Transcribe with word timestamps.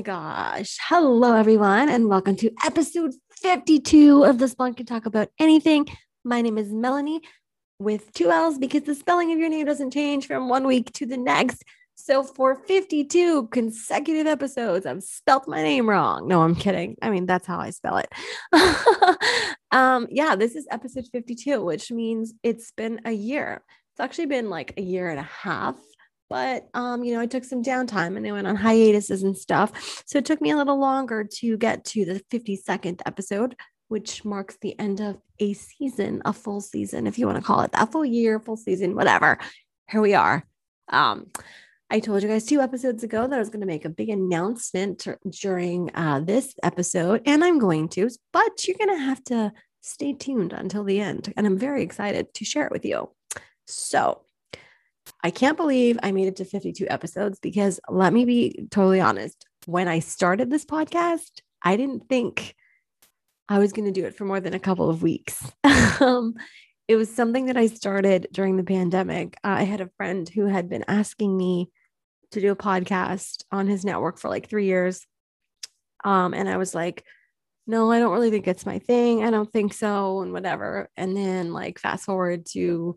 my 0.00 0.02
gosh. 0.02 0.78
Hello, 0.88 1.36
everyone, 1.36 1.90
and 1.90 2.08
welcome 2.08 2.34
to 2.36 2.50
episode 2.64 3.12
52 3.42 4.24
of 4.24 4.38
This 4.38 4.54
Blonde 4.54 4.78
Can 4.78 4.86
Talk 4.86 5.04
About 5.04 5.28
Anything. 5.38 5.86
My 6.24 6.40
name 6.40 6.56
is 6.56 6.72
Mellanie 6.72 7.20
with 7.78 8.10
two 8.14 8.30
L's 8.30 8.56
because 8.56 8.84
the 8.84 8.94
spelling 8.94 9.30
of 9.30 9.38
your 9.38 9.50
name 9.50 9.66
doesn't 9.66 9.90
change 9.90 10.26
from 10.26 10.48
one 10.48 10.66
week 10.66 10.90
to 10.94 11.04
the 11.04 11.18
next. 11.18 11.62
So, 11.96 12.22
for 12.22 12.54
52 12.54 13.48
consecutive 13.48 14.26
episodes, 14.26 14.86
I've 14.86 15.02
spelt 15.02 15.46
my 15.46 15.62
name 15.62 15.86
wrong. 15.86 16.26
No, 16.26 16.40
I'm 16.40 16.54
kidding. 16.54 16.96
I 17.02 17.10
mean, 17.10 17.26
that's 17.26 17.46
how 17.46 17.58
I 17.58 17.68
spell 17.68 17.98
it. 17.98 18.08
um, 19.70 20.06
yeah, 20.10 20.34
this 20.34 20.56
is 20.56 20.66
episode 20.70 21.08
52, 21.12 21.62
which 21.62 21.92
means 21.92 22.32
it's 22.42 22.70
been 22.70 23.02
a 23.04 23.12
year. 23.12 23.62
It's 23.92 24.00
actually 24.00 24.26
been 24.26 24.48
like 24.48 24.72
a 24.78 24.82
year 24.82 25.10
and 25.10 25.18
a 25.18 25.24
half 25.24 25.76
but 26.30 26.68
um, 26.72 27.04
you 27.04 27.12
know, 27.12 27.20
I 27.20 27.26
took 27.26 27.44
some 27.44 27.62
downtime 27.62 28.16
and 28.16 28.26
I 28.26 28.32
went 28.32 28.46
on 28.46 28.56
hiatuses 28.56 29.24
and 29.24 29.36
stuff. 29.36 30.02
So 30.06 30.18
it 30.18 30.24
took 30.24 30.40
me 30.40 30.50
a 30.50 30.56
little 30.56 30.78
longer 30.78 31.24
to 31.24 31.58
get 31.58 31.84
to 31.86 32.04
the 32.04 32.22
52nd 32.32 33.02
episode, 33.04 33.56
which 33.88 34.24
marks 34.24 34.56
the 34.62 34.78
end 34.78 35.00
of 35.00 35.18
a 35.40 35.52
season, 35.52 36.22
a 36.24 36.32
full 36.32 36.60
season, 36.60 37.06
if 37.06 37.18
you 37.18 37.26
want 37.26 37.38
to 37.38 37.44
call 37.44 37.62
it 37.62 37.72
that 37.72 37.90
full 37.90 38.04
year, 38.04 38.38
full 38.38 38.56
season, 38.56 38.94
whatever. 38.94 39.38
Here 39.90 40.00
we 40.00 40.14
are. 40.14 40.46
Um, 40.88 41.26
I 41.90 41.98
told 41.98 42.22
you 42.22 42.28
guys 42.28 42.46
two 42.46 42.60
episodes 42.60 43.02
ago 43.02 43.26
that 43.26 43.34
I 43.34 43.40
was 43.40 43.50
going 43.50 43.60
to 43.60 43.66
make 43.66 43.84
a 43.84 43.90
big 43.90 44.10
announcement 44.10 45.00
t- 45.00 45.10
during 45.42 45.90
uh, 45.96 46.20
this 46.20 46.54
episode, 46.62 47.22
and 47.26 47.42
I'm 47.42 47.58
going 47.58 47.88
to, 47.90 48.08
but 48.32 48.68
you're 48.68 48.78
going 48.78 48.96
to 48.96 49.04
have 49.04 49.24
to 49.24 49.52
stay 49.80 50.12
tuned 50.12 50.52
until 50.52 50.84
the 50.84 51.00
end. 51.00 51.32
And 51.36 51.44
I'm 51.44 51.58
very 51.58 51.82
excited 51.82 52.32
to 52.34 52.44
share 52.44 52.66
it 52.66 52.72
with 52.72 52.84
you. 52.84 53.10
So, 53.66 54.22
I 55.22 55.30
can't 55.30 55.56
believe 55.56 55.98
I 56.02 56.12
made 56.12 56.28
it 56.28 56.36
to 56.36 56.44
52 56.44 56.86
episodes 56.88 57.38
because 57.38 57.80
let 57.88 58.12
me 58.12 58.24
be 58.24 58.66
totally 58.70 59.00
honest. 59.00 59.46
When 59.66 59.88
I 59.88 59.98
started 59.98 60.50
this 60.50 60.64
podcast, 60.64 61.40
I 61.62 61.76
didn't 61.76 62.08
think 62.08 62.54
I 63.48 63.58
was 63.58 63.72
going 63.72 63.92
to 63.92 64.00
do 64.00 64.06
it 64.06 64.14
for 64.14 64.24
more 64.24 64.40
than 64.40 64.54
a 64.54 64.60
couple 64.60 64.88
of 64.88 65.02
weeks. 65.02 65.42
um, 66.00 66.34
it 66.88 66.96
was 66.96 67.14
something 67.14 67.46
that 67.46 67.56
I 67.56 67.66
started 67.66 68.28
during 68.32 68.56
the 68.56 68.64
pandemic. 68.64 69.36
I 69.44 69.64
had 69.64 69.80
a 69.80 69.90
friend 69.96 70.28
who 70.28 70.46
had 70.46 70.68
been 70.68 70.84
asking 70.88 71.36
me 71.36 71.70
to 72.32 72.40
do 72.40 72.52
a 72.52 72.56
podcast 72.56 73.44
on 73.52 73.66
his 73.66 73.84
network 73.84 74.18
for 74.18 74.28
like 74.28 74.48
three 74.48 74.66
years. 74.66 75.06
Um, 76.04 76.32
and 76.32 76.48
I 76.48 76.56
was 76.56 76.74
like, 76.74 77.04
no, 77.66 77.90
I 77.92 77.98
don't 77.98 78.12
really 78.12 78.30
think 78.30 78.48
it's 78.48 78.66
my 78.66 78.78
thing. 78.78 79.24
I 79.24 79.30
don't 79.30 79.52
think 79.52 79.72
so, 79.72 80.22
and 80.22 80.32
whatever. 80.32 80.88
And 80.96 81.16
then, 81.16 81.52
like, 81.52 81.78
fast 81.78 82.04
forward 82.04 82.46
to 82.52 82.96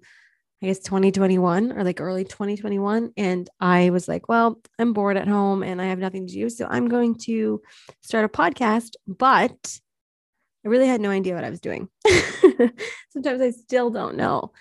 I 0.64 0.68
guess 0.68 0.80
2021 0.80 1.74
or 1.74 1.84
like 1.84 2.00
early 2.00 2.24
2021. 2.24 3.12
And 3.18 3.50
I 3.60 3.90
was 3.90 4.08
like, 4.08 4.30
well, 4.30 4.62
I'm 4.80 4.94
bored 4.94 5.18
at 5.18 5.28
home 5.28 5.62
and 5.62 5.82
I 5.82 5.88
have 5.88 6.00
nothing 6.00 6.26
to 6.26 6.34
do. 6.34 6.50
So 6.50 6.66
I'm 6.70 6.88
going 6.88 7.16
to 7.26 7.62
start 8.00 8.24
a 8.24 8.30
podcast, 8.30 8.94
but 9.06 9.80
I 10.66 10.70
really 10.70 10.88
had 10.88 11.02
no 11.02 11.10
idea 11.10 11.36
what 11.36 11.44
I 11.44 11.50
was 11.50 11.60
doing. 11.60 11.90
Sometimes 13.10 13.42
I 13.42 13.52
still 13.52 13.90
don't 13.90 14.16
know. 14.16 14.54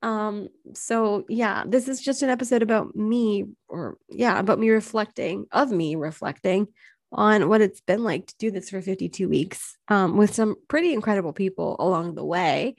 Um, 0.00 0.46
so 0.74 1.24
yeah, 1.28 1.64
this 1.66 1.88
is 1.88 2.00
just 2.00 2.22
an 2.22 2.30
episode 2.30 2.62
about 2.62 2.94
me, 2.94 3.46
or 3.66 3.98
yeah, 4.08 4.38
about 4.38 4.60
me 4.60 4.70
reflecting, 4.70 5.46
of 5.50 5.72
me 5.72 5.96
reflecting 5.96 6.68
on 7.10 7.48
what 7.48 7.62
it's 7.62 7.80
been 7.80 8.04
like 8.04 8.28
to 8.28 8.34
do 8.38 8.52
this 8.52 8.70
for 8.70 8.80
52 8.80 9.28
weeks 9.28 9.76
um, 9.88 10.16
with 10.16 10.32
some 10.32 10.54
pretty 10.68 10.92
incredible 10.92 11.32
people 11.32 11.74
along 11.80 12.14
the 12.14 12.24
way 12.24 12.76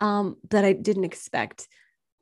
um, 0.00 0.38
that 0.48 0.64
I 0.64 0.72
didn't 0.72 1.04
expect 1.04 1.68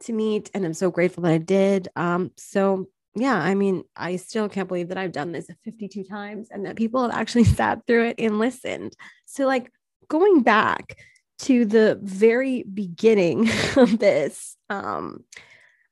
to 0.00 0.12
meet 0.12 0.50
and 0.54 0.64
I'm 0.64 0.74
so 0.74 0.90
grateful 0.90 1.24
that 1.24 1.32
I 1.32 1.38
did. 1.38 1.88
Um, 1.96 2.30
so 2.36 2.86
yeah, 3.14 3.34
I 3.34 3.54
mean, 3.54 3.84
I 3.96 4.16
still 4.16 4.48
can't 4.48 4.68
believe 4.68 4.88
that 4.88 4.98
I've 4.98 5.12
done 5.12 5.32
this 5.32 5.48
52 5.64 6.04
times 6.04 6.48
and 6.50 6.66
that 6.66 6.76
people 6.76 7.02
have 7.02 7.18
actually 7.18 7.44
sat 7.44 7.86
through 7.86 8.08
it 8.08 8.16
and 8.18 8.38
listened. 8.38 8.94
So 9.26 9.46
like 9.46 9.72
going 10.08 10.42
back 10.42 10.98
to 11.40 11.64
the 11.64 11.98
very 12.02 12.62
beginning 12.62 13.48
of 13.76 13.98
this, 13.98 14.56
um, 14.70 15.24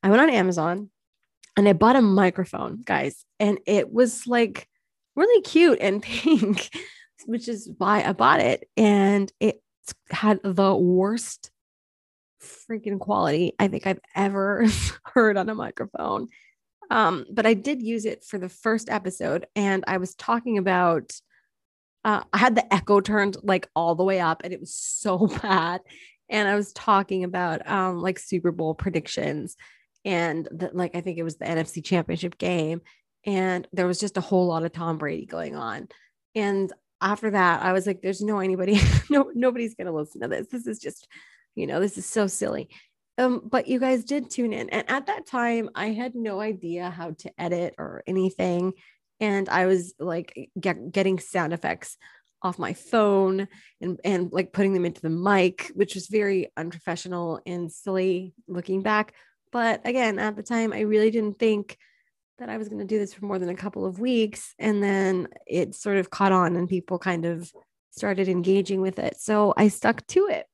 I 0.03 0.09
went 0.09 0.21
on 0.21 0.29
Amazon 0.29 0.89
and 1.55 1.67
I 1.67 1.73
bought 1.73 1.95
a 1.95 2.01
microphone, 2.01 2.81
guys, 2.85 3.25
and 3.39 3.59
it 3.65 3.91
was 3.91 4.27
like 4.27 4.67
really 5.15 5.41
cute 5.41 5.79
and 5.81 6.01
pink, 6.03 6.69
which 7.25 7.47
is 7.47 7.69
why 7.77 8.03
I 8.03 8.13
bought 8.13 8.39
it. 8.39 8.69
And 8.77 9.31
it 9.39 9.61
had 10.09 10.39
the 10.43 10.75
worst 10.75 11.51
freaking 12.47 12.99
quality 12.99 13.53
I 13.59 13.67
think 13.67 13.87
I've 13.87 13.99
ever 14.15 14.65
heard 15.03 15.37
on 15.37 15.49
a 15.49 15.55
microphone. 15.55 16.27
Um, 16.89 17.25
but 17.31 17.45
I 17.45 17.53
did 17.53 17.81
use 17.81 18.05
it 18.05 18.23
for 18.23 18.37
the 18.37 18.49
first 18.49 18.89
episode, 18.89 19.45
and 19.55 19.83
I 19.87 19.97
was 19.97 20.15
talking 20.15 20.57
about. 20.57 21.11
Uh, 22.05 22.23
I 22.31 22.37
had 22.37 22.55
the 22.55 22.73
echo 22.73 23.01
turned 23.01 23.35
like 23.43 23.67
all 23.75 23.95
the 23.95 24.03
way 24.03 24.21
up, 24.21 24.41
and 24.43 24.53
it 24.53 24.59
was 24.59 24.73
so 24.73 25.27
bad. 25.41 25.81
And 26.29 26.47
I 26.47 26.55
was 26.55 26.73
talking 26.73 27.23
about 27.23 27.67
um, 27.69 28.01
like 28.01 28.19
Super 28.19 28.51
Bowl 28.51 28.73
predictions, 28.73 29.57
and 30.05 30.47
that 30.51 30.75
like 30.75 30.95
I 30.95 31.01
think 31.01 31.17
it 31.17 31.23
was 31.23 31.37
the 31.37 31.45
NFC 31.45 31.83
Championship 31.83 32.37
game, 32.37 32.81
and 33.25 33.67
there 33.73 33.87
was 33.87 33.99
just 33.99 34.17
a 34.17 34.21
whole 34.21 34.47
lot 34.47 34.63
of 34.63 34.71
Tom 34.71 34.97
Brady 34.97 35.25
going 35.25 35.55
on. 35.55 35.89
And 36.33 36.71
after 37.01 37.31
that, 37.31 37.63
I 37.63 37.73
was 37.73 37.85
like, 37.85 38.01
"There's 38.01 38.21
no 38.21 38.39
anybody, 38.39 38.79
no 39.09 39.31
nobody's 39.33 39.75
gonna 39.75 39.91
listen 39.91 40.21
to 40.21 40.27
this. 40.29 40.47
This 40.47 40.67
is 40.67 40.79
just 40.79 41.07
you 41.57 41.65
know, 41.65 41.79
this 41.79 41.97
is 41.97 42.05
so 42.05 42.27
silly. 42.27 42.69
Um, 43.17 43.41
but 43.43 43.67
you 43.67 43.79
guys 43.79 44.03
did 44.03 44.29
tune 44.29 44.53
in. 44.53 44.69
And 44.69 44.87
at 44.89 45.07
that 45.07 45.25
time, 45.25 45.71
I 45.73 45.87
had 45.87 46.13
no 46.13 46.39
idea 46.39 46.91
how 46.91 47.11
to 47.11 47.31
edit 47.41 47.73
or 47.79 48.03
anything. 48.05 48.73
And 49.19 49.49
I 49.49 49.65
was 49.65 49.95
like 49.99 50.51
get, 50.59 50.91
getting 50.91 51.17
sound 51.17 51.51
effects 51.51 51.97
off 52.43 52.59
my 52.59 52.73
phone 52.73 53.47
and, 53.81 53.99
and 54.05 54.31
like 54.31 54.53
putting 54.53 54.73
them 54.73 54.85
into 54.85 55.01
the 55.01 55.09
mic, 55.09 55.71
which 55.73 55.95
was 55.95 56.07
very 56.07 56.51
unprofessional 56.55 57.41
and 57.47 57.71
silly 57.71 58.35
looking 58.47 58.83
back. 58.83 59.15
But 59.51 59.81
again, 59.83 60.19
at 60.19 60.35
the 60.35 60.43
time, 60.43 60.71
I 60.71 60.81
really 60.81 61.09
didn't 61.09 61.39
think 61.39 61.75
that 62.37 62.49
I 62.49 62.57
was 62.57 62.69
going 62.69 62.81
to 62.81 62.85
do 62.85 62.99
this 62.99 63.15
for 63.15 63.25
more 63.25 63.39
than 63.39 63.49
a 63.49 63.55
couple 63.55 63.83
of 63.83 63.99
weeks. 63.99 64.53
And 64.59 64.83
then 64.83 65.27
it 65.47 65.73
sort 65.73 65.97
of 65.97 66.11
caught 66.11 66.31
on 66.31 66.55
and 66.55 66.69
people 66.69 66.99
kind 66.99 67.25
of 67.25 67.51
started 67.89 68.27
engaging 68.27 68.79
with 68.79 68.99
it. 68.99 69.19
So 69.19 69.55
I 69.57 69.69
stuck 69.69 70.05
to 70.07 70.27
it 70.27 70.45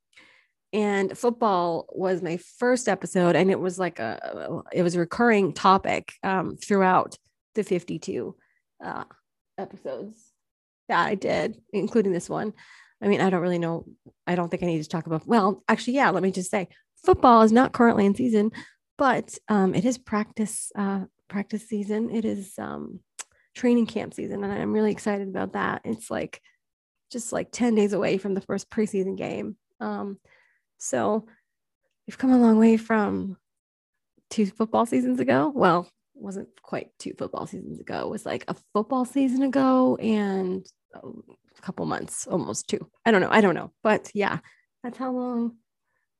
and 0.73 1.17
football 1.17 1.85
was 1.91 2.22
my 2.22 2.38
first 2.57 2.89
episode 2.89 3.35
and 3.35 3.50
it 3.50 3.59
was 3.59 3.79
like 3.79 4.00
a 4.00 4.61
it 4.73 4.84
was 4.84 4.95
a 4.95 5.00
recurring 5.00 5.53
topic 5.53 6.13
um, 6.23 6.57
throughout 6.57 7.17
the 7.56 7.63
52 7.63 8.35
uh, 8.83 9.03
episodes 9.57 10.31
that 10.89 11.06
i 11.06 11.16
did 11.16 11.57
including 11.72 12.12
this 12.12 12.29
one. 12.29 12.53
I 13.01 13.07
mean 13.07 13.22
i 13.22 13.29
don't 13.29 13.41
really 13.41 13.59
know 13.59 13.85
i 14.28 14.35
don't 14.35 14.50
think 14.50 14.63
i 14.63 14.66
need 14.66 14.81
to 14.81 14.89
talk 14.89 15.07
about 15.07 15.28
well 15.28 15.63
actually 15.67 15.95
yeah 15.95 16.09
let 16.09 16.23
me 16.23 16.31
just 16.31 16.50
say 16.50 16.69
football 17.06 17.41
is 17.41 17.51
not 17.51 17.73
currently 17.73 18.06
in 18.06 18.16
season 18.16 18.51
but 18.97 19.38
um, 19.50 19.73
it 19.75 19.85
is 19.85 19.97
practice 19.97 20.72
uh, 20.78 21.06
practice 21.28 21.67
season. 21.67 22.12
It 22.12 22.25
is 22.25 22.53
um, 22.59 23.00
training 23.56 23.88
camp 23.88 24.13
season 24.13 24.44
and 24.44 24.53
i'm 24.53 24.73
really 24.73 24.91
excited 24.91 25.28
about 25.28 25.53
that. 25.53 25.81
It's 25.83 26.09
like 26.09 26.41
just 27.12 27.31
like 27.31 27.50
10 27.51 27.75
days 27.75 27.94
away 27.94 28.17
from 28.17 28.33
the 28.33 28.41
first 28.41 28.69
preseason 28.69 29.16
game. 29.17 29.57
Um, 29.79 30.19
so 30.83 31.25
we've 32.05 32.17
come 32.17 32.31
a 32.31 32.38
long 32.38 32.59
way 32.59 32.75
from 32.75 33.38
two 34.29 34.45
football 34.45 34.85
seasons 34.85 35.19
ago. 35.19 35.51
Well, 35.55 35.88
wasn't 36.13 36.49
quite 36.61 36.89
two 36.99 37.13
football 37.17 37.47
seasons 37.47 37.79
ago. 37.79 38.01
It 38.01 38.09
was 38.09 38.25
like 38.25 38.44
a 38.47 38.55
football 38.73 39.05
season 39.05 39.44
ago 39.44 39.95
and 39.95 40.66
a 40.94 41.61
couple 41.61 41.85
months, 41.85 42.27
almost 42.27 42.67
two. 42.67 42.85
I 43.05 43.11
don't 43.11 43.21
know. 43.21 43.29
I 43.31 43.39
don't 43.39 43.55
know. 43.55 43.71
But 43.81 44.11
yeah, 44.13 44.39
that's 44.83 44.97
how 44.97 45.11
long. 45.11 45.55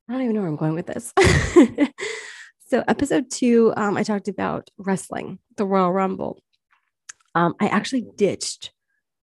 I 0.08 0.14
don't 0.14 0.24
even 0.24 0.36
know 0.36 0.42
where 0.42 0.50
I'm 0.50 0.56
going 0.56 0.76
with 0.76 0.88
this. 0.88 1.14
so, 2.68 2.84
episode 2.88 3.32
two, 3.32 3.74
um, 3.78 3.96
I 3.96 4.04
talked 4.04 4.28
about 4.28 4.70
wrestling, 4.78 5.40
the 5.56 5.66
Royal 5.66 5.92
Rumble. 5.92 6.42
Um, 7.36 7.56
I 7.60 7.68
actually 7.68 8.06
ditched 8.16 8.72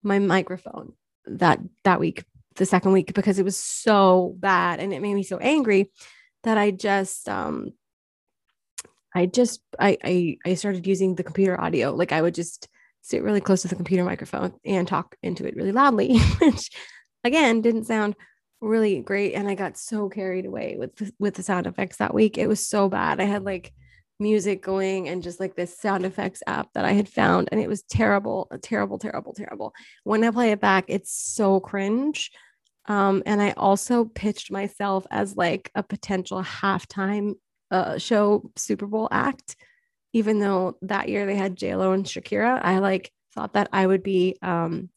my 0.03 0.19
microphone 0.19 0.93
that 1.25 1.59
that 1.83 1.99
week 1.99 2.23
the 2.57 2.65
second 2.65 2.91
week 2.91 3.13
because 3.13 3.39
it 3.39 3.45
was 3.45 3.57
so 3.57 4.35
bad 4.39 4.79
and 4.79 4.93
it 4.93 5.01
made 5.01 5.13
me 5.13 5.23
so 5.23 5.37
angry 5.37 5.91
that 6.43 6.57
I 6.57 6.71
just 6.71 7.29
um 7.29 7.71
I 9.15 9.25
just 9.25 9.61
I 9.79 9.97
I, 10.03 10.37
I 10.45 10.53
started 10.55 10.85
using 10.85 11.15
the 11.15 11.23
computer 11.23 11.59
audio. 11.59 11.93
Like 11.93 12.11
I 12.11 12.21
would 12.21 12.35
just 12.35 12.67
sit 13.01 13.23
really 13.23 13.41
close 13.41 13.61
to 13.61 13.67
the 13.67 13.75
computer 13.75 14.03
microphone 14.03 14.53
and 14.65 14.87
talk 14.87 15.15
into 15.23 15.47
it 15.47 15.55
really 15.55 15.71
loudly, 15.71 16.19
which 16.41 16.69
again 17.23 17.61
didn't 17.61 17.85
sound 17.85 18.15
really 18.61 19.01
great. 19.01 19.33
And 19.33 19.47
I 19.47 19.55
got 19.55 19.77
so 19.77 20.09
carried 20.09 20.45
away 20.45 20.75
with 20.77 20.95
the, 20.95 21.11
with 21.19 21.35
the 21.35 21.43
sound 21.43 21.67
effects 21.67 21.97
that 21.97 22.13
week. 22.13 22.37
It 22.37 22.47
was 22.47 22.65
so 22.65 22.89
bad. 22.89 23.19
I 23.19 23.25
had 23.25 23.43
like 23.43 23.73
music 24.19 24.63
going 24.63 25.07
and 25.07 25.21
just 25.21 25.39
like 25.39 25.55
this 25.55 25.77
sound 25.77 26.05
effects 26.05 26.41
app 26.47 26.69
that 26.73 26.85
I 26.85 26.93
had 26.93 27.07
found, 27.07 27.49
and 27.51 27.61
it 27.61 27.69
was 27.69 27.83
terrible, 27.83 28.49
terrible, 28.61 28.97
terrible, 28.97 29.33
terrible. 29.33 29.73
When 30.03 30.23
I 30.23 30.31
play 30.31 30.51
it 30.51 30.59
back, 30.59 30.85
it's 30.87 31.13
so 31.13 31.59
cringe. 31.59 32.31
Um, 32.87 33.23
and 33.25 33.41
I 33.41 33.51
also 33.51 34.05
pitched 34.05 34.51
myself 34.51 35.05
as 35.11 35.35
like 35.35 35.71
a 35.75 35.83
potential 35.83 36.41
halftime 36.41 37.33
uh, 37.69 37.97
show 37.97 38.49
Super 38.55 38.87
Bowl 38.87 39.09
act, 39.11 39.55
even 40.13 40.39
though 40.39 40.77
that 40.83 41.09
year 41.09 41.25
they 41.25 41.35
had 41.35 41.55
J 41.57 41.75
Lo 41.75 41.91
and 41.91 42.05
Shakira. 42.05 42.59
I 42.63 42.79
like 42.79 43.11
thought 43.35 43.53
that 43.53 43.69
I 43.73 43.85
would 43.85 44.03
be 44.03 44.37
um, 44.41 44.89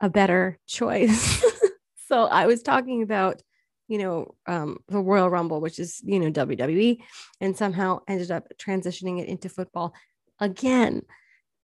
a 0.00 0.10
better 0.10 0.58
choice. 0.66 1.42
so 2.08 2.24
I 2.24 2.46
was 2.46 2.62
talking 2.62 3.02
about, 3.02 3.40
you 3.88 3.98
know, 3.98 4.34
um, 4.46 4.78
the 4.88 4.98
Royal 4.98 5.30
Rumble, 5.30 5.60
which 5.60 5.78
is, 5.78 6.00
you 6.04 6.20
know, 6.20 6.30
WWE, 6.30 6.98
and 7.40 7.56
somehow 7.56 8.00
ended 8.06 8.30
up 8.30 8.48
transitioning 8.58 9.20
it 9.20 9.28
into 9.28 9.48
football 9.48 9.94
again. 10.38 11.02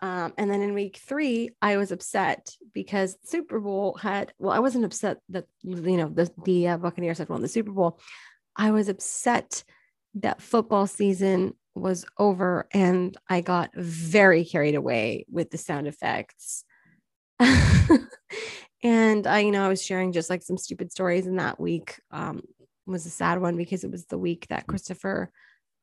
Um, 0.02 0.34
and 0.38 0.50
then 0.50 0.62
in 0.62 0.74
week 0.74 0.98
three, 0.98 1.52
I 1.62 1.78
was 1.78 1.92
upset 1.92 2.56
because 2.74 3.18
Super 3.24 3.60
Bowl 3.60 3.98
had, 4.02 4.34
well, 4.40 4.52
I 4.52 4.60
wasn't 4.60 4.86
upset 4.86 5.18
that, 5.30 5.46
you 5.62 5.98
know, 5.98 6.10
the, 6.10 6.32
the 6.44 6.70
uh, 6.70 6.78
Buccaneers 6.78 7.20
had 7.20 7.30
won 7.30 7.42
the 7.42 7.48
Super 7.48 7.72
Bowl. 7.72 8.00
I 8.56 8.72
was 8.72 8.90
upset 8.90 9.64
that 10.16 10.42
football 10.42 10.88
season 10.88 11.54
was 11.76 12.06
over 12.18 12.68
and 12.74 13.16
I 13.30 13.42
got 13.42 13.72
very 13.76 14.44
carried 14.44 14.76
away 14.76 15.26
with 15.30 15.52
the 15.52 15.58
sound 15.58 15.88
effects. 15.88 16.66
and 17.40 19.28
I, 19.28 19.40
you 19.40 19.52
know, 19.52 19.64
I 19.64 19.70
was 19.70 19.84
sharing 19.84 20.12
just 20.12 20.30
like 20.30 20.44
some 20.44 20.58
stupid 20.58 20.92
stories 20.92 21.28
in 21.28 21.38
that 21.38 21.60
week 21.60 22.00
um, 22.12 22.42
was 22.86 23.06
a 23.06 23.10
sad 23.10 23.40
one 23.40 23.56
because 23.56 23.84
it 23.84 23.92
was 23.92 24.06
the 24.06 24.18
week 24.18 24.48
that 24.50 24.68
Christopher 24.68 25.32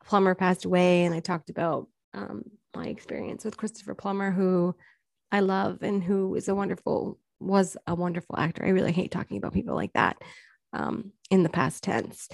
Plummer 0.05 0.35
passed 0.35 0.64
away. 0.64 1.05
And 1.05 1.14
I 1.14 1.21
talked 1.21 1.50
about 1.50 1.88
um, 2.14 2.43
my 2.75 2.87
experience 2.87 3.44
with 3.44 3.56
Christopher 3.56 3.94
Plummer, 3.94 4.31
who 4.31 4.75
I 5.31 5.40
love 5.40 5.82
and 5.82 6.02
who 6.02 6.34
is 6.34 6.49
a 6.49 6.55
wonderful, 6.55 7.19
was 7.40 7.76
a 7.87 7.94
wonderful 7.94 8.37
actor. 8.38 8.64
I 8.64 8.70
really 8.70 8.93
hate 8.93 9.10
talking 9.10 9.37
about 9.37 9.52
people 9.52 9.75
like 9.75 9.93
that 9.93 10.16
um, 10.72 11.12
in 11.31 11.43
the 11.43 11.49
past 11.49 11.84
tense. 11.84 12.28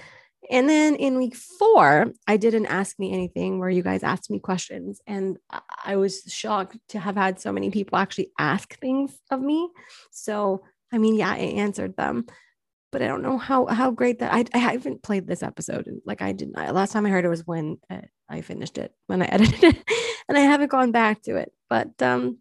And 0.51 0.69
then 0.69 0.95
in 0.95 1.17
week 1.17 1.35
four, 1.35 2.11
I 2.27 2.37
didn't 2.37 2.67
ask 2.67 2.99
me 2.99 3.11
anything 3.11 3.59
where 3.59 3.69
you 3.69 3.81
guys 3.81 4.03
asked 4.03 4.29
me 4.29 4.39
questions. 4.39 5.01
And 5.07 5.37
I 5.83 5.95
was 5.95 6.21
shocked 6.27 6.77
to 6.89 6.99
have 6.99 7.15
had 7.15 7.39
so 7.39 7.51
many 7.51 7.71
people 7.71 7.97
actually 7.97 8.31
ask 8.37 8.77
things 8.79 9.17
of 9.31 9.41
me. 9.41 9.69
So, 10.11 10.63
I 10.93 10.99
mean, 10.99 11.15
yeah, 11.15 11.31
I 11.31 11.37
answered 11.37 11.95
them, 11.97 12.27
but 12.95 13.01
I 13.01 13.07
don't 13.07 13.23
know 13.23 13.37
how, 13.37 13.65
how 13.65 13.91
great 13.91 14.19
that 14.19 14.33
I, 14.33 14.45
I 14.53 14.57
haven't 14.57 15.03
played 15.03 15.27
this 15.27 15.43
episode. 15.43 15.85
Like 16.05 16.21
I 16.21 16.31
didn't, 16.31 16.55
last 16.55 16.93
time 16.93 17.05
I 17.05 17.09
heard 17.09 17.25
it 17.25 17.29
was 17.29 17.45
when 17.45 17.77
uh, 17.89 17.99
I 18.29 18.39
finished 18.39 18.77
it, 18.77 18.93
when 19.07 19.21
I 19.21 19.25
edited 19.29 19.65
it 19.65 19.83
and 20.29 20.37
I 20.37 20.39
haven't 20.39 20.71
gone 20.71 20.93
back 20.93 21.21
to 21.23 21.35
it. 21.35 21.51
But 21.69 22.01
um, 22.01 22.37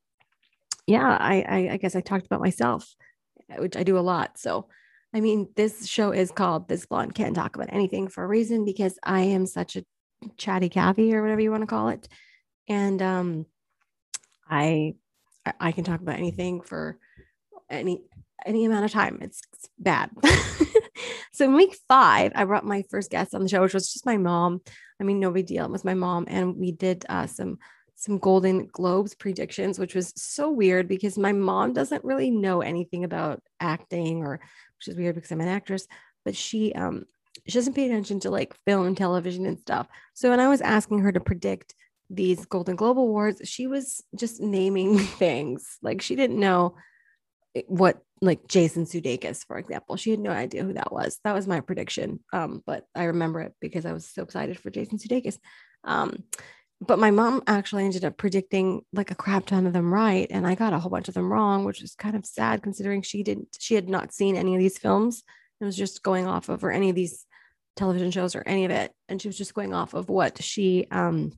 yeah, 0.87 1.09
I, 1.09 1.45
I, 1.49 1.69
I 1.73 1.77
guess 1.79 1.97
I 1.97 2.03
talked 2.03 2.27
about 2.27 2.41
myself, 2.41 2.95
which 3.59 3.77
I 3.77 3.83
do 3.83 3.99
a 3.99 3.99
lot. 3.99 4.39
So, 4.39 4.69
I 5.13 5.21
mean, 5.21 5.49
this 5.57 5.89
show 5.89 6.13
is 6.13 6.31
called 6.31 6.69
This 6.69 6.87
Blonde 6.87 7.17
Can't 7.17 7.35
Talk 7.35 7.57
About 7.57 7.73
Anything 7.73 8.07
for 8.07 8.23
a 8.23 8.29
reason 8.29 8.65
because 8.65 8.97
I 9.03 9.23
am 9.23 9.47
such 9.47 9.75
a 9.75 9.85
chatty 10.37 10.69
Cathy 10.69 11.17
or 11.17 11.23
whatever 11.23 11.41
you 11.41 11.51
want 11.51 11.63
to 11.63 11.67
call 11.67 11.89
it. 11.89 12.07
And 12.69 13.03
um, 13.03 13.47
I 14.49 14.95
I 15.59 15.73
can 15.73 15.83
talk 15.83 16.01
about 16.01 16.21
anything 16.21 16.61
for 16.61 17.01
any 17.69 18.05
any 18.45 18.65
amount 18.65 18.85
of 18.85 18.93
time. 18.93 19.19
It's, 19.21 19.43
it's 19.53 19.69
bad. 19.79 20.11
so 21.33 21.45
in 21.45 21.55
week 21.55 21.77
five, 21.89 22.33
I 22.35 22.45
brought 22.45 22.65
my 22.65 22.83
first 22.91 23.11
guest 23.11 23.35
on 23.35 23.43
the 23.43 23.49
show, 23.49 23.63
which 23.63 23.75
was 23.75 23.93
just 23.93 24.07
my 24.07 24.17
mom. 24.17 24.61
I 25.01 25.05
mean, 25.05 25.21
no 25.21 25.31
big 25.31 25.47
deal. 25.47 25.65
It 25.65 25.71
was 25.71 25.85
my 25.85 25.95
mom, 25.95 26.27
and 26.29 26.57
we 26.57 26.73
did 26.73 27.05
uh, 27.09 27.27
some 27.27 27.59
some 27.97 28.19
Golden 28.19 28.67
Globes 28.67 29.15
predictions, 29.15 29.79
which 29.79 29.95
was 29.95 30.13
so 30.17 30.51
weird 30.51 30.89
because 30.89 31.17
my 31.17 31.33
mom 31.33 31.73
doesn't 31.73 32.05
really 32.05 32.31
know 32.31 32.61
anything 32.61 33.05
about 33.05 33.43
acting 33.61 34.23
or 34.23 34.41
which 34.79 34.89
is 34.89 34.97
weird 34.97 35.15
because 35.15 35.31
I'm 35.31 35.41
an 35.41 35.49
actress, 35.49 35.87
but 36.25 36.37
she 36.37 36.73
um 36.75 37.05
she 37.47 37.59
doesn't 37.59 37.75
pay 37.75 37.87
attention 37.87 38.21
to 38.21 38.31
like 38.31 38.57
film 38.67 38.87
and 38.87 38.97
television 38.97 39.47
and 39.47 39.59
stuff. 39.59 39.87
So 40.15 40.31
when 40.31 40.41
I 40.41 40.49
was 40.49 40.61
asking 40.61 41.01
her 41.01 41.13
to 41.13 41.21
predict 41.21 41.75
these 42.11 42.45
Golden 42.47 42.77
Globe 42.77 42.99
Awards, 42.99 43.49
she 43.49 43.67
was 43.67 44.03
just 44.15 44.41
naming 44.41 44.99
things. 45.19 45.79
Like 45.83 46.03
she 46.03 46.17
didn't 46.17 46.41
know 46.41 46.77
what 47.67 48.03
like 48.25 48.49
Jason 48.49 48.85
Sudeikis, 48.85 49.45
for 49.47 49.59
example. 49.59 49.97
She 49.97 50.11
had 50.11 50.21
no 50.21 50.31
idea 50.31 50.65
who 50.65 50.73
that 50.75 50.93
was. 50.93 51.21
That 51.25 51.35
was 51.35 51.47
my 51.47 51.61
prediction. 51.61 52.21
Um, 52.33 52.63
but 52.67 52.87
I 52.95 53.05
remember 53.05 53.41
it 53.41 53.55
because 53.61 53.87
I 53.87 53.93
was 53.93 54.07
so 54.07 54.23
excited 54.23 54.59
for 54.59 54.71
Jason 54.71 54.99
Sudeikis. 54.99 55.39
Um, 55.85 56.25
but 56.81 56.99
my 56.99 57.11
mom 57.11 57.43
actually 57.47 57.85
ended 57.85 58.05
up 58.05 58.17
predicting 58.17 58.83
like 58.93 59.11
a 59.11 59.15
crap 59.15 59.47
ton 59.47 59.67
of 59.67 59.73
them 59.73 59.93
right 59.93 60.27
and 60.31 60.47
i 60.47 60.55
got 60.55 60.73
a 60.73 60.79
whole 60.79 60.91
bunch 60.91 61.09
of 61.09 61.15
them 61.15 61.33
wrong 61.33 61.65
which 61.65 61.81
was 61.81 61.95
kind 61.95 62.17
of 62.17 62.27
sad 62.27 62.63
considering 62.63 63.03
she 63.03 63.23
didn't 63.23 63.57
she 63.59 63.75
had 63.75 63.89
not 63.89 64.13
seen 64.13 64.37
any 64.37 64.55
of 64.55 64.61
these 64.61 64.79
films 64.79 65.23
it 65.61 65.65
was 65.65 65.77
just 65.77 66.03
going 66.03 66.27
off 66.27 66.49
of 66.49 66.65
or 66.65 66.71
any 66.71 66.91
of 66.91 66.97
these 66.97 67.27
television 67.77 68.11
shows 68.11 68.35
or 68.35 68.43
any 68.47 68.65
of 68.65 68.71
it 68.71 68.93
and 69.09 69.21
she 69.21 69.29
was 69.29 69.39
just 69.39 69.55
going 69.55 69.73
off 69.73 69.95
of 69.95 70.09
what 70.09 70.43
she 70.43 70.87
um 70.91 71.33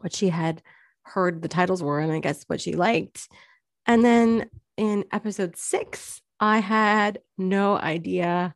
what 0.00 0.14
she 0.14 0.28
had 0.28 0.62
heard 1.02 1.42
the 1.42 1.48
titles 1.48 1.82
were 1.82 2.00
and 2.00 2.12
i 2.12 2.20
guess 2.20 2.44
what 2.46 2.60
she 2.60 2.74
liked 2.74 3.28
and 3.86 4.04
then 4.04 4.48
in 4.76 5.04
episode 5.12 5.56
six 5.56 6.20
i 6.40 6.58
had 6.58 7.20
no 7.38 7.76
idea 7.76 8.54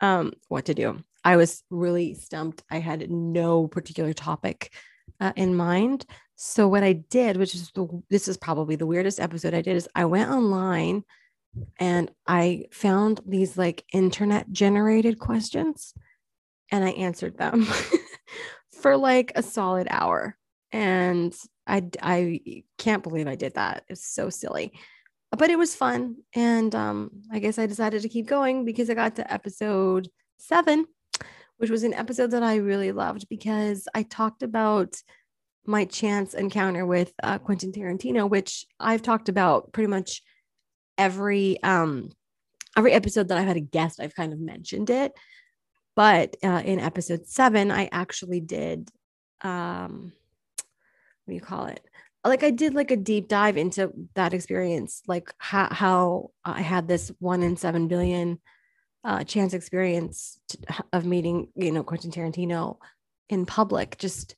um 0.00 0.32
what 0.48 0.66
to 0.66 0.74
do 0.74 1.02
i 1.24 1.36
was 1.36 1.62
really 1.70 2.14
stumped 2.14 2.62
i 2.70 2.78
had 2.78 3.10
no 3.10 3.66
particular 3.68 4.12
topic 4.12 4.72
uh, 5.22 5.32
in 5.36 5.54
mind. 5.54 6.04
So 6.34 6.66
what 6.66 6.82
I 6.82 6.94
did, 6.94 7.36
which 7.36 7.54
is 7.54 7.70
the, 7.70 7.86
this 8.10 8.26
is 8.26 8.36
probably 8.36 8.74
the 8.74 8.86
weirdest 8.86 9.20
episode 9.20 9.54
I 9.54 9.62
did, 9.62 9.76
is 9.76 9.88
I 9.94 10.04
went 10.06 10.30
online 10.30 11.04
and 11.78 12.10
I 12.26 12.64
found 12.72 13.20
these 13.24 13.56
like 13.56 13.84
internet 13.92 14.50
generated 14.50 15.18
questions 15.18 15.94
and 16.72 16.82
I 16.82 16.90
answered 16.90 17.38
them 17.38 17.68
for 18.80 18.96
like 18.96 19.32
a 19.36 19.42
solid 19.42 19.86
hour. 19.88 20.36
And 20.72 21.34
I 21.66 21.88
I 22.02 22.64
can't 22.78 23.02
believe 23.02 23.28
I 23.28 23.36
did 23.36 23.54
that. 23.54 23.84
It's 23.88 24.06
so 24.06 24.30
silly. 24.30 24.72
But 25.36 25.50
it 25.50 25.58
was 25.58 25.74
fun. 25.74 26.16
And 26.34 26.74
um, 26.74 27.22
I 27.30 27.38
guess 27.38 27.58
I 27.58 27.66
decided 27.66 28.02
to 28.02 28.08
keep 28.08 28.26
going 28.26 28.64
because 28.64 28.90
I 28.90 28.94
got 28.94 29.16
to 29.16 29.32
episode 29.32 30.08
seven 30.38 30.86
which 31.62 31.70
was 31.70 31.84
an 31.84 31.94
episode 31.94 32.32
that 32.32 32.42
I 32.42 32.56
really 32.56 32.90
loved 32.90 33.28
because 33.28 33.86
I 33.94 34.02
talked 34.02 34.42
about 34.42 34.96
my 35.64 35.84
chance 35.84 36.34
encounter 36.34 36.84
with 36.84 37.12
uh, 37.22 37.38
Quentin 37.38 37.70
Tarantino, 37.70 38.28
which 38.28 38.66
I've 38.80 39.00
talked 39.00 39.28
about 39.28 39.72
pretty 39.72 39.86
much 39.86 40.22
every 40.98 41.62
um 41.62 42.10
every 42.76 42.90
episode 42.90 43.28
that 43.28 43.38
I've 43.38 43.46
had 43.46 43.56
a 43.56 43.60
guest. 43.60 44.00
I've 44.00 44.16
kind 44.16 44.32
of 44.32 44.40
mentioned 44.40 44.90
it, 44.90 45.12
but 45.94 46.34
uh, 46.42 46.62
in 46.64 46.80
episode 46.80 47.28
seven, 47.28 47.70
I 47.70 47.88
actually 47.92 48.40
did 48.40 48.90
um 49.42 50.12
what 51.24 51.30
do 51.30 51.34
you 51.34 51.40
call 51.40 51.66
it? 51.66 51.84
Like 52.24 52.44
I 52.44 52.50
did 52.50 52.74
like 52.74 52.90
a 52.92 52.96
deep 52.96 53.28
dive 53.28 53.56
into 53.56 53.92
that 54.14 54.32
experience, 54.32 55.02
like 55.08 55.32
how 55.38 55.68
how 55.72 56.30
I 56.44 56.62
had 56.62 56.86
this 56.86 57.10
one 57.18 57.42
in 57.42 57.56
seven 57.56 57.88
billion 57.88 58.40
uh, 59.04 59.24
chance 59.24 59.54
experience 59.54 60.38
to, 60.48 60.58
of 60.92 61.04
meeting, 61.04 61.48
you 61.56 61.72
know, 61.72 61.82
Quentin 61.82 62.12
Tarantino 62.12 62.76
in 63.28 63.46
public, 63.46 63.98
just 63.98 64.36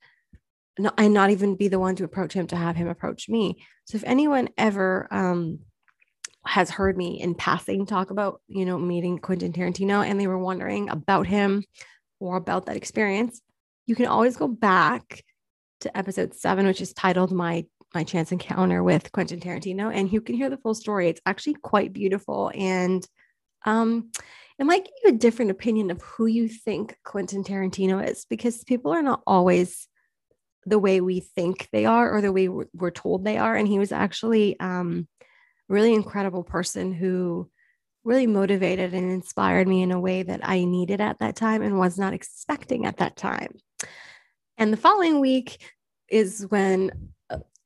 not, 0.78 0.94
and 0.96 1.12
not 1.12 1.30
even 1.30 1.56
be 1.56 1.68
the 1.68 1.78
one 1.78 1.96
to 1.96 2.04
approach 2.04 2.32
him 2.32 2.46
to 2.48 2.56
have 2.56 2.76
him 2.76 2.88
approach 2.88 3.28
me. 3.28 3.58
So 3.84 3.96
if 3.96 4.04
anyone 4.04 4.48
ever 4.56 5.06
um, 5.10 5.60
has 6.46 6.70
heard 6.70 6.96
me 6.96 7.20
in 7.20 7.34
passing 7.34 7.86
talk 7.86 8.10
about, 8.10 8.40
you 8.48 8.64
know, 8.64 8.78
meeting 8.78 9.18
Quentin 9.18 9.52
Tarantino 9.52 10.04
and 10.04 10.18
they 10.18 10.26
were 10.26 10.38
wondering 10.38 10.88
about 10.88 11.26
him 11.26 11.64
or 12.18 12.36
about 12.36 12.66
that 12.66 12.76
experience, 12.76 13.40
you 13.86 13.94
can 13.94 14.06
always 14.06 14.36
go 14.36 14.48
back 14.48 15.22
to 15.80 15.96
episode 15.96 16.34
seven, 16.34 16.66
which 16.66 16.80
is 16.80 16.94
titled 16.94 17.30
My 17.30 17.66
My 17.94 18.04
Chance 18.04 18.32
Encounter 18.32 18.82
with 18.82 19.12
Quentin 19.12 19.40
Tarantino, 19.40 19.94
and 19.94 20.12
you 20.12 20.20
can 20.20 20.34
hear 20.34 20.50
the 20.50 20.56
full 20.56 20.74
story. 20.74 21.08
It's 21.08 21.20
actually 21.26 21.54
quite 21.54 21.92
beautiful 21.92 22.50
and 22.54 23.06
um 23.64 24.10
it 24.58 24.64
might 24.64 24.84
give 24.84 24.94
you 25.04 25.10
a 25.10 25.18
different 25.18 25.50
opinion 25.50 25.90
of 25.90 26.00
who 26.02 26.26
you 26.26 26.48
think 26.48 26.96
Quentin 27.04 27.42
Tarantino 27.42 28.06
is 28.06 28.24
because 28.28 28.62
people 28.64 28.92
are 28.92 29.02
not 29.02 29.22
always 29.26 29.88
the 30.66 30.78
way 30.78 31.00
we 31.00 31.20
think 31.20 31.68
they 31.72 31.84
are 31.84 32.14
or 32.14 32.20
the 32.20 32.32
way 32.32 32.48
we're 32.48 32.90
told 32.90 33.24
they 33.24 33.36
are. 33.36 33.56
And 33.56 33.66
he 33.66 33.78
was 33.78 33.90
actually 33.90 34.58
um, 34.60 35.08
really 35.68 35.92
incredible 35.92 36.44
person 36.44 36.92
who 36.92 37.50
really 38.04 38.26
motivated 38.26 38.94
and 38.94 39.10
inspired 39.10 39.66
me 39.66 39.82
in 39.82 39.90
a 39.90 40.00
way 40.00 40.22
that 40.22 40.40
I 40.42 40.64
needed 40.64 41.00
at 41.00 41.18
that 41.18 41.36
time 41.36 41.62
and 41.62 41.78
was 41.78 41.98
not 41.98 42.12
expecting 42.12 42.86
at 42.86 42.98
that 42.98 43.16
time. 43.16 43.56
And 44.56 44.72
the 44.72 44.78
following 44.78 45.20
week 45.20 45.60
is 46.08 46.46
when 46.48 47.13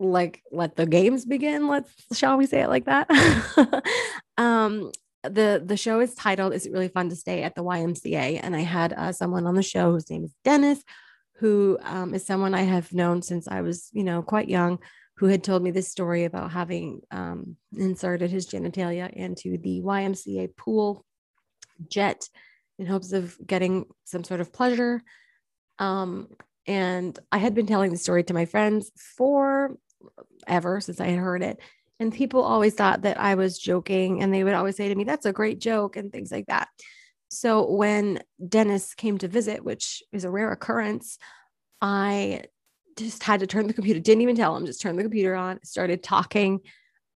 like 0.00 0.42
let 0.52 0.76
the 0.76 0.86
games 0.86 1.24
begin 1.24 1.66
let's 1.68 1.90
shall 2.12 2.36
we 2.36 2.46
say 2.46 2.62
it 2.62 2.68
like 2.68 2.84
that? 2.86 3.08
Um 4.38 4.92
the 5.24 5.60
the 5.64 5.76
show 5.76 6.00
is 6.00 6.14
titled 6.14 6.52
is 6.52 6.64
it 6.66 6.72
really 6.72 6.88
fun 6.88 7.08
to 7.08 7.16
stay 7.16 7.42
at 7.42 7.54
the 7.54 7.62
ymca 7.62 8.38
and 8.40 8.54
i 8.54 8.60
had 8.60 8.92
uh, 8.92 9.12
someone 9.12 9.46
on 9.46 9.56
the 9.56 9.62
show 9.62 9.90
whose 9.90 10.08
name 10.08 10.24
is 10.24 10.32
dennis 10.44 10.82
who 11.38 11.76
um, 11.82 12.14
is 12.14 12.24
someone 12.24 12.54
i 12.54 12.62
have 12.62 12.92
known 12.92 13.20
since 13.20 13.48
i 13.48 13.60
was 13.60 13.90
you 13.92 14.04
know 14.04 14.22
quite 14.22 14.48
young 14.48 14.78
who 15.16 15.26
had 15.26 15.42
told 15.42 15.62
me 15.62 15.72
this 15.72 15.88
story 15.88 16.24
about 16.24 16.52
having 16.52 17.00
um, 17.10 17.56
inserted 17.76 18.30
his 18.30 18.46
genitalia 18.46 19.12
into 19.12 19.58
the 19.58 19.80
ymca 19.80 20.56
pool 20.56 21.04
jet 21.88 22.28
in 22.78 22.86
hopes 22.86 23.12
of 23.12 23.36
getting 23.44 23.86
some 24.04 24.22
sort 24.22 24.40
of 24.40 24.52
pleasure. 24.52 25.02
Um, 25.80 26.28
and 26.66 27.18
i 27.32 27.38
had 27.38 27.54
been 27.54 27.66
telling 27.66 27.90
the 27.90 27.96
story 27.96 28.22
to 28.22 28.34
my 28.34 28.44
friends 28.44 28.92
for 29.16 29.76
ever 30.46 30.80
since 30.80 31.00
I 31.00 31.06
had 31.08 31.18
heard 31.18 31.42
it. 31.42 31.58
And 32.00 32.12
people 32.12 32.42
always 32.42 32.74
thought 32.74 33.02
that 33.02 33.18
I 33.18 33.34
was 33.34 33.58
joking 33.58 34.22
and 34.22 34.32
they 34.32 34.44
would 34.44 34.54
always 34.54 34.76
say 34.76 34.88
to 34.88 34.94
me, 34.94 35.04
that's 35.04 35.26
a 35.26 35.32
great 35.32 35.58
joke 35.60 35.96
and 35.96 36.12
things 36.12 36.30
like 36.30 36.46
that. 36.46 36.68
So 37.30 37.70
when 37.70 38.20
Dennis 38.46 38.94
came 38.94 39.18
to 39.18 39.28
visit, 39.28 39.64
which 39.64 40.02
is 40.12 40.24
a 40.24 40.30
rare 40.30 40.50
occurrence, 40.52 41.18
I 41.82 42.44
just 42.96 43.22
had 43.22 43.40
to 43.40 43.46
turn 43.46 43.66
the 43.66 43.74
computer, 43.74 44.00
didn't 44.00 44.22
even 44.22 44.36
tell 44.36 44.56
him, 44.56 44.66
just 44.66 44.80
turned 44.80 44.98
the 44.98 45.02
computer 45.02 45.34
on, 45.34 45.62
started 45.62 46.02
talking. 46.02 46.60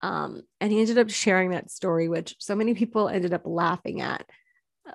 Um, 0.03 0.43
and 0.61 0.73
he 0.73 0.81
ended 0.81 0.99
up 0.99 1.11
sharing 1.11 1.51
that 1.51 1.71
story, 1.71 2.09
which 2.09 2.37
so 2.39 2.55
many 2.55 2.75
people 2.75 3.09
ended 3.09 3.33
up 3.33 3.43
laughing 3.45 4.01
at. 4.01 4.27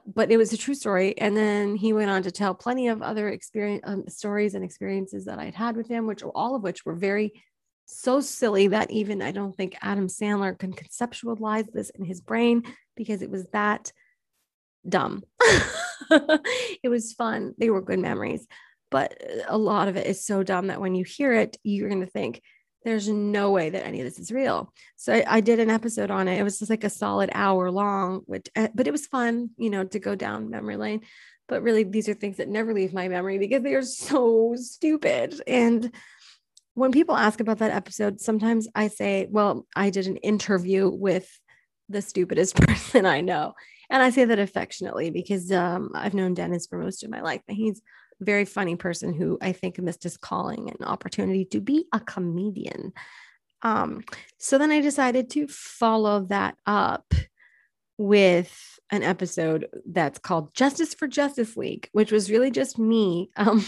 But 0.05 0.31
it 0.31 0.37
was 0.37 0.51
a 0.51 0.57
true 0.57 0.75
story. 0.75 1.17
And 1.17 1.35
then 1.35 1.75
he 1.75 1.93
went 1.93 2.09
on 2.09 2.23
to 2.23 2.31
tell 2.31 2.53
plenty 2.53 2.89
of 2.89 3.01
other 3.01 3.29
experience 3.29 3.83
um, 3.85 4.07
stories 4.09 4.53
and 4.53 4.63
experiences 4.63 5.25
that 5.25 5.39
I'd 5.39 5.55
had 5.55 5.77
with 5.77 5.87
him, 5.87 6.05
which 6.05 6.23
all 6.23 6.55
of 6.55 6.63
which 6.63 6.85
were 6.85 6.95
very 6.95 7.41
so 7.87 8.21
silly 8.21 8.67
that 8.67 8.91
even 8.91 9.21
I 9.21 9.31
don't 9.31 9.55
think 9.55 9.75
Adam 9.81 10.07
Sandler 10.07 10.57
can 10.57 10.73
conceptualize 10.73 11.71
this 11.71 11.89
in 11.89 12.05
his 12.05 12.21
brain 12.21 12.63
because 12.95 13.21
it 13.21 13.31
was 13.31 13.45
that 13.53 13.91
dumb. 14.87 15.23
it 16.11 16.89
was 16.89 17.13
fun. 17.13 17.55
They 17.57 17.69
were 17.69 17.81
good 17.81 17.99
memories 17.99 18.47
but 18.89 19.21
a 19.47 19.57
lot 19.57 19.87
of 19.87 19.97
it 19.97 20.07
is 20.07 20.25
so 20.25 20.43
dumb 20.43 20.67
that 20.67 20.79
when 20.79 20.95
you 20.95 21.03
hear 21.03 21.33
it, 21.33 21.57
you're 21.63 21.89
going 21.89 22.01
to 22.01 22.07
think, 22.07 22.41
there's 22.85 23.09
no 23.09 23.51
way 23.51 23.69
that 23.69 23.85
any 23.85 23.99
of 23.99 24.05
this 24.05 24.19
is 24.19 24.31
real. 24.31 24.71
So 24.95 25.13
I, 25.13 25.23
I, 25.27 25.41
did 25.41 25.59
an 25.59 25.69
episode 25.69 26.09
on 26.09 26.29
it. 26.29 26.39
It 26.39 26.43
was 26.43 26.59
just 26.59 26.69
like 26.69 26.85
a 26.85 26.89
solid 26.89 27.29
hour 27.33 27.69
long, 27.69 28.21
which, 28.27 28.47
eh, 28.55 28.69
but 28.73 28.87
it 28.87 28.91
was 28.91 29.07
fun, 29.07 29.49
you 29.57 29.69
know, 29.69 29.83
to 29.83 29.99
go 29.99 30.15
down 30.15 30.49
memory 30.49 30.77
lane. 30.77 31.01
But 31.49 31.63
really, 31.63 31.83
these 31.83 32.07
are 32.07 32.13
things 32.13 32.37
that 32.37 32.47
never 32.47 32.73
leave 32.73 32.93
my 32.93 33.09
memory 33.09 33.39
because 33.39 33.63
they 33.63 33.73
are 33.73 33.81
so 33.81 34.55
stupid. 34.57 35.41
And 35.47 35.91
when 36.77 36.91
people 36.91 37.17
ask 37.17 37.39
about 37.39 37.57
that 37.57 37.71
episode, 37.71 38.21
sometimes 38.21 38.67
I 38.75 38.89
say, 38.89 39.25
well, 39.31 39.65
I 39.75 39.89
did 39.89 40.05
an 40.05 40.17
interview 40.17 40.87
with 40.87 41.27
the 41.89 42.03
stupidest 42.03 42.55
person 42.67 43.03
I 43.03 43.21
know. 43.21 43.53
And 43.89 44.03
I 44.03 44.11
say 44.11 44.25
that 44.25 44.37
affectionately 44.37 45.09
because 45.09 45.51
um, 45.51 45.89
I've 45.95 46.13
known 46.13 46.35
Dennis 46.35 46.67
for 46.67 46.77
most 46.77 47.03
of 47.03 47.09
my 47.09 47.21
life, 47.21 47.41
and 47.47 47.57
he's 47.57 47.81
a 48.21 48.25
very 48.25 48.45
funny 48.45 48.75
person 48.75 49.11
who 49.11 49.39
I 49.41 49.53
think 49.53 49.79
missed 49.79 50.03
his 50.03 50.17
calling 50.17 50.69
and 50.69 50.87
opportunity 50.87 51.45
to 51.45 51.61
be 51.61 51.87
a 51.91 51.99
comedian. 51.99 52.93
Um, 53.63 54.03
so 54.37 54.59
then 54.59 54.69
I 54.69 54.79
decided 54.79 55.31
to 55.31 55.47
follow 55.47 56.25
that 56.25 56.57
up 56.67 57.11
with 57.97 58.79
an 58.91 59.01
episode 59.01 59.67
that's 59.83 60.19
called 60.19 60.53
Justice 60.53 60.93
for 60.93 61.07
Justice 61.07 61.57
League, 61.57 61.89
which 61.91 62.11
was 62.11 62.29
really 62.29 62.51
just 62.51 62.77
me 62.77 63.31
um, 63.35 63.65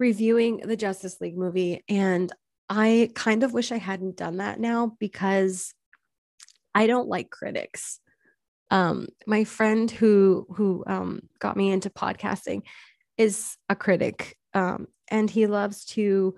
reviewing 0.00 0.56
the 0.64 0.76
Justice 0.76 1.20
League 1.20 1.38
movie. 1.38 1.84
And 1.88 2.32
I 2.68 3.10
kind 3.14 3.44
of 3.44 3.52
wish 3.52 3.70
I 3.70 3.78
hadn't 3.78 4.16
done 4.16 4.38
that 4.38 4.58
now 4.58 4.96
because 4.98 5.72
I 6.74 6.88
don't 6.88 7.08
like 7.08 7.30
critics. 7.30 8.00
Um, 8.72 9.08
my 9.26 9.44
friend 9.44 9.90
who 9.90 10.46
who 10.56 10.84
um, 10.86 11.20
got 11.38 11.56
me 11.56 11.70
into 11.70 11.90
podcasting, 11.90 12.62
is 13.20 13.56
a 13.68 13.76
critic 13.76 14.38
um, 14.54 14.86
and 15.08 15.28
he 15.28 15.46
loves 15.46 15.84
to 15.84 16.34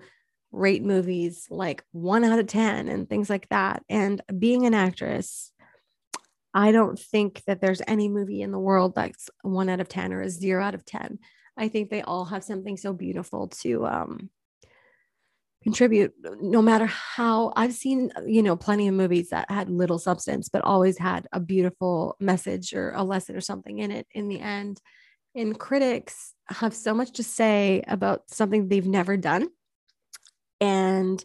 rate 0.51 0.83
movies 0.83 1.47
like 1.49 1.81
one 1.93 2.25
out 2.25 2.39
of 2.39 2.47
10 2.47 2.89
and 2.89 3.07
things 3.07 3.29
like 3.29 3.47
that. 3.49 3.83
And 3.87 4.21
being 4.37 4.65
an 4.65 4.73
actress, 4.73 5.51
I 6.53 6.73
don't 6.73 6.99
think 6.99 7.41
that 7.47 7.61
there's 7.61 7.81
any 7.87 8.09
movie 8.09 8.41
in 8.41 8.51
the 8.51 8.59
world 8.59 8.95
that's 8.95 9.29
one 9.43 9.69
out 9.69 9.79
of 9.79 9.87
10 9.87 10.11
or 10.11 10.21
a 10.21 10.29
zero 10.29 10.61
out 10.61 10.75
of 10.75 10.83
10. 10.85 11.19
I 11.57 11.67
think 11.67 11.89
they 11.89 12.01
all 12.01 12.25
have 12.25 12.43
something 12.43 12.77
so 12.77 12.93
beautiful 12.93 13.47
to 13.61 13.85
um, 13.85 14.29
contribute, 15.63 16.13
no 16.41 16.61
matter 16.61 16.85
how 16.85 17.53
I've 17.55 17.73
seen, 17.73 18.11
you 18.25 18.43
know, 18.43 18.55
plenty 18.55 18.87
of 18.87 18.95
movies 18.95 19.29
that 19.29 19.49
had 19.49 19.69
little 19.69 19.99
substance, 19.99 20.49
but 20.49 20.63
always 20.63 20.97
had 20.97 21.27
a 21.31 21.39
beautiful 21.39 22.17
message 22.19 22.73
or 22.73 22.91
a 22.91 23.03
lesson 23.03 23.35
or 23.35 23.41
something 23.41 23.79
in 23.79 23.91
it 23.91 24.07
in 24.11 24.27
the 24.27 24.39
end. 24.39 24.81
And 25.35 25.57
critics 25.57 26.33
have 26.47 26.75
so 26.75 26.93
much 26.93 27.13
to 27.13 27.23
say 27.23 27.83
about 27.87 28.29
something 28.29 28.67
they've 28.67 28.85
never 28.85 29.17
done. 29.17 29.47
And 30.59 31.23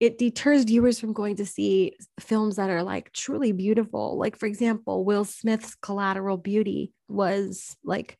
it 0.00 0.18
deters 0.18 0.64
viewers 0.64 0.98
from 0.98 1.12
going 1.12 1.36
to 1.36 1.46
see 1.46 1.96
films 2.20 2.56
that 2.56 2.70
are 2.70 2.82
like 2.82 3.12
truly 3.12 3.52
beautiful. 3.52 4.18
Like, 4.18 4.38
for 4.38 4.46
example, 4.46 5.04
Will 5.04 5.24
Smith's 5.24 5.74
Collateral 5.74 6.36
Beauty 6.36 6.92
was 7.08 7.76
like 7.84 8.18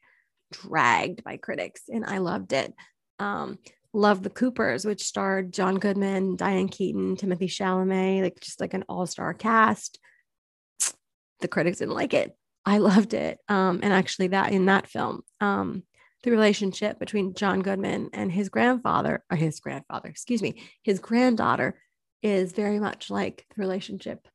dragged 0.62 1.25
by 1.25 1.37
critics, 1.37 1.82
and 1.88 2.04
I 2.04 2.18
loved 2.18 2.52
it. 2.52 2.73
Um, 3.18 3.58
Love 3.92 4.25
the 4.25 4.30
Coopers, 4.30 4.84
which 4.84 5.04
starred 5.04 5.52
John 5.52 5.76
Goodman, 5.76 6.34
Diane 6.34 6.68
Keaton, 6.68 7.16
Timothée 7.16 7.49
Chalamet, 7.49 8.23
like 8.23 8.40
just 8.40 8.61
like 8.61 8.75
an 8.75 8.84
all 8.88 9.06
star 9.06 9.32
cast. 9.32 10.00
The 11.40 11.49
critics 11.49 11.78
didn't 11.78 11.94
like 11.94 12.12
it. 12.12 12.37
I 12.66 12.78
loved 12.78 13.14
it. 13.14 13.38
Um, 13.49 13.80
and 13.82 13.92
actually, 13.92 14.28
that 14.28 14.52
in 14.52 14.66
that 14.66 14.88
film, 14.88 15.23
um, 15.40 15.84
the 16.25 16.32
relationship 16.32 16.99
between 16.99 17.34
John 17.34 17.61
Goodman 17.61 18.11
and 18.12 18.32
his 18.32 18.49
grandfather, 18.49 19.23
or 19.30 19.37
his 19.37 19.61
grandfather, 19.61 20.08
excuse 20.08 20.42
me, 20.42 20.62
his 20.82 20.99
granddaughter 20.99 21.78
is 22.20 22.52
very 22.52 22.80
much 22.80 23.11
like 23.11 23.46
the 23.54 23.62
relationship 23.62 24.26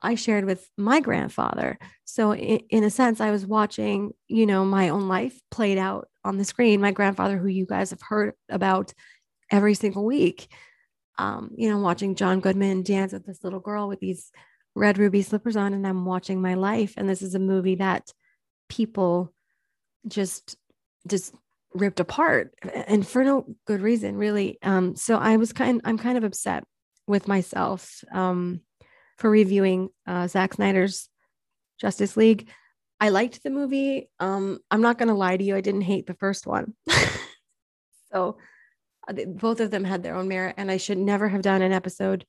I 0.00 0.14
shared 0.14 0.44
with 0.44 0.68
my 0.76 1.00
grandfather. 1.00 1.78
So, 2.04 2.32
in, 2.32 2.60
in, 2.70 2.84
a 2.84 2.90
sense, 2.90 3.20
I 3.20 3.30
was 3.30 3.46
watching, 3.46 4.12
you 4.28 4.46
know, 4.46 4.64
my 4.64 4.90
own 4.90 5.08
life 5.08 5.38
played 5.50 5.78
out 5.78 6.08
on 6.24 6.38
the 6.38 6.44
screen. 6.44 6.80
My 6.80 6.92
grandfather, 6.92 7.38
who 7.38 7.48
you 7.48 7.66
guys 7.66 7.90
have 7.90 8.02
heard 8.02 8.34
about 8.48 8.92
every 9.50 9.74
single 9.74 10.04
week, 10.04 10.48
um, 11.18 11.50
you 11.56 11.68
know, 11.68 11.78
watching 11.78 12.14
John 12.14 12.40
Goodman 12.40 12.82
dance 12.82 13.12
with 13.12 13.26
this 13.26 13.42
little 13.42 13.60
girl 13.60 13.88
with 13.88 14.00
these 14.00 14.30
red 14.74 14.98
ruby 14.98 15.22
slippers 15.22 15.56
on 15.56 15.74
and 15.74 15.86
I'm 15.86 16.04
watching 16.04 16.40
my 16.40 16.54
life. 16.54 16.94
And 16.96 17.08
this 17.08 17.22
is 17.22 17.34
a 17.34 17.40
movie 17.40 17.76
that 17.76 18.12
people 18.68 19.32
just 20.06 20.56
just 21.06 21.34
ripped 21.74 22.00
apart 22.00 22.54
and 22.62 23.06
for 23.06 23.24
no 23.24 23.46
good 23.66 23.80
reason, 23.80 24.16
really. 24.16 24.58
Um, 24.62 24.96
so 24.96 25.16
I 25.16 25.36
was 25.36 25.52
kind 25.52 25.80
I'm 25.84 25.98
kind 25.98 26.16
of 26.16 26.24
upset 26.24 26.64
with 27.06 27.26
myself 27.26 28.04
um, 28.12 28.60
for 29.18 29.28
reviewing 29.30 29.90
uh, 30.06 30.26
Zack 30.28 30.54
Snyder's 30.54 31.08
Justice 31.80 32.16
League. 32.16 32.48
I 33.00 33.10
liked 33.10 33.42
the 33.42 33.50
movie. 33.50 34.10
Um, 34.18 34.58
I'm 34.70 34.80
not 34.80 34.98
gonna 34.98 35.14
lie 35.14 35.36
to 35.36 35.44
you, 35.44 35.54
I 35.54 35.60
didn't 35.60 35.82
hate 35.82 36.06
the 36.06 36.14
first 36.14 36.46
one. 36.46 36.74
so 38.12 38.38
uh, 39.08 39.12
both 39.26 39.60
of 39.60 39.70
them 39.70 39.84
had 39.84 40.02
their 40.02 40.16
own 40.16 40.28
merit, 40.28 40.54
and 40.56 40.70
I 40.70 40.76
should 40.76 40.98
never 40.98 41.28
have 41.28 41.42
done 41.42 41.62
an 41.62 41.72
episode 41.72 42.24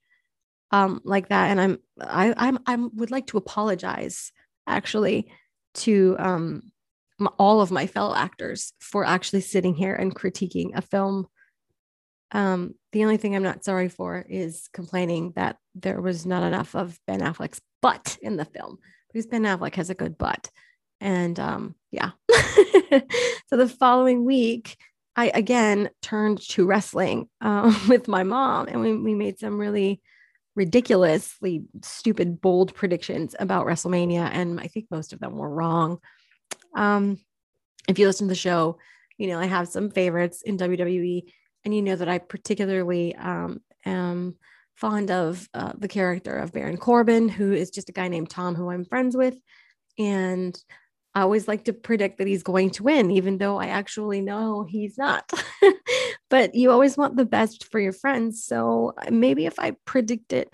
um, 0.72 1.02
like 1.04 1.30
that. 1.30 1.50
And 1.50 1.60
I'm 1.60 1.78
I 2.00 2.34
I'm 2.38 2.60
I 2.66 2.76
would 2.76 3.12
like 3.12 3.28
to 3.28 3.38
apologize 3.38 4.32
actually 4.68 5.32
to 5.76 6.16
um, 6.20 6.72
all 7.38 7.62
of 7.62 7.72
my 7.72 7.88
fellow 7.88 8.16
actors 8.16 8.74
for 8.80 9.04
actually 9.04 9.42
sitting 9.42 9.74
here 9.74 9.96
and 9.96 10.16
critiquing 10.16 10.72
a 10.76 10.82
film. 10.82 11.28
Um, 12.32 12.76
the 12.92 13.04
only 13.04 13.18
thing 13.18 13.36
I'm 13.36 13.44
not 13.44 13.64
sorry 13.64 13.90
for 13.90 14.26
is 14.28 14.70
complaining 14.74 15.34
that 15.36 15.58
there 15.76 16.02
was 16.02 16.26
not 16.26 16.44
enough 16.44 16.76
of 16.76 17.00
Ben 17.08 17.22
Affleck's 17.22 17.62
butt 17.82 18.18
in 18.22 18.36
the 18.36 18.46
film 18.46 18.78
because 19.12 19.26
Ben 19.26 19.44
Affleck 19.44 19.76
has 19.76 19.90
a 19.90 19.96
good 19.96 20.18
butt. 20.18 20.50
And 21.02 21.40
um, 21.40 21.76
yeah. 21.92 22.12
so 23.48 23.58
the 23.58 23.68
following 23.68 24.26
week, 24.26 24.78
I 25.16 25.32
again 25.34 25.90
turned 26.02 26.42
to 26.50 26.66
wrestling 26.66 27.30
uh, 27.42 27.74
with 27.90 28.08
my 28.08 28.24
mom, 28.24 28.68
and 28.68 28.82
we, 28.82 28.96
we 28.96 29.14
made 29.16 29.40
some 29.40 29.58
really 29.58 30.02
ridiculously 30.56 31.64
stupid, 31.82 32.42
bold 32.42 32.74
predictions 32.74 33.36
about 33.40 33.66
WrestleMania. 33.66 34.30
And 34.32 34.60
I 34.60 34.68
think 34.68 34.88
most 34.92 35.14
of 35.14 35.20
them 35.20 35.38
were 35.38 35.50
wrong. 35.50 36.00
Um, 36.76 37.20
if 37.88 37.98
you 37.98 38.08
listen 38.08 38.28
to 38.28 38.32
the 38.32 38.36
show, 38.36 38.78
you 39.18 39.28
know, 39.28 39.40
I 39.40 39.46
have 39.46 39.68
some 39.68 39.90
favorites 39.90 40.42
in 40.42 40.58
WWE, 40.58 41.32
and 41.66 41.76
you 41.76 41.82
know 41.82 41.96
that 41.96 42.10
I 42.10 42.18
particularly 42.18 43.16
um, 43.16 43.62
am 43.86 44.36
fond 44.76 45.12
of 45.12 45.48
uh, 45.54 45.74
the 45.78 45.88
character 45.88 46.38
of 46.38 46.54
Baron 46.54 46.78
Corbin, 46.78 47.28
who 47.28 47.52
is 47.52 47.70
just 47.70 47.90
a 47.90 47.94
guy 47.94 48.08
named 48.08 48.30
Tom 48.30 48.56
who 48.56 48.70
I'm 48.70 48.86
friends 48.86 49.16
with. 49.16 49.36
And 49.98 50.58
I 51.14 51.22
always 51.22 51.48
like 51.48 51.66
to 51.66 51.74
predict 51.74 52.18
that 52.18 52.28
he's 52.28 52.44
going 52.44 52.70
to 52.72 52.84
win, 52.84 53.12
even 53.12 53.38
though 53.38 53.58
I 53.58 53.68
actually 53.68 54.22
know 54.22 54.64
he's 54.64 54.98
not. 54.98 55.30
but 56.30 56.56
you 56.56 56.72
always 56.72 56.96
want 56.96 57.18
the 57.18 57.26
best 57.26 57.66
for 57.66 57.80
your 57.80 57.92
friends. 57.92 58.46
So 58.46 58.94
uh, 58.98 59.12
maybe 59.12 59.46
if 59.46 59.60
I 59.60 59.76
predict 59.86 60.32
it 60.32 60.50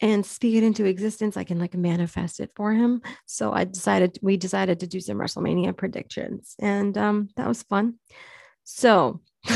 and 0.00 0.24
speak 0.24 0.54
it 0.54 0.62
into 0.62 0.84
existence, 0.84 1.36
I 1.36 1.44
can 1.44 1.58
like 1.58 1.74
manifest 1.74 2.38
it 2.38 2.50
for 2.54 2.72
him. 2.72 3.02
So 3.26 3.52
I 3.52 3.64
decided, 3.64 4.18
we 4.22 4.36
decided 4.36 4.80
to 4.80 4.86
do 4.86 5.00
some 5.00 5.16
WrestleMania 5.16 5.76
predictions, 5.76 6.54
and 6.60 6.96
um, 6.98 7.28
that 7.36 7.48
was 7.48 7.62
fun. 7.62 7.94
So 8.64 9.20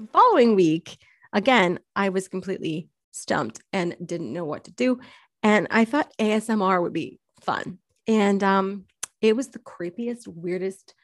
the 0.00 0.08
following 0.12 0.54
week, 0.54 0.98
again, 1.32 1.78
I 1.94 2.08
was 2.10 2.28
completely 2.28 2.88
stumped 3.12 3.60
and 3.72 3.96
didn't 4.04 4.32
know 4.32 4.44
what 4.44 4.64
to 4.64 4.72
do. 4.72 5.00
And 5.42 5.66
I 5.70 5.84
thought 5.84 6.12
ASMR 6.18 6.82
would 6.82 6.92
be 6.92 7.18
fun. 7.40 7.78
And 8.06 8.42
um, 8.42 8.84
it 9.20 9.36
was 9.36 9.48
the 9.48 9.58
creepiest, 9.58 10.26
weirdest, 10.26 10.94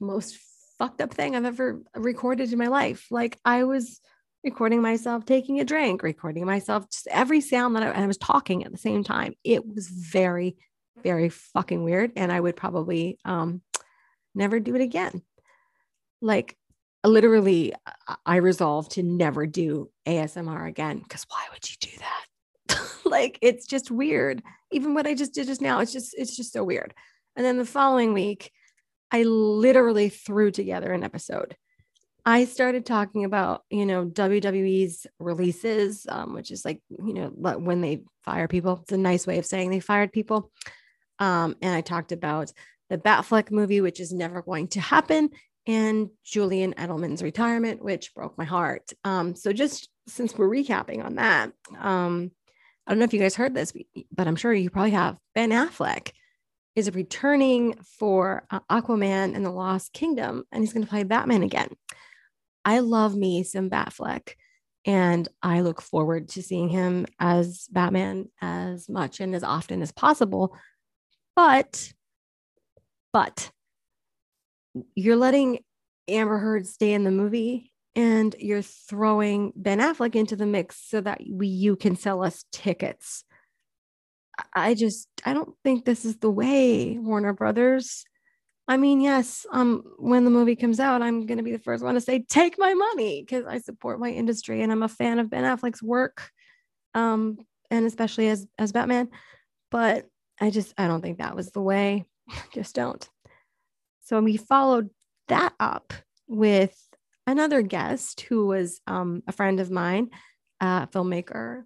most 0.00 0.38
fucked 0.78 1.00
up 1.00 1.14
thing 1.14 1.34
I've 1.34 1.44
ever 1.44 1.80
recorded 1.94 2.52
in 2.52 2.58
my 2.58 2.68
life. 2.68 3.06
Like 3.10 3.38
I 3.44 3.64
was 3.64 4.00
recording 4.42 4.82
myself 4.82 5.24
taking 5.24 5.60
a 5.60 5.64
drink, 5.64 6.02
recording 6.02 6.44
myself, 6.44 6.90
just 6.90 7.06
every 7.08 7.40
sound 7.40 7.76
that 7.76 7.82
I, 7.82 8.02
I 8.02 8.06
was 8.06 8.18
talking 8.18 8.64
at 8.64 8.72
the 8.72 8.78
same 8.78 9.02
time. 9.04 9.34
It 9.44 9.66
was 9.66 9.88
very, 9.88 10.56
very 11.02 11.28
fucking 11.28 11.82
weird. 11.82 12.12
And 12.16 12.30
I 12.30 12.40
would 12.40 12.56
probably 12.56 13.18
um, 13.24 13.62
never 14.34 14.60
do 14.60 14.74
it 14.74 14.82
again. 14.82 15.22
Like, 16.20 16.56
literally, 17.08 17.72
I 18.24 18.36
resolved 18.36 18.92
to 18.92 19.02
never 19.02 19.46
do 19.46 19.90
ASMR 20.06 20.68
again 20.68 20.98
because 20.98 21.24
why 21.28 21.44
would 21.52 21.68
you 21.68 21.76
do 21.80 21.90
that? 21.98 22.80
like, 23.04 23.38
it's 23.42 23.66
just 23.66 23.90
weird. 23.90 24.42
Even 24.72 24.94
what 24.94 25.06
I 25.06 25.14
just 25.14 25.34
did 25.34 25.46
just 25.46 25.60
now, 25.60 25.80
it's 25.80 25.92
just, 25.92 26.14
it's 26.16 26.36
just 26.36 26.52
so 26.52 26.64
weird. 26.64 26.94
And 27.36 27.44
then 27.44 27.58
the 27.58 27.64
following 27.64 28.12
week, 28.12 28.52
I 29.10 29.22
literally 29.22 30.08
threw 30.08 30.50
together 30.50 30.92
an 30.92 31.04
episode 31.04 31.56
I 32.26 32.46
started 32.46 32.86
talking 32.86 33.24
about, 33.24 33.64
you 33.68 33.84
know, 33.84 34.06
WWE's 34.06 35.06
releases, 35.18 36.06
um, 36.08 36.32
which 36.32 36.50
is 36.50 36.64
like, 36.64 36.80
you 36.88 37.12
know, 37.12 37.28
when 37.28 37.82
they 37.82 38.02
fire 38.24 38.48
people. 38.48 38.80
It's 38.82 38.92
a 38.92 38.96
nice 38.96 39.26
way 39.26 39.38
of 39.38 39.44
saying 39.44 39.70
they 39.70 39.80
fired 39.80 40.12
people. 40.12 40.50
Um, 41.18 41.54
and 41.60 41.74
I 41.74 41.82
talked 41.82 42.12
about 42.12 42.50
the 42.88 42.96
Batfleck 42.96 43.50
movie, 43.50 43.82
which 43.82 44.00
is 44.00 44.12
never 44.12 44.40
going 44.40 44.68
to 44.68 44.80
happen, 44.80 45.30
and 45.66 46.10
Julian 46.24 46.74
Edelman's 46.74 47.22
retirement, 47.22 47.82
which 47.82 48.14
broke 48.14 48.36
my 48.36 48.44
heart. 48.44 48.92
Um, 49.04 49.34
so 49.34 49.52
just 49.52 49.88
since 50.06 50.36
we're 50.36 50.48
recapping 50.48 51.04
on 51.04 51.14
that, 51.16 51.52
um, 51.78 52.30
I 52.86 52.90
don't 52.90 52.98
know 52.98 53.04
if 53.04 53.14
you 53.14 53.20
guys 53.20 53.34
heard 53.34 53.54
this, 53.54 53.72
but 54.12 54.28
I'm 54.28 54.36
sure 54.36 54.52
you 54.52 54.70
probably 54.70 54.90
have. 54.90 55.18
Ben 55.34 55.50
Affleck 55.50 56.12
is 56.76 56.94
returning 56.94 57.74
for 57.98 58.46
uh, 58.50 58.60
Aquaman 58.70 59.34
and 59.34 59.44
the 59.44 59.50
Lost 59.50 59.92
Kingdom, 59.92 60.44
and 60.52 60.62
he's 60.62 60.72
going 60.72 60.84
to 60.84 60.90
play 60.90 61.02
Batman 61.02 61.42
again. 61.42 61.68
I 62.64 62.80
love 62.80 63.14
me 63.14 63.42
some 63.42 63.70
Batfleck. 63.70 64.34
And 64.86 65.26
I 65.42 65.62
look 65.62 65.80
forward 65.80 66.28
to 66.30 66.42
seeing 66.42 66.68
him 66.68 67.06
as 67.18 67.68
Batman 67.70 68.28
as 68.42 68.88
much 68.88 69.20
and 69.20 69.34
as 69.34 69.42
often 69.42 69.80
as 69.80 69.92
possible. 69.92 70.54
But, 71.34 71.90
but 73.12 73.50
you're 74.94 75.16
letting 75.16 75.60
Amber 76.08 76.38
Heard 76.38 76.66
stay 76.66 76.92
in 76.92 77.04
the 77.04 77.10
movie 77.10 77.72
and 77.96 78.34
you're 78.38 78.62
throwing 78.62 79.52
Ben 79.54 79.78
Affleck 79.78 80.14
into 80.14 80.36
the 80.36 80.46
mix 80.46 80.80
so 80.88 81.00
that 81.00 81.20
we 81.28 81.46
you 81.46 81.76
can 81.76 81.96
sell 81.96 82.22
us 82.22 82.44
tickets. 82.52 83.24
I 84.52 84.74
just 84.74 85.08
I 85.24 85.32
don't 85.32 85.54
think 85.62 85.84
this 85.84 86.04
is 86.04 86.18
the 86.18 86.30
way 86.30 86.98
Warner 86.98 87.32
Brothers. 87.32 88.04
I 88.66 88.78
mean, 88.78 89.00
yes, 89.00 89.44
um, 89.52 89.84
when 89.98 90.24
the 90.24 90.30
movie 90.30 90.56
comes 90.56 90.80
out, 90.80 91.02
I'm 91.02 91.26
going 91.26 91.36
to 91.36 91.44
be 91.44 91.52
the 91.52 91.58
first 91.58 91.84
one 91.84 91.94
to 91.94 92.00
say, 92.00 92.24
take 92.26 92.58
my 92.58 92.72
money 92.72 93.20
because 93.20 93.44
I 93.44 93.58
support 93.58 94.00
my 94.00 94.08
industry 94.08 94.62
and 94.62 94.72
I'm 94.72 94.82
a 94.82 94.88
fan 94.88 95.18
of 95.18 95.28
Ben 95.28 95.44
Affleck's 95.44 95.82
work, 95.82 96.30
um, 96.94 97.36
and 97.70 97.84
especially 97.84 98.28
as 98.28 98.46
as 98.58 98.72
Batman. 98.72 99.10
But 99.70 100.06
I 100.40 100.50
just 100.50 100.72
I 100.78 100.88
don't 100.88 101.02
think 101.02 101.18
that 101.18 101.36
was 101.36 101.50
the 101.50 101.60
way. 101.60 102.06
just 102.54 102.74
don't. 102.74 103.06
So 104.04 104.20
we 104.20 104.36
followed 104.36 104.90
that 105.28 105.54
up 105.58 105.92
with 106.28 106.76
another 107.26 107.62
guest 107.62 108.20
who 108.22 108.46
was 108.46 108.80
um, 108.86 109.22
a 109.26 109.32
friend 109.32 109.60
of 109.60 109.70
mine, 109.70 110.10
filmmaker, 110.62 111.64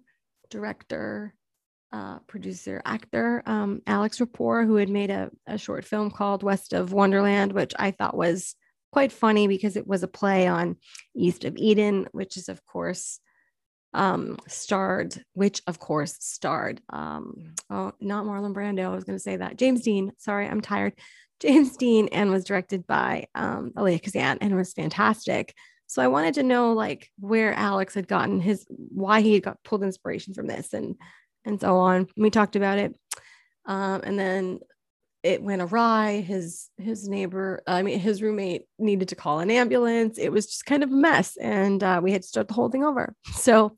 director, 0.49 1.33
uh, 1.91 2.19
producer, 2.27 2.81
actor, 2.85 3.43
um, 3.45 3.81
Alex 3.87 4.19
Rapport, 4.19 4.65
who 4.65 4.75
had 4.75 4.89
made 4.89 5.09
a, 5.09 5.31
a 5.47 5.57
short 5.57 5.83
film 5.85 6.11
called 6.11 6.43
West 6.43 6.73
of 6.73 6.93
Wonderland, 6.93 7.51
which 7.51 7.73
I 7.77 7.91
thought 7.91 8.15
was 8.15 8.55
quite 8.91 9.11
funny 9.11 9.47
because 9.47 9.75
it 9.75 9.87
was 9.87 10.03
a 10.03 10.07
play 10.07 10.47
on 10.47 10.77
East 11.15 11.45
of 11.45 11.57
Eden, 11.57 12.07
which 12.11 12.37
is, 12.37 12.47
of 12.47 12.65
course, 12.65 13.19
um, 13.93 14.37
starred, 14.47 15.21
which 15.33 15.61
of 15.65 15.79
course 15.79 16.15
starred, 16.19 16.79
um, 16.89 17.55
oh, 17.69 17.91
not 17.99 18.25
Marlon 18.25 18.53
Brando. 18.53 18.85
I 18.85 18.95
was 18.95 19.03
going 19.03 19.17
to 19.17 19.23
say 19.23 19.37
that 19.37 19.57
James 19.57 19.81
Dean. 19.81 20.11
Sorry, 20.19 20.47
I'm 20.47 20.61
tired. 20.61 20.93
James 21.39 21.77
Dean 21.77 22.09
and 22.11 22.31
was 22.31 22.43
directed 22.43 22.85
by 22.85 23.27
um, 23.35 23.71
Elia 23.77 23.99
Kazan 23.99 24.39
and 24.41 24.55
was 24.55 24.73
fantastic. 24.73 25.53
So 25.87 26.01
I 26.01 26.07
wanted 26.07 26.35
to 26.35 26.43
know 26.43 26.73
like 26.73 27.09
where 27.19 27.53
Alex 27.53 27.93
had 27.93 28.07
gotten 28.07 28.41
his, 28.41 28.65
why 28.69 29.21
he 29.21 29.39
got 29.39 29.63
pulled 29.63 29.83
inspiration 29.83 30.33
from 30.33 30.47
this 30.47 30.73
and 30.73 30.95
and 31.45 31.59
so 31.59 31.77
on. 31.77 32.07
We 32.17 32.29
talked 32.29 32.55
about 32.55 32.77
it. 32.77 32.93
Um, 33.65 34.01
and 34.03 34.19
then 34.19 34.59
it 35.23 35.41
went 35.41 35.61
awry. 35.61 36.21
His 36.21 36.69
his 36.77 37.07
neighbor, 37.07 37.61
I 37.67 37.81
mean, 37.81 37.99
his 37.99 38.21
roommate 38.21 38.63
needed 38.77 39.09
to 39.09 39.15
call 39.15 39.39
an 39.39 39.51
ambulance. 39.51 40.17
It 40.17 40.31
was 40.31 40.45
just 40.45 40.65
kind 40.65 40.83
of 40.83 40.91
a 40.91 40.95
mess, 40.95 41.37
and 41.37 41.83
uh, 41.83 41.99
we 42.01 42.11
had 42.11 42.21
to 42.21 42.27
start 42.27 42.47
the 42.47 42.53
whole 42.53 42.69
thing 42.69 42.83
over. 42.83 43.15
So 43.33 43.75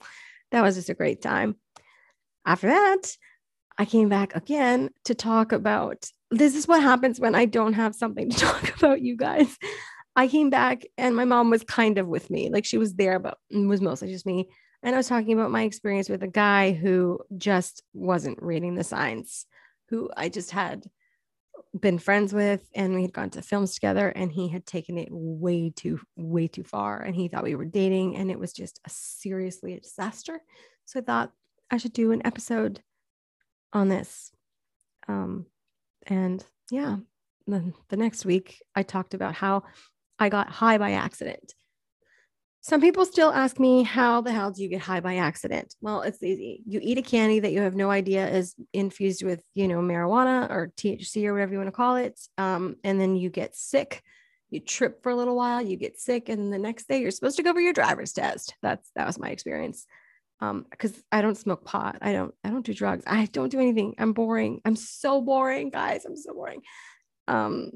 that 0.51 0.61
was 0.61 0.75
just 0.75 0.89
a 0.89 0.93
great 0.93 1.21
time. 1.21 1.55
After 2.45 2.67
that, 2.67 3.01
I 3.77 3.85
came 3.85 4.09
back 4.09 4.35
again 4.35 4.89
to 5.05 5.15
talk 5.15 5.53
about 5.53 6.05
this 6.31 6.55
is 6.55 6.67
what 6.67 6.81
happens 6.81 7.19
when 7.19 7.35
I 7.35 7.45
don't 7.45 7.73
have 7.73 7.93
something 7.93 8.29
to 8.29 8.37
talk 8.45 8.77
about, 8.77 9.01
you 9.01 9.15
guys. 9.15 9.57
I 10.15 10.27
came 10.27 10.49
back 10.49 10.83
and 10.97 11.15
my 11.15 11.25
mom 11.25 11.49
was 11.49 11.63
kind 11.63 11.97
of 11.97 12.07
with 12.07 12.29
me, 12.29 12.49
like 12.49 12.65
she 12.65 12.77
was 12.77 12.95
there, 12.95 13.19
but 13.19 13.37
it 13.49 13.65
was 13.65 13.81
mostly 13.81 14.09
just 14.09 14.25
me. 14.25 14.49
And 14.83 14.95
I 14.95 14.97
was 14.97 15.07
talking 15.07 15.33
about 15.33 15.51
my 15.51 15.63
experience 15.63 16.09
with 16.09 16.23
a 16.23 16.27
guy 16.27 16.71
who 16.71 17.19
just 17.37 17.83
wasn't 17.93 18.41
reading 18.41 18.75
the 18.75 18.83
signs, 18.83 19.45
who 19.89 20.09
I 20.17 20.29
just 20.29 20.51
had 20.51 20.85
been 21.79 21.99
friends 21.99 22.33
with, 22.33 22.67
and 22.73 22.95
we 22.95 23.03
had 23.03 23.13
gone 23.13 23.29
to 23.31 23.41
films 23.41 23.75
together, 23.75 24.09
and 24.09 24.31
he 24.31 24.47
had 24.47 24.65
taken 24.65 24.97
it 24.97 25.07
way 25.11 25.71
too, 25.73 25.99
way 26.15 26.47
too 26.47 26.63
far. 26.63 26.99
And 26.99 27.15
he 27.15 27.27
thought 27.27 27.43
we 27.43 27.55
were 27.55 27.65
dating, 27.65 28.17
and 28.17 28.31
it 28.31 28.39
was 28.39 28.53
just 28.53 28.79
a 28.85 28.89
seriously 28.89 29.75
a 29.75 29.79
disaster. 29.79 30.41
So 30.85 30.99
I 30.99 31.03
thought 31.03 31.31
I 31.69 31.77
should 31.77 31.93
do 31.93 32.11
an 32.11 32.25
episode 32.25 32.81
on 33.71 33.87
this. 33.87 34.31
Um, 35.07 35.45
and 36.07 36.43
yeah, 36.69 36.97
the, 37.47 37.73
the 37.89 37.97
next 37.97 38.25
week 38.25 38.61
I 38.75 38.83
talked 38.83 39.13
about 39.13 39.35
how 39.35 39.63
I 40.19 40.29
got 40.29 40.49
high 40.49 40.77
by 40.77 40.91
accident 40.91 41.53
some 42.63 42.79
people 42.79 43.05
still 43.05 43.31
ask 43.31 43.59
me, 43.59 43.81
how 43.81 44.21
the 44.21 44.31
hell 44.31 44.51
do 44.51 44.61
you 44.61 44.69
get 44.69 44.81
high 44.81 44.99
by 44.99 45.15
accident? 45.15 45.73
Well, 45.81 46.03
it's 46.03 46.21
easy. 46.21 46.61
You 46.67 46.79
eat 46.81 46.99
a 46.99 47.01
candy 47.01 47.39
that 47.39 47.51
you 47.51 47.61
have 47.61 47.75
no 47.75 47.89
idea 47.89 48.29
is 48.29 48.53
infused 48.71 49.23
with, 49.23 49.43
you 49.55 49.67
know, 49.67 49.79
marijuana 49.79 50.47
or 50.51 50.71
THC 50.77 51.25
or 51.25 51.33
whatever 51.33 51.53
you 51.53 51.57
want 51.57 51.69
to 51.69 51.71
call 51.71 51.95
it. 51.95 52.19
Um, 52.37 52.75
and 52.83 53.01
then 53.01 53.15
you 53.15 53.31
get 53.31 53.55
sick. 53.55 54.03
You 54.51 54.59
trip 54.59 55.01
for 55.01 55.11
a 55.11 55.15
little 55.15 55.35
while, 55.35 55.61
you 55.61 55.75
get 55.75 55.97
sick, 55.97 56.27
and 56.27 56.51
the 56.51 56.59
next 56.59 56.89
day 56.89 56.99
you're 56.99 57.11
supposed 57.11 57.37
to 57.37 57.43
go 57.43 57.53
for 57.53 57.61
your 57.61 57.71
driver's 57.71 58.11
test. 58.11 58.53
That's 58.61 58.91
that 58.97 59.07
was 59.07 59.17
my 59.17 59.29
experience. 59.29 59.87
Um, 60.41 60.65
because 60.69 60.93
I 61.11 61.21
don't 61.21 61.37
smoke 61.37 61.63
pot. 61.63 61.99
I 62.01 62.13
don't, 62.13 62.33
I 62.43 62.49
don't 62.49 62.65
do 62.65 62.73
drugs. 62.73 63.03
I 63.05 63.25
don't 63.25 63.51
do 63.51 63.59
anything. 63.59 63.93
I'm 63.99 64.13
boring. 64.13 64.59
I'm 64.65 64.75
so 64.75 65.21
boring, 65.21 65.69
guys. 65.69 66.03
I'm 66.03 66.17
so 66.17 66.33
boring. 66.33 66.61
Um, 67.27 67.71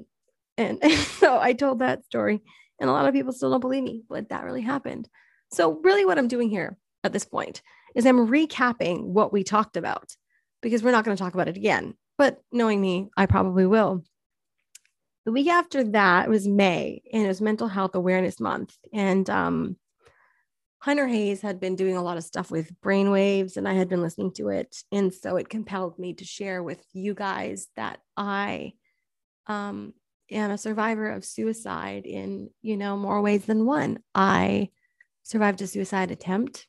and, 0.57 0.83
so 1.19 1.39
I 1.39 1.53
told 1.53 1.79
that 1.79 2.05
story 2.05 2.41
and 2.79 2.89
a 2.89 2.93
lot 2.93 3.07
of 3.07 3.13
people 3.13 3.33
still 3.33 3.51
don't 3.51 3.59
believe 3.59 3.83
me, 3.83 4.03
but 4.09 4.29
that 4.29 4.43
really 4.43 4.61
happened. 4.61 5.07
So, 5.51 5.79
really, 5.83 6.05
what 6.05 6.17
I'm 6.17 6.27
doing 6.27 6.49
here 6.49 6.77
at 7.03 7.13
this 7.13 7.25
point 7.25 7.61
is 7.95 8.05
I'm 8.05 8.27
recapping 8.27 9.03
what 9.03 9.31
we 9.31 9.43
talked 9.43 9.77
about 9.77 10.15
because 10.61 10.83
we're 10.83 10.91
not 10.91 11.05
going 11.05 11.15
to 11.15 11.23
talk 11.23 11.33
about 11.33 11.47
it 11.47 11.57
again. 11.57 11.93
But 12.17 12.41
knowing 12.51 12.81
me, 12.81 13.09
I 13.15 13.25
probably 13.25 13.65
will. 13.65 14.03
The 15.25 15.31
week 15.31 15.47
after 15.47 15.83
that 15.91 16.29
was 16.29 16.47
May, 16.47 17.01
and 17.11 17.23
it 17.23 17.27
was 17.27 17.41
Mental 17.41 17.67
Health 17.67 17.95
Awareness 17.95 18.39
Month. 18.39 18.75
And 18.93 19.29
um, 19.29 19.77
Hunter 20.85 21.07
Hayes 21.07 21.41
had 21.41 21.59
been 21.59 21.75
doing 21.75 21.97
a 21.97 22.03
lot 22.03 22.17
of 22.17 22.23
stuff 22.23 22.51
with 22.51 22.79
brainwaves, 22.79 23.57
and 23.57 23.67
I 23.67 23.73
had 23.73 23.89
been 23.89 24.03
listening 24.03 24.31
to 24.33 24.49
it. 24.49 24.83
And 24.91 25.11
so 25.11 25.35
it 25.35 25.49
compelled 25.49 25.97
me 25.97 26.13
to 26.13 26.23
share 26.23 26.61
with 26.61 26.85
you 26.93 27.15
guys 27.15 27.69
that 27.75 28.01
I 28.15 28.73
um, 29.47 29.95
am 30.29 30.51
a 30.51 30.59
survivor 30.59 31.09
of 31.09 31.25
suicide 31.25 32.05
in, 32.05 32.51
you 32.61 32.77
know, 32.77 32.97
more 32.97 33.19
ways 33.23 33.45
than 33.45 33.65
one. 33.65 33.97
I 34.13 34.69
survived 35.23 35.59
a 35.63 35.65
suicide 35.65 36.11
attempt 36.11 36.67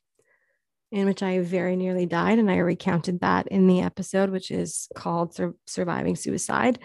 in 0.91 1.05
which 1.05 1.21
I 1.21 1.41
very 1.41 1.75
nearly 1.75 2.07
died. 2.07 2.39
And 2.39 2.49
I 2.49 2.57
recounted 2.57 3.19
that 3.19 3.47
in 3.49 3.67
the 3.67 3.81
episode, 3.81 4.31
which 4.31 4.49
is 4.49 4.87
called 4.95 5.35
Sur- 5.35 5.53
Surviving 5.67 6.15
Suicide. 6.15 6.79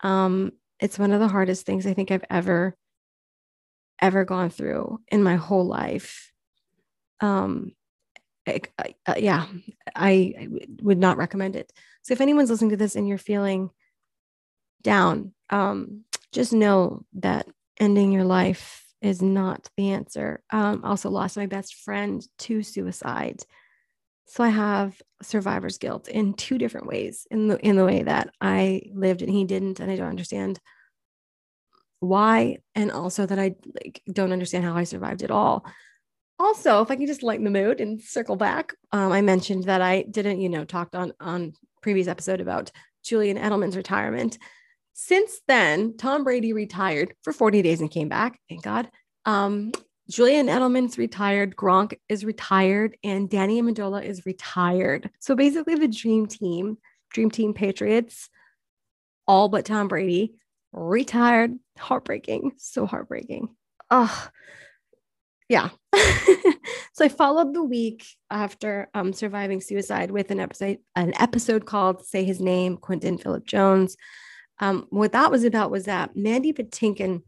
Um, 0.00 0.50
it's 0.80 0.98
one 0.98 1.12
of 1.12 1.20
the 1.20 1.28
hardest 1.28 1.64
things 1.64 1.86
I 1.86 1.94
think 1.94 2.10
I've 2.10 2.24
ever, 2.28 2.76
ever 4.00 4.24
gone 4.24 4.50
through 4.50 4.98
in 5.06 5.22
my 5.22 5.36
whole 5.36 5.68
life. 5.68 6.31
Um, 7.22 7.72
I, 8.46 8.60
yeah, 9.16 9.46
I, 9.94 10.34
I 10.38 10.48
would 10.82 10.98
not 10.98 11.16
recommend 11.16 11.56
it. 11.56 11.72
So 12.02 12.12
if 12.12 12.20
anyone's 12.20 12.50
listening 12.50 12.70
to 12.70 12.76
this 12.76 12.96
and 12.96 13.08
you're 13.08 13.18
feeling 13.18 13.70
down, 14.82 15.32
um, 15.50 16.04
just 16.32 16.52
know 16.52 17.04
that 17.14 17.46
ending 17.78 18.12
your 18.12 18.24
life 18.24 18.84
is 19.00 19.22
not 19.22 19.68
the 19.76 19.90
answer. 19.90 20.42
Um, 20.50 20.84
also 20.84 21.08
lost 21.10 21.36
my 21.36 21.46
best 21.46 21.76
friend 21.76 22.26
to 22.38 22.62
suicide. 22.62 23.42
So 24.26 24.42
I 24.42 24.48
have 24.48 25.00
survivor's 25.22 25.78
guilt 25.78 26.08
in 26.08 26.34
two 26.34 26.58
different 26.58 26.86
ways 26.86 27.26
in 27.30 27.48
the 27.48 27.58
in 27.58 27.76
the 27.76 27.84
way 27.84 28.02
that 28.02 28.30
I 28.40 28.82
lived 28.94 29.22
and 29.22 29.30
he 29.30 29.44
didn't, 29.44 29.78
and 29.78 29.90
I 29.90 29.96
don't 29.96 30.08
understand 30.08 30.58
why, 32.00 32.58
and 32.74 32.90
also 32.90 33.26
that 33.26 33.38
I 33.38 33.56
like 33.74 34.02
don't 34.10 34.32
understand 34.32 34.64
how 34.64 34.74
I 34.74 34.84
survived 34.84 35.22
at 35.22 35.30
all. 35.30 35.66
Also, 36.42 36.82
if 36.82 36.90
I 36.90 36.96
can 36.96 37.06
just 37.06 37.22
lighten 37.22 37.44
the 37.44 37.50
mood 37.50 37.80
and 37.80 38.00
circle 38.00 38.36
back, 38.36 38.74
um, 38.90 39.12
I 39.12 39.22
mentioned 39.22 39.64
that 39.64 39.80
I 39.80 40.02
didn't, 40.02 40.40
you 40.40 40.48
know, 40.48 40.64
talked 40.64 40.94
on 40.94 41.12
on 41.20 41.54
previous 41.82 42.08
episode 42.08 42.40
about 42.40 42.70
Julian 43.04 43.38
Edelman's 43.38 43.76
retirement. 43.76 44.38
Since 44.92 45.40
then, 45.48 45.96
Tom 45.96 46.24
Brady 46.24 46.52
retired 46.52 47.14
for 47.22 47.32
40 47.32 47.62
days 47.62 47.80
and 47.80 47.90
came 47.90 48.08
back. 48.08 48.38
Thank 48.48 48.62
God. 48.62 48.90
Um, 49.24 49.72
Julian 50.10 50.48
Edelman's 50.48 50.98
retired, 50.98 51.56
Gronk 51.56 51.94
is 52.08 52.24
retired, 52.24 52.96
and 53.02 53.30
Danny 53.30 53.60
Amendola 53.62 54.04
is 54.04 54.26
retired. 54.26 55.10
So 55.20 55.34
basically, 55.34 55.76
the 55.76 55.88
dream 55.88 56.26
team, 56.26 56.76
dream 57.12 57.30
team 57.30 57.54
Patriots, 57.54 58.28
all 59.26 59.48
but 59.48 59.64
Tom 59.64 59.88
Brady, 59.88 60.34
retired. 60.72 61.52
Heartbreaking. 61.78 62.52
So 62.58 62.86
heartbreaking. 62.86 63.48
Oh, 63.90 64.28
yeah. 65.48 65.70
so 66.92 67.04
I 67.04 67.08
followed 67.08 67.54
the 67.54 67.62
week 67.62 68.06
after 68.30 68.88
um, 68.94 69.12
surviving 69.12 69.60
suicide 69.60 70.10
with 70.10 70.30
an 70.30 70.40
episode, 70.40 70.78
an 70.96 71.12
episode 71.20 71.66
called 71.66 72.04
"Say 72.04 72.24
His 72.24 72.40
Name." 72.40 72.76
Quintin 72.76 73.18
Philip 73.18 73.46
Jones. 73.46 73.96
Um, 74.58 74.86
what 74.90 75.12
that 75.12 75.30
was 75.30 75.44
about 75.44 75.70
was 75.70 75.84
that 75.84 76.16
Mandy 76.16 76.52
Patinkin 76.52 77.22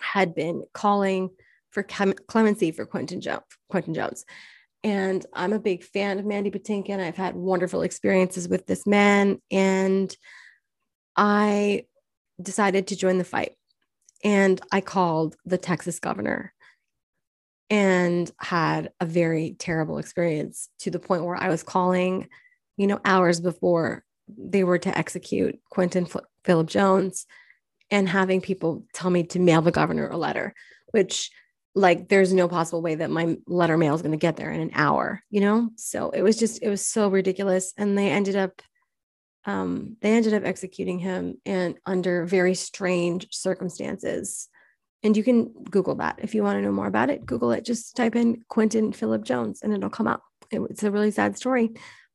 had 0.00 0.34
been 0.34 0.64
calling 0.72 1.30
for 1.70 1.82
clemency 1.82 2.72
for 2.72 2.86
Quintin, 2.86 3.20
jo- 3.20 3.44
Quintin 3.68 3.94
Jones. 3.94 4.24
And 4.84 5.24
I'm 5.32 5.52
a 5.52 5.58
big 5.58 5.84
fan 5.84 6.18
of 6.18 6.24
Mandy 6.24 6.50
Patinkin. 6.50 7.00
I've 7.00 7.16
had 7.16 7.34
wonderful 7.34 7.82
experiences 7.82 8.48
with 8.48 8.66
this 8.66 8.86
man. 8.86 9.40
And 9.50 10.14
I 11.16 11.86
decided 12.40 12.88
to 12.88 12.96
join 12.96 13.18
the 13.18 13.24
fight. 13.24 13.52
And 14.24 14.60
I 14.72 14.80
called 14.80 15.36
the 15.44 15.58
Texas 15.58 15.98
governor 15.98 16.52
and 17.70 18.30
had 18.38 18.92
a 19.00 19.06
very 19.06 19.54
terrible 19.58 19.98
experience 19.98 20.68
to 20.80 20.90
the 20.90 20.98
point 20.98 21.24
where 21.24 21.36
I 21.36 21.48
was 21.48 21.62
calling, 21.62 22.28
you 22.76 22.86
know, 22.86 23.00
hours 23.04 23.40
before 23.40 24.04
they 24.36 24.64
were 24.64 24.78
to 24.78 24.96
execute 24.96 25.58
Quintin 25.70 26.04
F- 26.04 26.24
Philip 26.44 26.68
Jones 26.68 27.26
and 27.90 28.08
having 28.08 28.40
people 28.40 28.84
tell 28.92 29.10
me 29.10 29.24
to 29.24 29.38
mail 29.38 29.62
the 29.62 29.70
governor 29.70 30.08
a 30.08 30.16
letter, 30.16 30.54
which 30.92 31.30
like 31.74 32.08
there's 32.08 32.32
no 32.32 32.48
possible 32.48 32.82
way 32.82 32.94
that 32.96 33.10
my 33.10 33.36
letter 33.46 33.76
mail 33.76 33.94
is 33.94 34.02
going 34.02 34.12
to 34.12 34.18
get 34.18 34.36
there 34.36 34.50
in 34.50 34.60
an 34.60 34.70
hour, 34.74 35.22
you 35.30 35.40
know? 35.40 35.70
So 35.76 36.10
it 36.10 36.22
was 36.22 36.38
just, 36.38 36.62
it 36.62 36.68
was 36.68 36.84
so 36.84 37.08
ridiculous. 37.08 37.72
And 37.76 37.96
they 37.96 38.10
ended 38.10 38.36
up, 38.36 38.62
um, 39.44 39.96
they 40.00 40.12
ended 40.12 40.34
up 40.34 40.44
executing 40.44 40.98
him 40.98 41.40
and 41.46 41.78
under 41.86 42.24
very 42.24 42.54
strange 42.54 43.28
circumstances 43.30 44.48
and 45.02 45.16
you 45.16 45.22
can 45.22 45.52
Google 45.70 45.94
that 45.96 46.18
if 46.22 46.34
you 46.34 46.42
want 46.42 46.56
to 46.58 46.62
know 46.62 46.72
more 46.72 46.86
about 46.86 47.10
it. 47.10 47.24
Google 47.24 47.52
it. 47.52 47.64
Just 47.64 47.96
type 47.96 48.16
in 48.16 48.44
Quintin 48.48 48.92
Philip 48.92 49.24
Jones 49.24 49.62
and 49.62 49.72
it'll 49.72 49.90
come 49.90 50.08
up. 50.08 50.22
It, 50.50 50.60
it's 50.70 50.82
a 50.82 50.90
really 50.90 51.10
sad 51.10 51.36
story, 51.36 51.70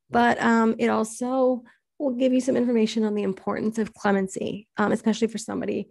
but 0.09 0.41
um, 0.41 0.75
it 0.79 0.89
also 0.89 1.63
will 1.99 2.11
give 2.11 2.33
you 2.33 2.41
some 2.41 2.57
information 2.57 3.03
on 3.03 3.15
the 3.15 3.23
importance 3.23 3.77
of 3.77 3.93
clemency, 3.93 4.67
um, 4.77 4.91
especially 4.91 5.27
for 5.27 5.37
somebody 5.37 5.89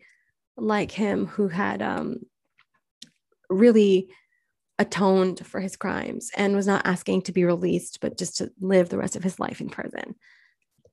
like 0.57 0.91
him 0.91 1.27
who 1.27 1.49
had 1.49 1.81
um, 1.81 2.17
really 3.49 4.09
atoned 4.79 5.47
for 5.47 5.61
his 5.61 5.77
crimes 5.77 6.31
and 6.37 6.57
was 6.57 6.67
not 6.67 6.87
asking 6.87 7.23
to 7.23 7.33
be 7.33 7.45
released, 7.45 8.01
but 8.01 8.19
just 8.19 8.39
to 8.39 8.51
live 8.61 8.89
the 8.89 8.99
rest 8.99 9.17
of 9.17 9.23
his 9.23 9.39
life 9.39 9.61
in 9.61 9.69
prison. 9.69 10.15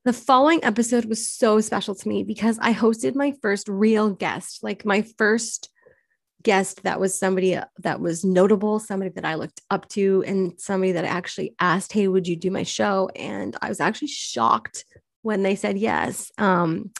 The 0.04 0.12
following 0.12 0.64
episode 0.64 1.04
was 1.06 1.28
so 1.28 1.60
special 1.60 1.94
to 1.94 2.08
me 2.08 2.22
because 2.22 2.58
I 2.60 2.72
hosted 2.72 3.14
my 3.14 3.34
first 3.42 3.68
real 3.68 4.10
guest, 4.10 4.62
like 4.62 4.86
my 4.86 5.02
first 5.18 5.69
guest 6.42 6.82
that 6.82 7.00
was 7.00 7.18
somebody 7.18 7.56
uh, 7.56 7.64
that 7.78 8.00
was 8.00 8.24
notable, 8.24 8.78
somebody 8.78 9.10
that 9.10 9.24
I 9.24 9.34
looked 9.34 9.60
up 9.70 9.88
to, 9.90 10.24
and 10.26 10.58
somebody 10.60 10.92
that 10.92 11.04
I 11.04 11.08
actually 11.08 11.54
asked, 11.60 11.92
Hey, 11.92 12.08
would 12.08 12.26
you 12.26 12.36
do 12.36 12.50
my 12.50 12.62
show? 12.62 13.10
And 13.14 13.56
I 13.60 13.68
was 13.68 13.80
actually 13.80 14.08
shocked 14.08 14.84
when 15.22 15.42
they 15.42 15.54
said 15.54 15.78
yes. 15.78 16.30
Um, 16.38 16.92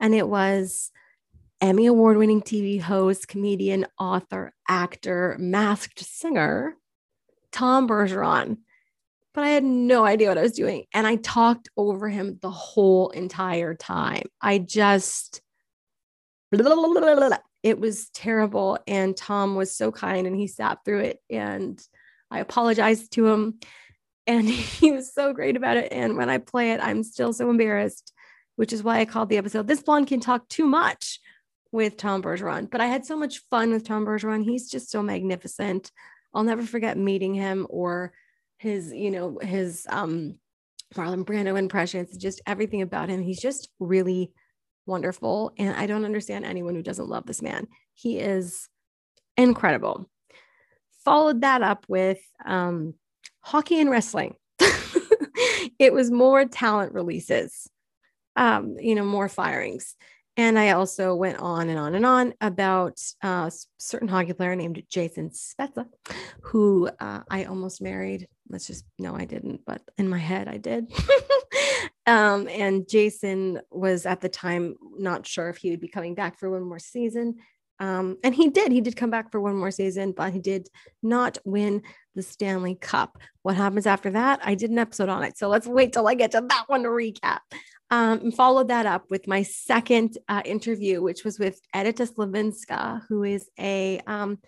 and 0.00 0.14
it 0.14 0.28
was 0.28 0.90
Emmy 1.60 1.86
award 1.86 2.18
winning 2.18 2.42
TV 2.42 2.80
host, 2.80 3.28
comedian, 3.28 3.86
author, 3.98 4.52
actor, 4.68 5.36
masked 5.38 6.00
singer, 6.00 6.76
Tom 7.50 7.88
Bergeron. 7.88 8.58
But 9.32 9.44
I 9.44 9.48
had 9.50 9.64
no 9.64 10.04
idea 10.04 10.28
what 10.28 10.38
I 10.38 10.42
was 10.42 10.52
doing. 10.52 10.84
And 10.94 11.06
I 11.06 11.16
talked 11.16 11.68
over 11.76 12.08
him 12.08 12.38
the 12.40 12.50
whole 12.50 13.10
entire 13.10 13.74
time. 13.74 14.24
I 14.40 14.58
just, 14.58 15.42
it 17.66 17.80
was 17.80 18.10
terrible. 18.10 18.78
And 18.86 19.16
Tom 19.16 19.56
was 19.56 19.76
so 19.76 19.90
kind 19.90 20.24
and 20.28 20.36
he 20.36 20.46
sat 20.46 20.84
through 20.84 21.00
it. 21.00 21.20
And 21.28 21.82
I 22.30 22.38
apologized 22.38 23.12
to 23.14 23.26
him. 23.26 23.58
And 24.24 24.48
he 24.48 24.92
was 24.92 25.12
so 25.12 25.32
great 25.32 25.56
about 25.56 25.76
it. 25.76 25.92
And 25.92 26.16
when 26.16 26.30
I 26.30 26.38
play 26.38 26.70
it, 26.70 26.80
I'm 26.80 27.02
still 27.02 27.32
so 27.32 27.50
embarrassed, 27.50 28.12
which 28.54 28.72
is 28.72 28.84
why 28.84 29.00
I 29.00 29.04
called 29.04 29.30
the 29.30 29.38
episode 29.38 29.66
This 29.66 29.82
Blonde 29.82 30.06
Can 30.06 30.20
Talk 30.20 30.48
Too 30.48 30.64
Much 30.64 31.18
with 31.72 31.96
Tom 31.96 32.22
Bergeron. 32.22 32.70
But 32.70 32.80
I 32.80 32.86
had 32.86 33.04
so 33.04 33.16
much 33.16 33.40
fun 33.50 33.72
with 33.72 33.84
Tom 33.84 34.06
Bergeron. 34.06 34.44
He's 34.44 34.70
just 34.70 34.88
so 34.88 35.02
magnificent. 35.02 35.90
I'll 36.32 36.44
never 36.44 36.62
forget 36.62 36.96
meeting 36.96 37.34
him 37.34 37.66
or 37.68 38.12
his, 38.58 38.92
you 38.92 39.10
know, 39.10 39.40
his 39.42 39.88
um 39.90 40.36
Marlon 40.94 41.24
Brando 41.24 41.58
impressions, 41.58 42.16
just 42.16 42.40
everything 42.46 42.82
about 42.82 43.08
him. 43.08 43.22
He's 43.22 43.40
just 43.40 43.70
really 43.80 44.32
wonderful. 44.86 45.52
And 45.58 45.74
I 45.76 45.86
don't 45.86 46.04
understand 46.04 46.44
anyone 46.44 46.74
who 46.74 46.82
doesn't 46.82 47.08
love 47.08 47.26
this 47.26 47.42
man. 47.42 47.66
He 47.94 48.18
is 48.18 48.68
incredible. 49.36 50.08
Followed 51.04 51.42
that 51.42 51.62
up 51.62 51.84
with 51.88 52.20
um, 52.44 52.94
hockey 53.40 53.80
and 53.80 53.90
wrestling. 53.90 54.34
it 55.78 55.92
was 55.92 56.10
more 56.10 56.44
talent 56.44 56.92
releases, 56.92 57.68
um, 58.34 58.76
you 58.78 58.94
know, 58.94 59.04
more 59.04 59.28
firings. 59.28 59.94
And 60.38 60.58
I 60.58 60.72
also 60.72 61.14
went 61.14 61.38
on 61.38 61.70
and 61.70 61.78
on 61.78 61.94
and 61.94 62.04
on 62.04 62.34
about 62.42 63.00
a 63.22 63.50
certain 63.78 64.08
hockey 64.08 64.34
player 64.34 64.54
named 64.54 64.82
Jason 64.90 65.30
Spezza, 65.30 65.86
who 66.42 66.90
uh, 67.00 67.20
I 67.30 67.44
almost 67.44 67.80
married. 67.80 68.28
Let's 68.48 68.66
just, 68.66 68.84
no, 68.98 69.16
I 69.16 69.24
didn't, 69.24 69.62
but 69.64 69.80
in 69.96 70.08
my 70.08 70.18
head 70.18 70.46
I 70.46 70.58
did. 70.58 70.92
um, 72.06 72.48
and 72.48 72.88
Jason 72.88 73.60
was 73.70 74.06
at 74.06 74.20
the 74.20 74.28
time 74.28 74.76
not 74.96 75.26
sure 75.26 75.48
if 75.48 75.56
he 75.56 75.70
would 75.70 75.80
be 75.80 75.88
coming 75.88 76.14
back 76.14 76.38
for 76.38 76.50
one 76.50 76.62
more 76.62 76.78
season. 76.78 77.36
Um, 77.78 78.16
and 78.24 78.34
he 78.34 78.48
did. 78.48 78.72
He 78.72 78.80
did 78.80 78.96
come 78.96 79.10
back 79.10 79.30
for 79.30 79.40
one 79.40 79.56
more 79.56 79.70
season, 79.70 80.12
but 80.12 80.32
he 80.32 80.38
did 80.38 80.68
not 81.02 81.38
win 81.44 81.82
the 82.14 82.22
Stanley 82.22 82.74
Cup. 82.74 83.18
What 83.42 83.56
happens 83.56 83.86
after 83.86 84.10
that? 84.10 84.40
I 84.42 84.54
did 84.54 84.70
an 84.70 84.78
episode 84.78 85.08
on 85.08 85.24
it. 85.24 85.36
So 85.36 85.48
let's 85.48 85.66
wait 85.66 85.92
till 85.92 86.08
I 86.08 86.14
get 86.14 86.30
to 86.30 86.44
that 86.48 86.64
one 86.68 86.84
to 86.84 86.88
recap. 86.88 87.40
Um, 87.90 88.18
and 88.18 88.34
followed 88.34 88.68
that 88.68 88.86
up 88.86 89.04
with 89.10 89.28
my 89.28 89.42
second 89.42 90.18
uh, 90.28 90.42
interview, 90.44 91.02
which 91.02 91.24
was 91.24 91.38
with 91.38 91.60
Edyta 91.74 92.10
Sliwinska, 92.12 93.02
who 93.08 93.22
is 93.22 93.48
a 93.60 94.00
um, 94.08 94.38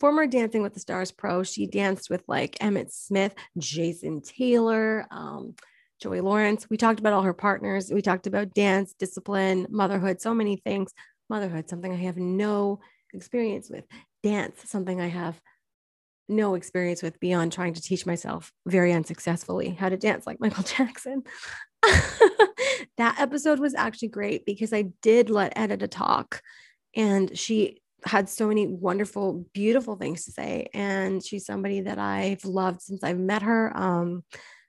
former 0.00 0.26
Dancing 0.26 0.62
with 0.62 0.72
the 0.72 0.80
Stars 0.80 1.12
pro. 1.12 1.42
She 1.42 1.66
danced 1.66 2.08
with 2.08 2.22
like 2.26 2.58
Emmitt 2.58 2.92
Smith, 2.92 3.34
Jason 3.58 4.22
Taylor, 4.22 5.06
um, 5.10 5.54
Joey 6.00 6.20
Lawrence. 6.20 6.68
We 6.68 6.76
talked 6.76 7.00
about 7.00 7.12
all 7.12 7.22
her 7.22 7.32
partners. 7.32 7.90
We 7.90 8.02
talked 8.02 8.26
about 8.26 8.54
dance, 8.54 8.94
discipline, 8.98 9.66
motherhood, 9.70 10.20
so 10.20 10.34
many 10.34 10.56
things. 10.56 10.92
Motherhood, 11.28 11.68
something 11.68 11.92
I 11.92 11.96
have 11.96 12.16
no 12.16 12.80
experience 13.12 13.70
with. 13.70 13.84
Dance, 14.22 14.68
something 14.68 15.00
I 15.00 15.08
have 15.08 15.40
no 16.28 16.54
experience 16.54 17.02
with 17.02 17.18
beyond 17.20 17.52
trying 17.52 17.74
to 17.74 17.82
teach 17.82 18.04
myself 18.04 18.52
very 18.66 18.92
unsuccessfully 18.92 19.70
how 19.70 19.88
to 19.88 19.96
dance 19.96 20.26
like 20.26 20.40
Michael 20.40 20.64
Jackson. 20.76 21.22
that 21.82 23.16
episode 23.18 23.58
was 23.58 23.74
actually 23.74 24.08
great 24.08 24.44
because 24.44 24.72
I 24.72 24.86
did 25.02 25.30
let 25.30 25.56
Edyta 25.56 25.88
talk 25.90 26.42
and 26.94 27.36
she 27.36 27.80
had 28.04 28.28
so 28.28 28.48
many 28.48 28.66
wonderful, 28.66 29.46
beautiful 29.52 29.96
things 29.96 30.24
to 30.24 30.32
say. 30.32 30.68
And 30.72 31.24
she's 31.24 31.46
somebody 31.46 31.82
that 31.82 31.98
I've 31.98 32.44
loved 32.44 32.82
since 32.82 33.02
I've 33.02 33.18
met 33.18 33.42
her, 33.42 33.76
um, 33.76 34.24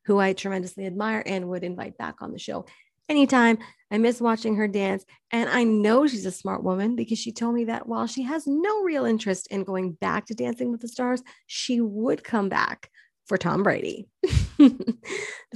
who 0.07 0.19
I 0.19 0.33
tremendously 0.33 0.85
admire 0.85 1.21
and 1.25 1.49
would 1.49 1.63
invite 1.63 1.97
back 1.97 2.21
on 2.21 2.31
the 2.31 2.39
show 2.39 2.65
anytime. 3.09 3.59
I 3.91 3.97
miss 3.97 4.19
watching 4.19 4.55
her 4.55 4.67
dance. 4.67 5.05
And 5.31 5.49
I 5.49 5.63
know 5.63 6.07
she's 6.07 6.25
a 6.25 6.31
smart 6.31 6.63
woman 6.63 6.95
because 6.95 7.19
she 7.19 7.31
told 7.31 7.55
me 7.55 7.65
that 7.65 7.87
while 7.87 8.07
she 8.07 8.23
has 8.23 8.47
no 8.47 8.83
real 8.83 9.05
interest 9.05 9.47
in 9.47 9.63
going 9.63 9.93
back 9.93 10.25
to 10.27 10.33
Dancing 10.33 10.71
with 10.71 10.81
the 10.81 10.87
Stars, 10.87 11.21
she 11.45 11.79
would 11.81 12.23
come 12.23 12.49
back 12.49 12.89
for 13.25 13.37
Tom 13.37 13.63
Brady. 13.63 14.07
the 14.57 14.97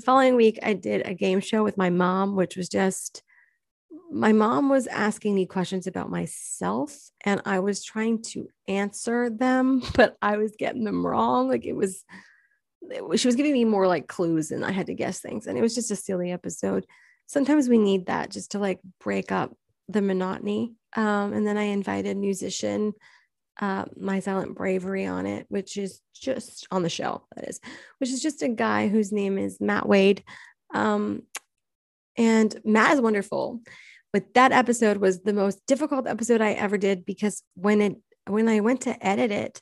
following 0.03 0.35
week, 0.35 0.59
I 0.61 0.73
did 0.73 1.07
a 1.07 1.13
game 1.13 1.39
show 1.39 1.63
with 1.63 1.77
my 1.77 1.89
mom, 1.89 2.35
which 2.35 2.55
was 2.55 2.69
just 2.69 3.23
my 4.11 4.33
mom 4.33 4.67
was 4.67 4.87
asking 4.87 5.33
me 5.33 5.45
questions 5.45 5.87
about 5.87 6.09
myself 6.09 6.93
and 7.23 7.41
I 7.45 7.59
was 7.59 7.81
trying 7.81 8.21
to 8.23 8.49
answer 8.67 9.29
them, 9.29 9.81
but 9.95 10.17
I 10.21 10.37
was 10.37 10.55
getting 10.57 10.83
them 10.83 11.05
wrong. 11.05 11.47
Like 11.47 11.65
it 11.65 11.75
was, 11.75 12.03
she 13.15 13.27
was 13.27 13.35
giving 13.35 13.53
me 13.53 13.65
more 13.65 13.87
like 13.87 14.07
clues 14.07 14.51
and 14.51 14.65
I 14.65 14.71
had 14.71 14.87
to 14.87 14.93
guess 14.93 15.19
things. 15.19 15.47
And 15.47 15.57
it 15.57 15.61
was 15.61 15.75
just 15.75 15.91
a 15.91 15.95
silly 15.95 16.31
episode. 16.31 16.85
Sometimes 17.27 17.69
we 17.69 17.77
need 17.77 18.07
that 18.07 18.31
just 18.31 18.51
to 18.51 18.59
like 18.59 18.79
break 18.99 19.31
up 19.31 19.55
the 19.87 20.01
monotony. 20.01 20.73
Um, 20.95 21.33
and 21.33 21.45
then 21.45 21.57
I 21.57 21.63
invited 21.63 22.17
musician 22.17 22.93
uh, 23.59 23.85
My 23.97 24.19
Silent 24.19 24.55
Bravery 24.55 25.05
on 25.05 25.25
it, 25.25 25.45
which 25.49 25.77
is 25.77 26.01
just 26.13 26.67
on 26.71 26.83
the 26.83 26.89
show, 26.89 27.23
that 27.35 27.47
is, 27.47 27.59
which 27.99 28.09
is 28.09 28.21
just 28.21 28.41
a 28.41 28.49
guy 28.49 28.87
whose 28.87 29.11
name 29.11 29.37
is 29.37 29.61
Matt 29.61 29.87
Wade. 29.87 30.23
Um, 30.73 31.23
and 32.17 32.59
Matt 32.65 32.93
is 32.93 33.01
wonderful. 33.01 33.61
But 34.13 34.33
that 34.33 34.51
episode 34.51 34.97
was 34.97 35.21
the 35.21 35.33
most 35.33 35.65
difficult 35.67 36.07
episode 36.07 36.41
I 36.41 36.51
ever 36.51 36.77
did 36.77 37.05
because 37.05 37.43
when 37.55 37.81
it 37.81 37.95
when 38.27 38.47
I 38.47 38.59
went 38.59 38.81
to 38.81 39.05
edit 39.05 39.31
it, 39.31 39.61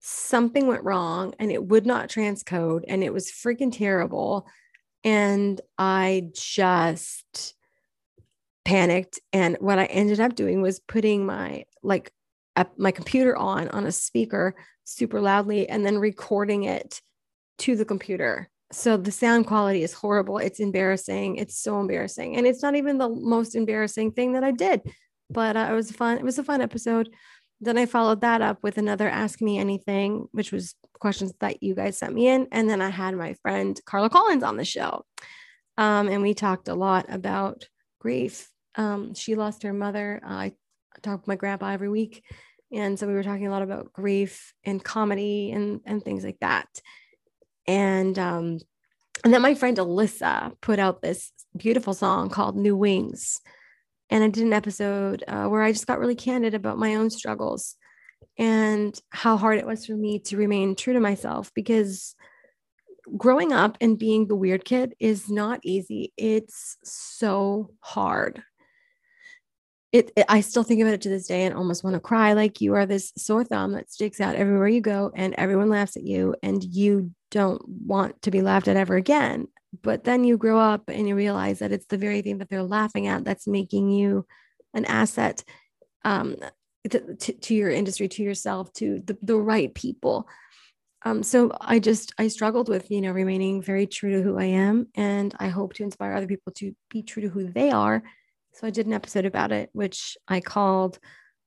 something 0.00 0.66
went 0.66 0.84
wrong 0.84 1.34
and 1.38 1.50
it 1.50 1.64
would 1.64 1.86
not 1.86 2.08
transcode 2.08 2.84
and 2.88 3.02
it 3.02 3.12
was 3.12 3.30
freaking 3.30 3.76
terrible. 3.76 4.46
And 5.04 5.60
I 5.76 6.30
just 6.34 7.54
panicked. 8.64 9.20
And 9.32 9.56
what 9.60 9.78
I 9.78 9.86
ended 9.86 10.20
up 10.20 10.34
doing 10.34 10.60
was 10.62 10.80
putting 10.80 11.24
my 11.24 11.64
like 11.82 12.12
my 12.76 12.90
computer 12.90 13.36
on 13.36 13.68
on 13.68 13.86
a 13.86 13.92
speaker 13.92 14.56
super 14.84 15.20
loudly 15.20 15.68
and 15.68 15.86
then 15.86 15.98
recording 15.98 16.64
it 16.64 17.00
to 17.58 17.76
the 17.76 17.84
computer. 17.84 18.48
So 18.72 18.96
the 18.96 19.12
sound 19.12 19.46
quality 19.46 19.82
is 19.82 19.92
horrible. 19.92 20.38
It's 20.38 20.60
embarrassing. 20.60 21.36
It's 21.36 21.58
so 21.58 21.80
embarrassing. 21.80 22.36
And 22.36 22.46
it's 22.46 22.62
not 22.62 22.74
even 22.74 22.98
the 22.98 23.08
most 23.08 23.54
embarrassing 23.54 24.12
thing 24.12 24.32
that 24.32 24.44
I 24.44 24.50
did, 24.50 24.82
but 25.30 25.56
uh, 25.56 25.68
it 25.70 25.74
was 25.74 25.90
fun. 25.90 26.18
It 26.18 26.24
was 26.24 26.38
a 26.38 26.44
fun 26.44 26.60
episode. 26.60 27.08
Then 27.60 27.76
I 27.76 27.86
followed 27.86 28.20
that 28.20 28.40
up 28.40 28.62
with 28.62 28.78
another 28.78 29.08
Ask 29.08 29.40
Me 29.40 29.58
Anything, 29.58 30.28
which 30.32 30.52
was 30.52 30.74
questions 30.94 31.32
that 31.40 31.62
you 31.62 31.74
guys 31.74 31.98
sent 31.98 32.14
me 32.14 32.28
in. 32.28 32.46
And 32.52 32.68
then 32.70 32.80
I 32.80 32.90
had 32.90 33.16
my 33.16 33.34
friend 33.42 33.78
Carla 33.84 34.10
Collins 34.10 34.42
on 34.42 34.56
the 34.56 34.64
show. 34.64 35.04
Um, 35.76 36.08
and 36.08 36.22
we 36.22 36.34
talked 36.34 36.68
a 36.68 36.74
lot 36.74 37.06
about 37.08 37.64
grief. 38.00 38.48
Um, 38.74 39.14
she 39.14 39.34
lost 39.34 39.62
her 39.64 39.72
mother. 39.72 40.20
Uh, 40.24 40.34
I 40.34 40.52
talk 41.02 41.20
with 41.20 41.28
my 41.28 41.36
grandpa 41.36 41.70
every 41.70 41.88
week. 41.88 42.24
And 42.72 42.98
so 42.98 43.06
we 43.06 43.14
were 43.14 43.22
talking 43.22 43.46
a 43.46 43.50
lot 43.50 43.62
about 43.62 43.92
grief 43.92 44.52
and 44.64 44.82
comedy 44.82 45.52
and, 45.52 45.80
and 45.84 46.04
things 46.04 46.24
like 46.24 46.38
that. 46.40 46.68
And 47.66 48.18
um, 48.18 48.58
and 49.24 49.34
then 49.34 49.42
my 49.42 49.54
friend 49.54 49.76
Alyssa 49.76 50.52
put 50.60 50.78
out 50.78 51.02
this 51.02 51.32
beautiful 51.56 51.94
song 51.94 52.30
called 52.30 52.56
New 52.56 52.76
Wings. 52.76 53.40
And 54.10 54.24
I 54.24 54.28
did 54.28 54.44
an 54.44 54.52
episode 54.52 55.24
uh, 55.28 55.46
where 55.46 55.62
I 55.62 55.72
just 55.72 55.86
got 55.86 55.98
really 55.98 56.14
candid 56.14 56.54
about 56.54 56.78
my 56.78 56.94
own 56.94 57.10
struggles 57.10 57.76
and 58.38 58.98
how 59.10 59.36
hard 59.36 59.58
it 59.58 59.66
was 59.66 59.86
for 59.86 59.96
me 59.96 60.18
to 60.20 60.36
remain 60.36 60.74
true 60.74 60.94
to 60.94 61.00
myself 61.00 61.52
because 61.54 62.14
growing 63.16 63.52
up 63.52 63.76
and 63.80 63.98
being 63.98 64.26
the 64.26 64.36
weird 64.36 64.64
kid 64.64 64.94
is 64.98 65.28
not 65.28 65.60
easy. 65.62 66.12
It's 66.16 66.76
so 66.84 67.70
hard 67.80 68.42
it, 69.92 70.12
it, 70.16 70.26
I 70.28 70.40
still 70.40 70.62
think 70.62 70.82
about 70.82 70.94
it 70.94 71.00
to 71.02 71.08
this 71.08 71.26
day 71.26 71.44
and 71.44 71.54
almost 71.54 71.82
want 71.82 71.94
to 71.94 72.00
cry. 72.00 72.34
Like 72.34 72.60
you 72.60 72.74
are 72.74 72.86
this 72.86 73.12
sore 73.16 73.44
thumb 73.44 73.72
that 73.72 73.90
sticks 73.90 74.20
out 74.20 74.34
everywhere 74.34 74.68
you 74.68 74.80
go, 74.80 75.10
and 75.14 75.34
everyone 75.38 75.70
laughs 75.70 75.96
at 75.96 76.02
you, 76.02 76.34
and 76.42 76.62
you 76.62 77.12
don't 77.30 77.62
want 77.66 78.20
to 78.22 78.30
be 78.30 78.42
laughed 78.42 78.68
at 78.68 78.76
ever 78.76 78.96
again. 78.96 79.48
But 79.82 80.04
then 80.04 80.24
you 80.24 80.36
grow 80.36 80.58
up 80.58 80.88
and 80.88 81.08
you 81.08 81.14
realize 81.14 81.60
that 81.60 81.72
it's 81.72 81.86
the 81.86 81.98
very 81.98 82.22
thing 82.22 82.38
that 82.38 82.48
they're 82.48 82.62
laughing 82.62 83.06
at 83.06 83.24
that's 83.24 83.46
making 83.46 83.90
you 83.90 84.26
an 84.74 84.84
asset 84.84 85.44
um, 86.04 86.36
to, 86.90 87.14
to, 87.16 87.32
to, 87.32 87.54
your 87.54 87.70
industry, 87.70 88.08
to 88.08 88.22
yourself, 88.22 88.72
to 88.74 89.00
the, 89.00 89.18
the 89.22 89.36
right 89.36 89.74
people. 89.74 90.28
Um, 91.04 91.22
so 91.22 91.52
I 91.60 91.78
just 91.78 92.12
I 92.18 92.28
struggled 92.28 92.68
with 92.68 92.90
you 92.90 93.00
know 93.00 93.12
remaining 93.12 93.62
very 93.62 93.86
true 93.86 94.10
to 94.12 94.22
who 94.22 94.36
I 94.36 94.46
am, 94.46 94.88
and 94.96 95.32
I 95.38 95.48
hope 95.48 95.74
to 95.74 95.84
inspire 95.84 96.12
other 96.12 96.26
people 96.26 96.52
to 96.56 96.74
be 96.90 97.02
true 97.02 97.22
to 97.22 97.28
who 97.28 97.50
they 97.50 97.70
are 97.70 98.02
so 98.58 98.66
I 98.66 98.70
did 98.70 98.86
an 98.86 98.92
episode 98.92 99.24
about 99.24 99.52
it, 99.52 99.70
which 99.72 100.16
I 100.26 100.40
called 100.40 100.98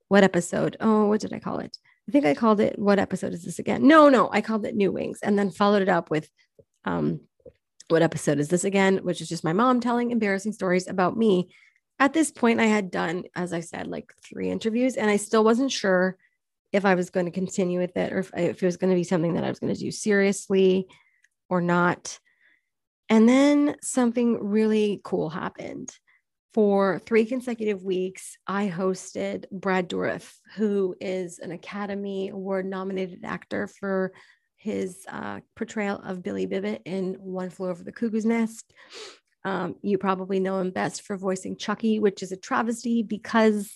what 0.08 0.24
episode? 0.24 0.78
Oh, 0.80 1.08
what 1.08 1.20
did 1.20 1.34
I 1.34 1.40
call 1.40 1.60
it? 1.60 1.78
I 2.08 2.12
think 2.14 2.26
I 2.26 2.34
called 2.34 2.62
it 2.62 2.80
what 2.80 3.00
episode 3.00 3.34
is 3.34 3.44
this 3.44 3.60
again? 3.60 3.86
No, 3.86 4.08
no, 4.08 4.30
I 4.32 4.40
called 4.40 4.66
it 4.66 4.76
New 4.76 4.94
Wings 4.94 5.20
and 5.22 5.38
then 5.38 5.52
followed 5.52 5.82
it 5.82 5.90
up 5.90 6.10
with 6.10 6.30
um 6.86 7.20
what 7.92 8.02
episode 8.02 8.40
is 8.40 8.48
this 8.48 8.64
again? 8.64 8.98
Which 8.98 9.22
is 9.22 9.30
just 9.30 9.44
my 9.44 9.54
mom 9.54 9.80
telling 9.80 10.12
embarrassing 10.12 10.54
stories 10.54 10.88
about 10.88 11.18
me. 11.18 11.50
At 12.00 12.14
this 12.14 12.32
point, 12.32 12.60
I 12.60 12.66
had 12.66 12.90
done, 12.90 13.26
as 13.36 13.54
I 13.54 13.60
said, 13.60 13.88
like 13.88 14.12
three 14.24 14.50
interviews, 14.50 14.96
and 14.96 15.10
I 15.10 15.18
still 15.18 15.44
wasn't 15.44 15.72
sure 15.72 16.18
if 16.72 16.86
I 16.86 16.96
was 16.96 17.10
going 17.10 17.26
to 17.26 17.32
continue 17.32 17.80
with 17.80 17.96
it 17.98 18.14
or 18.14 18.20
if, 18.20 18.32
if 18.36 18.64
it 18.64 18.66
was 18.66 18.78
going 18.78 18.90
to 18.92 18.96
be 18.96 19.04
something 19.04 19.34
that 19.34 19.44
I 19.44 19.50
was 19.50 19.60
going 19.60 19.74
to 19.74 19.80
do 19.80 19.92
seriously 19.92 20.88
or 21.50 21.62
not. 21.62 22.18
And 23.10 23.28
then 23.28 23.76
something 23.82 24.42
really 24.42 25.02
cool 25.04 25.30
happened 25.30 25.94
for 26.54 27.00
three 27.00 27.26
consecutive 27.26 27.84
weeks, 27.84 28.38
I 28.46 28.68
hosted 28.68 29.46
Brad 29.52 29.90
Dourif, 29.90 30.34
who 30.56 30.96
is 31.00 31.40
an 31.40 31.52
Academy 31.52 32.30
Award 32.30 32.66
nominated 32.66 33.24
actor 33.24 33.68
for 33.68 34.12
his 34.62 35.06
uh, 35.10 35.40
portrayal 35.56 36.02
of 36.04 36.24
Billy 36.24 36.46
Bibbit 36.46 36.82
in 36.86 37.16
One 37.16 37.50
Flew 37.50 37.70
Over 37.70 37.84
the 37.84 37.92
Cuckoo's 37.92 38.26
Nest. 38.26 38.74
Um, 39.44 39.76
you 39.82 39.98
probably 39.98 40.40
know 40.40 40.60
him 40.60 40.72
best 40.72 41.02
for 41.02 41.18
voicing 41.18 41.58
Chucky, 41.58 42.00
which 42.00 42.22
is 42.22 42.32
a 42.32 42.38
travesty 42.38 43.02
because 43.02 43.72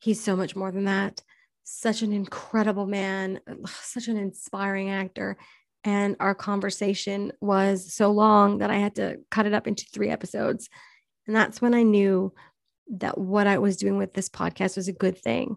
he's 0.00 0.22
so 0.22 0.36
much 0.36 0.54
more 0.54 0.70
than 0.70 0.84
that. 0.84 1.22
Such 1.64 2.02
an 2.02 2.12
incredible 2.12 2.86
man, 2.86 3.40
such 3.66 4.08
an 4.08 4.16
inspiring 4.16 4.90
actor. 4.90 5.36
And 5.84 6.16
our 6.20 6.34
conversation 6.34 7.32
was 7.40 7.92
so 7.92 8.12
long 8.12 8.58
that 8.58 8.70
I 8.70 8.76
had 8.76 8.96
to 8.96 9.18
cut 9.30 9.46
it 9.46 9.54
up 9.54 9.66
into 9.66 9.86
three 9.92 10.10
episodes 10.10 10.68
and 11.26 11.36
that's 11.36 11.60
when 11.60 11.74
I 11.74 11.82
knew 11.82 12.32
that 12.96 13.16
what 13.16 13.46
I 13.46 13.58
was 13.58 13.76
doing 13.76 13.96
with 13.96 14.12
this 14.12 14.28
podcast 14.28 14.76
was 14.76 14.88
a 14.88 14.92
good 14.92 15.18
thing. 15.18 15.56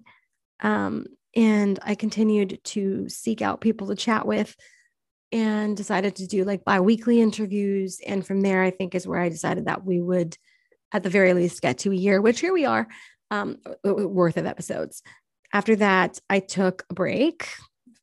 Um, 0.61 1.05
and 1.35 1.79
I 1.83 1.95
continued 1.95 2.59
to 2.65 3.09
seek 3.09 3.41
out 3.41 3.61
people 3.61 3.87
to 3.87 3.95
chat 3.95 4.25
with 4.25 4.55
and 5.31 5.75
decided 5.75 6.15
to 6.15 6.27
do 6.27 6.43
like 6.43 6.63
bi 6.63 6.79
weekly 6.79 7.21
interviews. 7.21 7.99
And 8.05 8.25
from 8.25 8.41
there, 8.41 8.63
I 8.63 8.71
think 8.71 8.95
is 8.95 9.07
where 9.07 9.19
I 9.19 9.29
decided 9.29 9.65
that 9.65 9.83
we 9.83 9.99
would, 9.99 10.37
at 10.93 11.03
the 11.03 11.09
very 11.09 11.33
least, 11.33 11.61
get 11.61 11.79
to 11.79 11.91
a 11.91 11.95
year, 11.95 12.21
which 12.21 12.39
here 12.39 12.53
we 12.53 12.65
are, 12.65 12.87
um, 13.31 13.57
worth 13.83 14.37
of 14.37 14.45
episodes. 14.45 15.01
After 15.51 15.75
that, 15.77 16.19
I 16.29 16.39
took 16.39 16.85
a 16.89 16.93
break, 16.93 17.47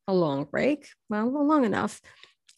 a 0.07 0.15
long 0.15 0.45
break, 0.45 0.89
well, 1.09 1.29
long 1.47 1.65
enough. 1.65 2.01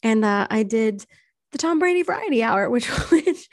And 0.02 0.24
uh, 0.24 0.46
I 0.50 0.62
did 0.62 1.04
the 1.52 1.58
Tom 1.58 1.78
Brady 1.78 2.02
Variety 2.02 2.42
Hour, 2.42 2.68
which, 2.70 2.87
which 3.10 3.48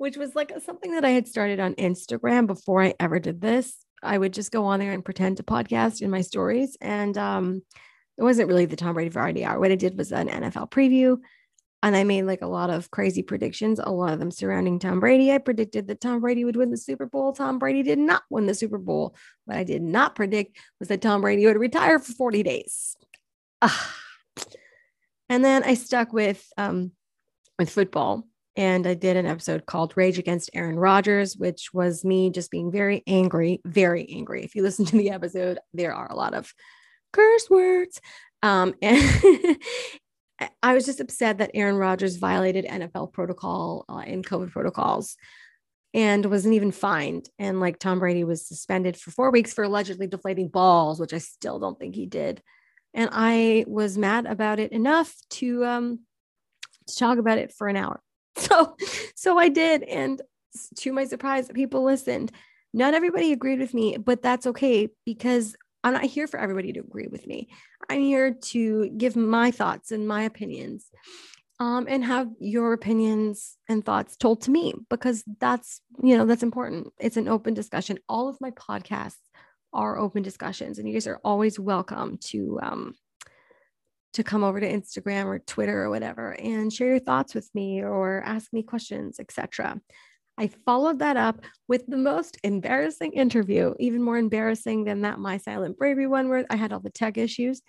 which 0.00 0.16
was 0.16 0.34
like 0.34 0.50
something 0.64 0.92
that 0.92 1.04
I 1.04 1.10
had 1.10 1.28
started 1.28 1.60
on 1.60 1.74
Instagram 1.74 2.46
before 2.46 2.82
I 2.82 2.94
ever 2.98 3.18
did 3.18 3.42
this. 3.42 3.84
I 4.02 4.18
would 4.18 4.32
just 4.32 4.52
go 4.52 4.64
on 4.66 4.80
there 4.80 4.92
and 4.92 5.04
pretend 5.04 5.36
to 5.36 5.42
podcast 5.42 6.02
in 6.02 6.10
my 6.10 6.20
stories. 6.20 6.76
And 6.80 7.16
um, 7.18 7.62
it 8.16 8.22
wasn't 8.22 8.48
really 8.48 8.66
the 8.66 8.76
Tom 8.76 8.94
Brady 8.94 9.10
Variety 9.10 9.44
Hour. 9.44 9.60
What 9.60 9.72
I 9.72 9.76
did 9.76 9.96
was 9.96 10.12
an 10.12 10.28
NFL 10.28 10.70
preview. 10.70 11.18
And 11.82 11.96
I 11.96 12.04
made 12.04 12.24
like 12.24 12.42
a 12.42 12.46
lot 12.46 12.68
of 12.68 12.90
crazy 12.90 13.22
predictions, 13.22 13.78
a 13.78 13.90
lot 13.90 14.12
of 14.12 14.18
them 14.18 14.30
surrounding 14.30 14.78
Tom 14.78 15.00
Brady. 15.00 15.32
I 15.32 15.38
predicted 15.38 15.86
that 15.86 16.00
Tom 16.00 16.20
Brady 16.20 16.44
would 16.44 16.56
win 16.56 16.70
the 16.70 16.76
Super 16.76 17.06
Bowl. 17.06 17.32
Tom 17.32 17.58
Brady 17.58 17.82
did 17.82 17.98
not 17.98 18.22
win 18.28 18.44
the 18.44 18.54
Super 18.54 18.76
Bowl. 18.76 19.16
What 19.46 19.56
I 19.56 19.64
did 19.64 19.80
not 19.80 20.14
predict 20.14 20.58
was 20.78 20.88
that 20.88 21.00
Tom 21.00 21.22
Brady 21.22 21.46
would 21.46 21.56
retire 21.56 21.98
for 21.98 22.12
40 22.12 22.42
days. 22.42 22.96
Ah. 23.62 23.96
And 25.30 25.42
then 25.42 25.62
I 25.64 25.74
stuck 25.74 26.12
with 26.12 26.46
um, 26.58 26.92
with 27.58 27.70
football 27.70 28.26
and 28.60 28.86
I 28.86 28.92
did 28.92 29.16
an 29.16 29.24
episode 29.24 29.64
called 29.64 29.94
Rage 29.96 30.18
Against 30.18 30.50
Aaron 30.52 30.78
Rodgers, 30.78 31.34
which 31.34 31.72
was 31.72 32.04
me 32.04 32.28
just 32.28 32.50
being 32.50 32.70
very 32.70 33.02
angry, 33.06 33.62
very 33.64 34.06
angry. 34.12 34.44
If 34.44 34.54
you 34.54 34.62
listen 34.62 34.84
to 34.84 34.98
the 34.98 35.08
episode, 35.08 35.58
there 35.72 35.94
are 35.94 36.12
a 36.12 36.14
lot 36.14 36.34
of 36.34 36.52
curse 37.10 37.48
words. 37.48 38.02
Um, 38.42 38.74
and 38.82 39.56
I 40.62 40.74
was 40.74 40.84
just 40.84 41.00
upset 41.00 41.38
that 41.38 41.52
Aaron 41.54 41.76
Rodgers 41.76 42.16
violated 42.16 42.66
NFL 42.66 43.14
protocol 43.14 43.86
uh, 43.88 44.02
and 44.06 44.26
COVID 44.26 44.50
protocols 44.50 45.16
and 45.94 46.26
wasn't 46.26 46.52
even 46.52 46.70
fined. 46.70 47.30
And 47.38 47.60
like 47.60 47.78
Tom 47.78 47.98
Brady 47.98 48.24
was 48.24 48.46
suspended 48.46 48.94
for 48.94 49.10
four 49.10 49.30
weeks 49.30 49.54
for 49.54 49.64
allegedly 49.64 50.06
deflating 50.06 50.48
balls, 50.48 51.00
which 51.00 51.14
I 51.14 51.18
still 51.18 51.60
don't 51.60 51.78
think 51.78 51.94
he 51.94 52.04
did. 52.04 52.42
And 52.92 53.08
I 53.10 53.64
was 53.66 53.96
mad 53.96 54.26
about 54.26 54.60
it 54.60 54.72
enough 54.72 55.14
to 55.30 55.64
um, 55.64 56.00
to 56.88 56.96
talk 56.98 57.16
about 57.16 57.38
it 57.38 57.54
for 57.56 57.66
an 57.66 57.76
hour. 57.76 58.02
So, 58.48 58.76
so 59.14 59.38
I 59.38 59.48
did. 59.48 59.82
And 59.82 60.20
to 60.78 60.92
my 60.92 61.04
surprise, 61.04 61.48
people 61.52 61.84
listened. 61.84 62.32
Not 62.72 62.94
everybody 62.94 63.32
agreed 63.32 63.58
with 63.58 63.74
me, 63.74 63.96
but 63.96 64.22
that's 64.22 64.46
okay 64.46 64.88
because 65.04 65.56
I'm 65.82 65.92
not 65.92 66.04
here 66.04 66.26
for 66.26 66.38
everybody 66.38 66.72
to 66.72 66.80
agree 66.80 67.08
with 67.08 67.26
me. 67.26 67.48
I'm 67.88 68.00
here 68.00 68.32
to 68.32 68.90
give 68.90 69.16
my 69.16 69.50
thoughts 69.50 69.92
and 69.92 70.06
my 70.06 70.22
opinions 70.22 70.86
um, 71.58 71.86
and 71.88 72.04
have 72.04 72.28
your 72.38 72.72
opinions 72.72 73.56
and 73.68 73.84
thoughts 73.84 74.16
told 74.16 74.42
to 74.42 74.50
me 74.50 74.74
because 74.88 75.24
that's, 75.38 75.80
you 76.02 76.16
know, 76.16 76.26
that's 76.26 76.42
important. 76.42 76.88
It's 76.98 77.16
an 77.16 77.28
open 77.28 77.54
discussion. 77.54 77.98
All 78.08 78.28
of 78.28 78.40
my 78.40 78.50
podcasts 78.52 79.16
are 79.72 79.98
open 79.98 80.22
discussions 80.22 80.78
and 80.78 80.88
you 80.88 80.94
guys 80.94 81.06
are 81.06 81.20
always 81.24 81.58
welcome 81.58 82.18
to 82.18 82.58
um, 82.62 82.94
to 84.14 84.24
come 84.24 84.42
over 84.42 84.60
to 84.60 84.70
Instagram 84.70 85.26
or 85.26 85.38
Twitter 85.38 85.82
or 85.82 85.90
whatever 85.90 86.32
and 86.32 86.72
share 86.72 86.88
your 86.88 86.98
thoughts 86.98 87.34
with 87.34 87.48
me 87.54 87.82
or 87.82 88.22
ask 88.24 88.52
me 88.52 88.62
questions, 88.62 89.20
etc. 89.20 89.80
I 90.36 90.48
followed 90.64 91.00
that 91.00 91.16
up 91.16 91.42
with 91.68 91.86
the 91.86 91.96
most 91.96 92.38
embarrassing 92.42 93.12
interview, 93.12 93.74
even 93.78 94.02
more 94.02 94.16
embarrassing 94.18 94.84
than 94.84 95.02
that 95.02 95.18
My 95.18 95.36
Silent 95.36 95.78
Bravery 95.78 96.06
one 96.06 96.28
where 96.28 96.46
I 96.50 96.56
had 96.56 96.72
all 96.72 96.80
the 96.80 96.90
tech 96.90 97.18
issues 97.18 97.62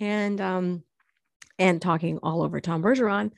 and 0.00 0.40
um 0.40 0.82
and 1.58 1.80
talking 1.80 2.18
all 2.22 2.42
over 2.42 2.60
Tom 2.60 2.82
Bergeron. 2.82 3.32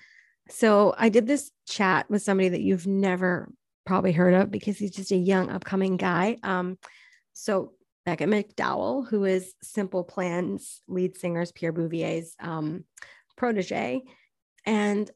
So 0.48 0.94
I 0.96 1.08
did 1.08 1.26
this 1.26 1.50
chat 1.68 2.08
with 2.08 2.22
somebody 2.22 2.48
that 2.48 2.62
you've 2.62 2.86
never 2.86 3.48
probably 3.84 4.12
heard 4.12 4.34
of 4.34 4.50
because 4.50 4.78
he's 4.78 4.90
just 4.90 5.12
a 5.12 5.16
young 5.16 5.50
upcoming 5.50 5.96
guy. 5.96 6.36
Um, 6.42 6.78
so 7.32 7.72
Beckett 8.08 8.30
McDowell, 8.30 9.06
who 9.06 9.26
is 9.26 9.52
Simple 9.62 10.02
Plan's 10.02 10.80
lead 10.88 11.18
singer's 11.18 11.52
Pierre 11.52 11.74
Bouvier's 11.74 12.34
um, 12.40 12.84
protege. 13.36 14.00
And 14.64 15.10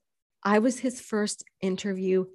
I 0.45 0.59
was 0.59 0.79
his 0.79 1.01
first 1.01 1.43
interview 1.63 2.27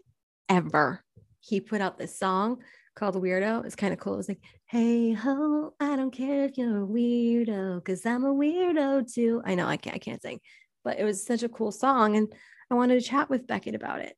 ever. 0.50 1.04
He 1.42 1.62
put 1.62 1.80
out 1.80 2.00
this 2.00 2.18
song 2.18 2.64
called 2.96 3.14
Weirdo. 3.18 3.66
It's 3.66 3.76
kind 3.76 3.94
of 3.94 4.00
cool. 4.00 4.18
It's 4.18 4.30
like, 4.30 4.42
hey 4.66 5.14
ho, 5.14 5.76
I 5.80 5.96
don't 5.96 6.10
care 6.10 6.46
if 6.46 6.58
you're 6.58 6.86
a 6.86 6.88
weirdo, 6.88 7.76
because 7.76 8.04
I'm 8.04 8.26
a 8.26 8.34
weirdo 8.34 9.14
too. 9.14 9.44
I 9.46 9.54
know 9.54 9.68
I 9.68 9.78
can't 9.78 9.98
I 9.98 10.00
can't 10.00 10.24
sing, 10.24 10.40
but 10.84 10.98
it 10.98 11.04
was 11.04 11.24
such 11.24 11.44
a 11.44 11.50
cool 11.50 11.72
song. 11.72 12.18
And 12.18 12.34
I 12.72 12.74
wanted 12.74 13.00
to 13.00 13.08
chat 13.08 13.30
with 13.30 13.46
Beckett 13.46 13.76
about 13.76 14.00
it. 14.00 14.18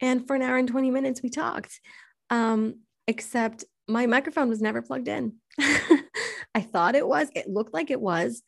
And 0.00 0.26
for 0.26 0.34
an 0.34 0.42
hour 0.42 0.56
and 0.56 0.66
20 0.66 0.90
minutes, 0.90 1.22
we 1.22 1.30
talked. 1.30 1.80
Um, 2.28 2.80
except 3.06 3.64
my 3.88 4.06
microphone 4.06 4.48
was 4.48 4.60
never 4.60 4.82
plugged 4.82 5.08
in. 5.08 5.34
I 5.58 6.60
thought 6.60 6.94
it 6.94 7.06
was, 7.06 7.28
it 7.34 7.48
looked 7.48 7.74
like 7.74 7.90
it 7.90 8.00
was. 8.00 8.42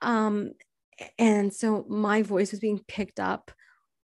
Um, 0.00 0.52
and 1.18 1.52
so 1.52 1.84
my 1.88 2.22
voice 2.22 2.50
was 2.50 2.60
being 2.60 2.80
picked 2.86 3.18
up 3.18 3.50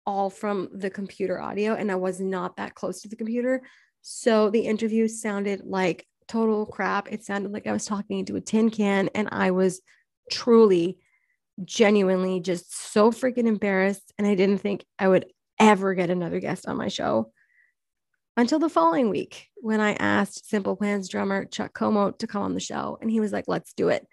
all 0.05 0.29
from 0.29 0.69
the 0.73 0.89
computer 0.89 1.41
audio, 1.41 1.73
and 1.73 1.91
I 1.91 1.95
was 1.95 2.21
not 2.21 2.57
that 2.57 2.75
close 2.75 3.01
to 3.01 3.10
the 3.10 3.15
computer. 3.15 3.62
So 4.01 4.49
the 4.49 4.62
interview 4.62 5.07
sounded 5.07 5.63
like 5.65 6.07
total 6.27 6.65
crap. 6.65 7.12
It 7.12 7.25
sounded 7.25 7.51
like 7.51 7.67
I 7.67 7.73
was 7.73 7.86
talking 7.86 8.19
into 8.19 8.36
a 8.36 8.41
tin 8.41 8.69
can, 8.69 9.10
and 9.13 9.27
I 9.31 9.51
was 9.51 9.81
truly, 10.31 10.99
genuinely 11.65 12.39
just 12.39 12.91
so 12.93 13.12
freaking 13.12 13.47
embarrassed. 13.47 14.13
And 14.17 14.25
I 14.25 14.36
didn't 14.36 14.60
think 14.60 14.86
I 14.97 15.07
would 15.07 15.25
ever 15.60 15.93
get 15.93 16.10
another 16.10 16.39
guest 16.39 16.67
on 16.67 16.77
my 16.77 16.88
show 16.88 17.31
until 18.38 18.60
the 18.60 18.69
following 18.69 19.10
week 19.10 19.50
when 19.58 19.82
I 19.82 19.93
asked 19.93 20.47
Simple 20.47 20.76
Plans 20.76 21.10
drummer 21.10 21.43
Chuck 21.45 21.73
Comeau 21.73 22.17
to 22.19 22.28
come 22.28 22.43
on 22.43 22.54
the 22.54 22.60
show. 22.60 23.00
And 23.02 23.10
he 23.10 23.19
was 23.19 23.34
like, 23.34 23.45
let's 23.47 23.73
do 23.73 23.89
it. 23.89 24.08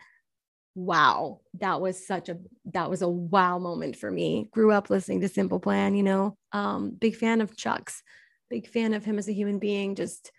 Wow. 0.75 1.41
That 1.61 1.81
was 1.81 2.05
such 2.05 2.31
a 2.31 2.39
that 2.73 2.91
was 2.91 3.03
a 3.03 3.09
wow 3.09 3.59
moment 3.59 3.97
for 3.97 4.11
me. 4.11 4.49
Grew 4.51 4.73
up 4.73 4.91
listening 4.91 5.21
to 5.21 5.29
Simple 5.29 5.61
Plan, 5.61 5.95
you 5.95 6.03
know. 6.03 6.37
Um, 6.53 6.91
big 6.91 7.15
fan 7.15 7.43
of 7.43 7.57
Chuck's, 7.57 8.03
big 8.51 8.67
fan 8.67 8.95
of 8.95 9.05
him 9.05 9.19
as 9.19 9.29
a 9.29 9.35
human 9.35 9.59
being. 9.59 9.95
Just, 9.95 10.33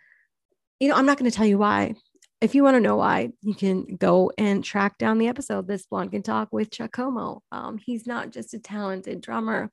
you 0.80 0.90
know, 0.90 0.96
I'm 0.96 1.06
not 1.06 1.18
going 1.18 1.30
to 1.30 1.36
tell 1.36 1.46
you 1.46 1.60
why. 1.60 1.94
If 2.42 2.54
you 2.54 2.64
want 2.64 2.76
to 2.76 2.82
know 2.82 2.98
why, 2.98 3.30
you 3.42 3.56
can 3.56 3.96
go 3.96 4.32
and 4.38 4.62
track 4.62 4.98
down 4.98 5.20
the 5.20 5.30
episode, 5.30 5.68
This 5.68 5.86
Blonde 5.86 6.12
Can 6.12 6.22
Talk 6.22 6.50
with 6.52 6.70
Chuck 6.70 6.92
Comeau. 6.92 7.40
Um, 7.52 7.78
he's 7.78 8.06
not 8.06 8.32
just 8.32 8.54
a 8.54 8.60
talented 8.60 9.22
drummer, 9.22 9.72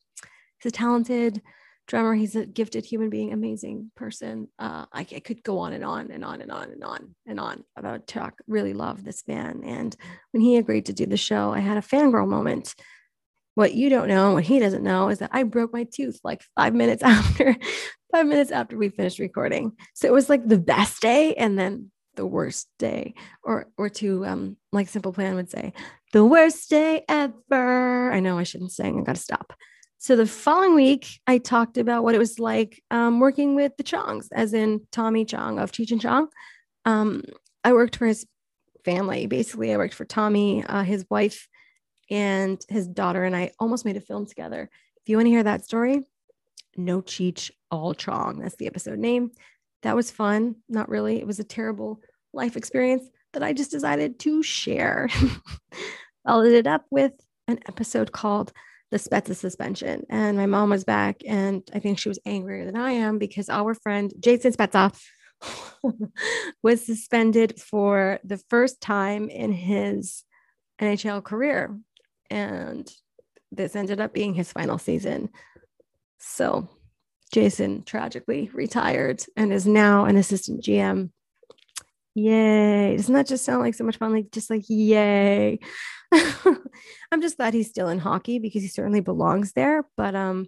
he's 0.61 0.71
a 0.71 0.75
talented 0.75 1.43
drummer. 1.87 2.15
He's 2.15 2.37
a 2.37 2.47
gifted 2.47 2.85
human 2.85 3.11
being, 3.11 3.33
amazing 3.33 3.91
person. 3.97 4.49
Uh, 4.59 4.87
I, 4.93 5.01
I, 5.01 5.21
could 5.21 5.43
go 5.43 5.59
on 5.59 5.73
and 5.73 5.85
on 5.85 6.11
and 6.11 6.25
on 6.25 6.41
and 6.41 6.51
on 6.51 6.71
and 6.71 6.85
on 6.85 7.15
and 7.27 7.41
on 7.41 7.65
about 7.77 8.07
Chuck. 8.07 8.35
Really 8.47 8.73
love 8.73 9.05
this 9.05 9.23
man. 9.27 9.63
And 9.65 9.95
when 10.33 10.43
he 10.43 10.57
agreed 10.57 10.87
to 10.87 10.93
do 10.93 11.07
the 11.07 11.17
show, 11.17 11.53
I 11.53 11.61
had 11.61 11.77
a 11.77 11.83
fangirl 11.83 12.29
moment. 12.29 12.75
What 13.55 13.75
you 13.75 13.91
don't 13.91 14.09
know, 14.09 14.33
what 14.33 14.45
he 14.45 14.59
doesn't 14.59 14.83
know, 14.83 15.11
is 15.11 15.19
that 15.19 15.31
I 15.33 15.43
broke 15.43 15.73
my 15.73 15.85
tooth 15.85 16.19
like 16.25 16.43
five 16.57 16.75
minutes 16.75 17.03
after, 17.05 17.55
five 18.13 18.27
minutes 18.27 18.51
after 18.51 18.79
we 18.79 18.89
finished 18.89 19.19
recording. 19.19 19.73
So 19.95 20.09
it 20.09 20.13
was 20.13 20.31
like 20.31 20.47
the 20.47 20.59
best 20.59 21.03
day 21.03 21.35
and 21.35 21.59
then 21.59 21.91
the 22.15 22.27
worst 22.27 22.69
day, 22.79 23.15
or 23.43 23.69
or 23.77 23.89
to 23.89 24.25
um 24.27 24.57
like 24.71 24.89
Simple 24.89 25.13
Plan 25.13 25.35
would 25.35 25.51
say, 25.51 25.73
the 26.13 26.25
worst 26.25 26.71
day 26.71 27.05
ever. 27.09 28.13
I 28.13 28.21
know 28.21 28.39
I 28.39 28.43
shouldn't 28.43 28.73
sing. 28.73 29.01
I 29.01 29.03
got 29.03 29.17
to 29.17 29.23
stop. 29.23 29.55
So 30.03 30.17
the 30.17 30.27
following 30.27 30.75
week, 30.75 31.21
I 31.29 31.39
talked 31.39 31.79
about 31.79 32.03
what 32.03 32.17
it 32.17 32.19
was 32.19 32.41
like 32.41 32.83
um, 32.91 33.21
working 33.21 33.55
with 33.55 33.77
the 33.77 33.85
Chongs, 33.85 34.27
as 34.33 34.53
in 34.53 34.81
Tommy 34.91 35.25
Chong 35.25 35.61
of 35.61 35.71
Cheech 35.71 35.93
and 35.93 36.01
Chong. 36.01 36.27
Um, 36.85 37.23
I 37.63 37.73
worked 37.73 37.95
for 37.95 38.07
his 38.07 38.27
family. 38.85 39.29
Basically, 39.29 39.73
I 39.73 39.77
worked 39.77 39.95
for 39.95 40.05
Tommy, 40.05 40.65
uh, 40.65 40.83
his 40.83 41.07
wife, 41.09 41.47
and 42.11 42.61
his 42.69 42.89
daughter, 42.89 43.23
and 43.23 43.37
I 43.37 43.53
almost 43.61 43.85
made 43.85 43.97
a 43.97 44.01
film 44.01 44.27
together. 44.27 44.69
If 44.97 45.09
you 45.09 45.17
want 45.17 45.27
to 45.27 45.31
hear 45.31 45.45
that 45.45 45.65
story, 45.65 46.01
No 46.77 47.01
Cheech, 47.01 47.53
All 47.71 47.95
Chong. 47.95 48.41
That's 48.41 48.57
the 48.57 48.67
episode 48.67 48.99
name. 48.99 49.31
That 49.83 49.95
was 49.95 50.11
fun. 50.11 50.57
Not 50.69 50.89
really. 50.89 51.21
It 51.21 51.29
was 51.29 51.39
a 51.39 51.45
terrible 51.45 52.01
life 52.33 52.57
experience 52.57 53.09
that 53.35 53.45
I 53.45 53.53
just 53.53 53.71
decided 53.71 54.19
to 54.19 54.43
share. 54.43 55.09
Followed 56.27 56.55
it 56.55 56.67
up 56.67 56.87
with 56.91 57.13
an 57.47 57.61
episode 57.69 58.11
called 58.11 58.53
the 58.93 58.99
Spezza 58.99 59.35
suspension. 59.35 60.05
And 60.11 60.37
my 60.37 60.45
mom 60.45 60.69
was 60.71 60.85
back, 60.85 61.23
and 61.27 61.69
I 61.75 61.81
think 61.81 61.99
she 61.99 62.11
was 62.11 62.19
angrier 62.27 62.67
than 62.67 62.77
I 62.77 62.93
am 62.93 63.19
because 63.19 63.49
our 63.49 63.75
friend 63.75 64.13
Jason 64.21 64.53
Spezza 64.53 64.95
was 66.63 66.85
suspended 66.85 67.59
for 67.59 68.21
the 68.23 68.37
first 68.37 68.83
time 68.83 69.31
in 69.31 69.51
his 69.51 70.25
NHL 70.81 71.25
career. 71.25 71.77
And 72.31 72.89
this 73.51 73.75
ended 73.75 73.99
up 73.99 74.13
being 74.13 74.35
his 74.35 74.53
final 74.53 74.77
season. 74.77 75.31
So 76.19 76.69
Jason 77.33 77.85
tragically 77.85 78.51
retired 78.53 79.25
and 79.39 79.55
is 79.55 79.67
now 79.67 80.05
an 80.05 80.19
assistant 80.19 80.63
GM. 80.63 81.11
Yay. 82.15 82.95
Doesn't 82.95 83.15
that 83.15 83.27
just 83.27 83.47
sound 83.47 83.63
like 83.63 83.75
so 83.75 83.85
much 83.85 83.97
fun? 83.97 84.13
Like, 84.13 84.31
just 84.31 84.51
like, 84.51 84.65
yay. 84.69 85.61
I'm 86.13 87.23
just 87.23 87.37
glad 87.37 87.55
he's 87.55 87.71
still 87.71 87.89
in 87.89 87.99
hockey 87.99 88.39
because 88.39 88.63
he 88.63 88.69
certainly 88.69 89.01
belongs 89.01 89.53
there. 89.53 89.85
But 89.97 90.15
um, 90.15 90.47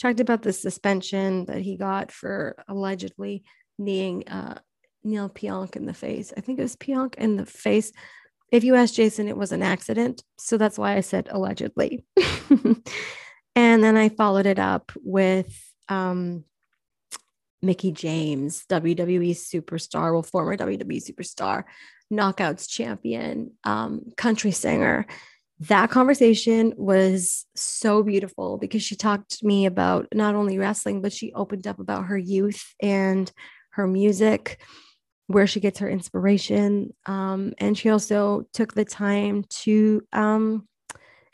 talked 0.00 0.20
about 0.20 0.42
the 0.42 0.52
suspension 0.52 1.44
that 1.46 1.62
he 1.62 1.76
got 1.76 2.10
for 2.10 2.56
allegedly 2.68 3.44
kneeing 3.78 4.28
uh, 4.28 4.58
Neal 5.02 5.28
Pionk 5.28 5.76
in 5.76 5.86
the 5.86 5.94
face. 5.94 6.32
I 6.36 6.40
think 6.40 6.58
it 6.58 6.62
was 6.62 6.76
Pionk 6.76 7.14
in 7.16 7.36
the 7.36 7.46
face. 7.46 7.92
If 8.50 8.64
you 8.64 8.74
ask 8.74 8.94
Jason, 8.94 9.28
it 9.28 9.36
was 9.36 9.52
an 9.52 9.62
accident. 9.62 10.22
So 10.38 10.56
that's 10.56 10.78
why 10.78 10.96
I 10.96 11.00
said 11.00 11.28
allegedly. 11.30 12.04
and 13.56 13.84
then 13.84 13.96
I 13.96 14.08
followed 14.08 14.46
it 14.46 14.58
up 14.58 14.92
with 15.02 15.58
um, 15.88 16.44
Mickie 17.64 17.92
James, 17.92 18.64
WWE 18.68 19.30
superstar, 19.30 20.12
well, 20.12 20.22
former 20.22 20.56
WWE 20.56 21.02
superstar, 21.02 21.64
knockouts 22.12 22.68
champion, 22.68 23.52
um, 23.64 24.12
country 24.16 24.50
singer. 24.50 25.06
That 25.60 25.90
conversation 25.90 26.74
was 26.76 27.46
so 27.54 28.02
beautiful 28.02 28.58
because 28.58 28.82
she 28.82 28.96
talked 28.96 29.38
to 29.38 29.46
me 29.46 29.66
about 29.66 30.08
not 30.12 30.34
only 30.34 30.58
wrestling, 30.58 31.00
but 31.00 31.12
she 31.12 31.32
opened 31.32 31.66
up 31.66 31.78
about 31.78 32.06
her 32.06 32.18
youth 32.18 32.74
and 32.80 33.30
her 33.70 33.86
music, 33.86 34.60
where 35.26 35.46
she 35.46 35.60
gets 35.60 35.78
her 35.78 35.88
inspiration. 35.88 36.92
Um, 37.06 37.54
and 37.58 37.78
she 37.78 37.88
also 37.88 38.46
took 38.52 38.74
the 38.74 38.84
time 38.84 39.44
to 39.62 40.02
um, 40.12 40.68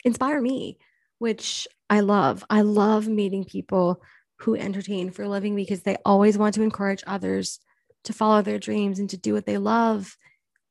inspire 0.05 0.39
me, 0.39 0.77
which 1.19 1.67
I 1.89 1.99
love. 1.99 2.45
I 2.49 2.61
love 2.61 3.07
meeting 3.07 3.43
people 3.43 4.01
who 4.41 4.55
entertain 4.55 5.11
for 5.11 5.23
a 5.23 5.29
living 5.29 5.55
because 5.55 5.83
they 5.83 5.97
always 6.03 6.37
want 6.37 6.55
to 6.55 6.63
encourage 6.63 7.03
others 7.05 7.59
to 8.03 8.13
follow 8.13 8.41
their 8.41 8.57
dreams 8.57 8.99
and 8.99 9.09
to 9.09 9.17
do 9.17 9.33
what 9.33 9.45
they 9.45 9.57
love. 9.57 10.17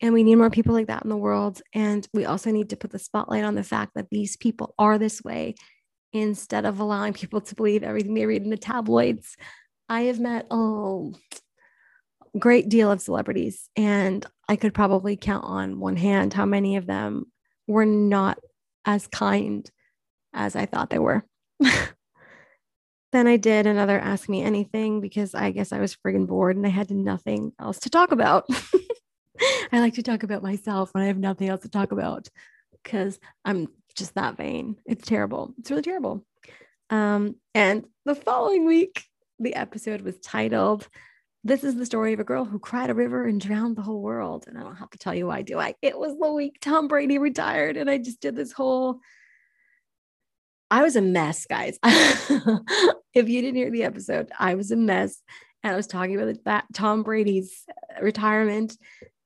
And 0.01 0.13
we 0.13 0.25
need 0.25 0.37
more 0.37 0.51
people 0.51 0.75
like 0.75 0.89
that 0.89 1.05
in 1.05 1.11
the 1.11 1.17
world. 1.17 1.63
And 1.73 2.07
we 2.13 2.25
also 2.25 2.51
need 2.51 2.71
to 2.71 2.77
put 2.77 2.91
the 2.91 2.99
spotlight 2.99 3.45
on 3.45 3.55
the 3.55 3.63
fact 3.63 3.93
that 3.95 4.11
these 4.11 4.37
people 4.37 4.75
are 4.79 4.99
this 4.99 5.23
way 5.23 5.55
instead 6.13 6.65
of 6.65 6.81
allowing 6.81 7.13
people 7.13 7.41
to 7.41 7.55
believe 7.55 7.85
everything 7.85 8.15
they 8.15 8.27
read 8.27 8.43
in 8.43 8.51
the 8.51 8.57
tabloids. 8.57 9.37
I 9.89 10.03
have 10.03 10.19
met 10.19 10.47
a 10.51 11.11
great 12.39 12.69
deal 12.69 12.91
of 12.91 13.01
celebrities, 13.01 13.69
and 13.77 14.25
I 14.49 14.57
could 14.57 14.75
probably 14.75 15.17
count 15.17 15.45
on 15.45 15.79
one 15.79 15.97
hand 15.97 16.33
how 16.33 16.47
many 16.47 16.77
of 16.77 16.87
them 16.87 17.27
were 17.69 17.87
not 17.87 18.39
as 18.85 19.07
kind 19.07 19.71
as 20.33 20.57
I 20.57 20.67
thought 20.67 20.91
they 20.91 20.99
were. 20.99 21.25
then 23.13 23.27
I 23.27 23.37
did 23.37 23.67
another 23.67 23.99
Ask 23.99 24.29
Me 24.29 24.43
Anything 24.43 25.01
because 25.01 25.35
I 25.35 25.51
guess 25.51 25.73
I 25.73 25.81
was 25.81 25.97
friggin' 25.97 26.27
bored 26.27 26.57
and 26.57 26.67
I 26.67 26.71
had 26.71 26.91
nothing 26.91 27.53
else 27.59 27.81
to 27.81 27.91
talk 27.91 28.13
about. 28.13 28.49
I 29.73 29.81
like 29.81 29.95
to 29.95 30.03
talk 30.03 30.23
about 30.23 30.43
myself 30.43 30.93
when 30.93 31.03
I 31.03 31.09
have 31.09 31.19
nothing 31.19 31.49
else 31.49 31.63
to 31.63 31.69
talk 31.69 31.93
about 31.93 32.29
because 32.83 33.19
I'm 33.45 33.69
just 33.97 34.15
that 34.15 34.37
vain. 34.37 34.77
It's 34.87 35.07
terrible. 35.07 35.55
It's 35.59 35.71
really 35.71 35.83
terrible. 35.83 36.25
Um, 36.91 37.37
and 37.55 37.85
the 38.05 38.15
following 38.15 38.67
week, 38.67 39.05
the 39.39 39.55
episode 39.55 40.03
was 40.03 40.19
titled, 40.21 40.89
This 41.43 41.65
is 41.65 41.77
the 41.77 41.87
story 41.87 42.13
of 42.13 42.21
a 42.21 42.25
girl 42.25 42.45
who 42.45 42.59
cried 42.59 42.91
a 42.91 42.95
river 42.95 43.27
and 43.27 43.41
drowned 43.41 43.77
the 43.77 43.83
whole 43.83 44.03
world. 44.03 44.45
And 44.47 44.59
I 44.59 44.63
don't 44.63 44.77
have 44.77 44.91
to 44.91 44.99
tell 44.99 45.15
you 45.15 45.27
why, 45.27 45.43
do 45.43 45.59
I? 45.59 45.75
It 45.83 45.99
was 45.99 46.17
the 46.19 46.33
week 46.33 46.59
Tom 46.61 46.89
Brady 46.89 47.19
retired. 47.19 47.77
And 47.77 47.89
I 47.89 47.99
just 47.99 48.21
did 48.21 48.37
this 48.37 48.53
whole 48.53 49.01
I 50.71 50.83
was 50.83 50.97
a 50.97 51.03
mess, 51.03 51.47
guys. 51.47 51.79
if 51.85 53.29
you 53.29 53.43
didn't 53.43 53.57
hear 53.57 53.71
the 53.71 53.85
episode, 53.85 54.31
I 54.39 54.55
was 54.55 54.71
a 54.71 54.77
mess. 54.77 55.21
and 55.63 55.73
I 55.73 55.77
was 55.77 55.87
talking 55.87 56.21
about 56.21 56.37
that 56.45 56.65
Tom 56.73 57.03
Brady's 57.03 57.65
retirement. 58.01 58.77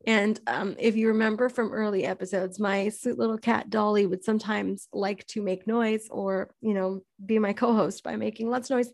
And 0.07 0.39
um, 0.47 0.77
if 0.79 0.97
you 0.97 1.09
remember 1.09 1.49
from 1.49 1.73
early 1.73 2.05
episodes, 2.05 2.59
my 2.59 2.91
sweet 2.91 3.19
little 3.19 3.39
cat 3.39 3.71
Dolly 3.71 4.07
would 4.07 4.25
sometimes 4.25 4.89
like 4.93 5.27
to 5.29 5.43
make 5.43 5.67
noise 5.67 6.09
or, 6.11 6.51
you 6.61 6.75
know, 6.75 7.03
be 7.25 7.39
my 7.39 7.53
co 7.53 7.75
host 7.75 8.03
by 8.03 8.17
making 8.17 8.51
lots 8.51 8.71
of 8.71 8.77
noise 8.77 8.91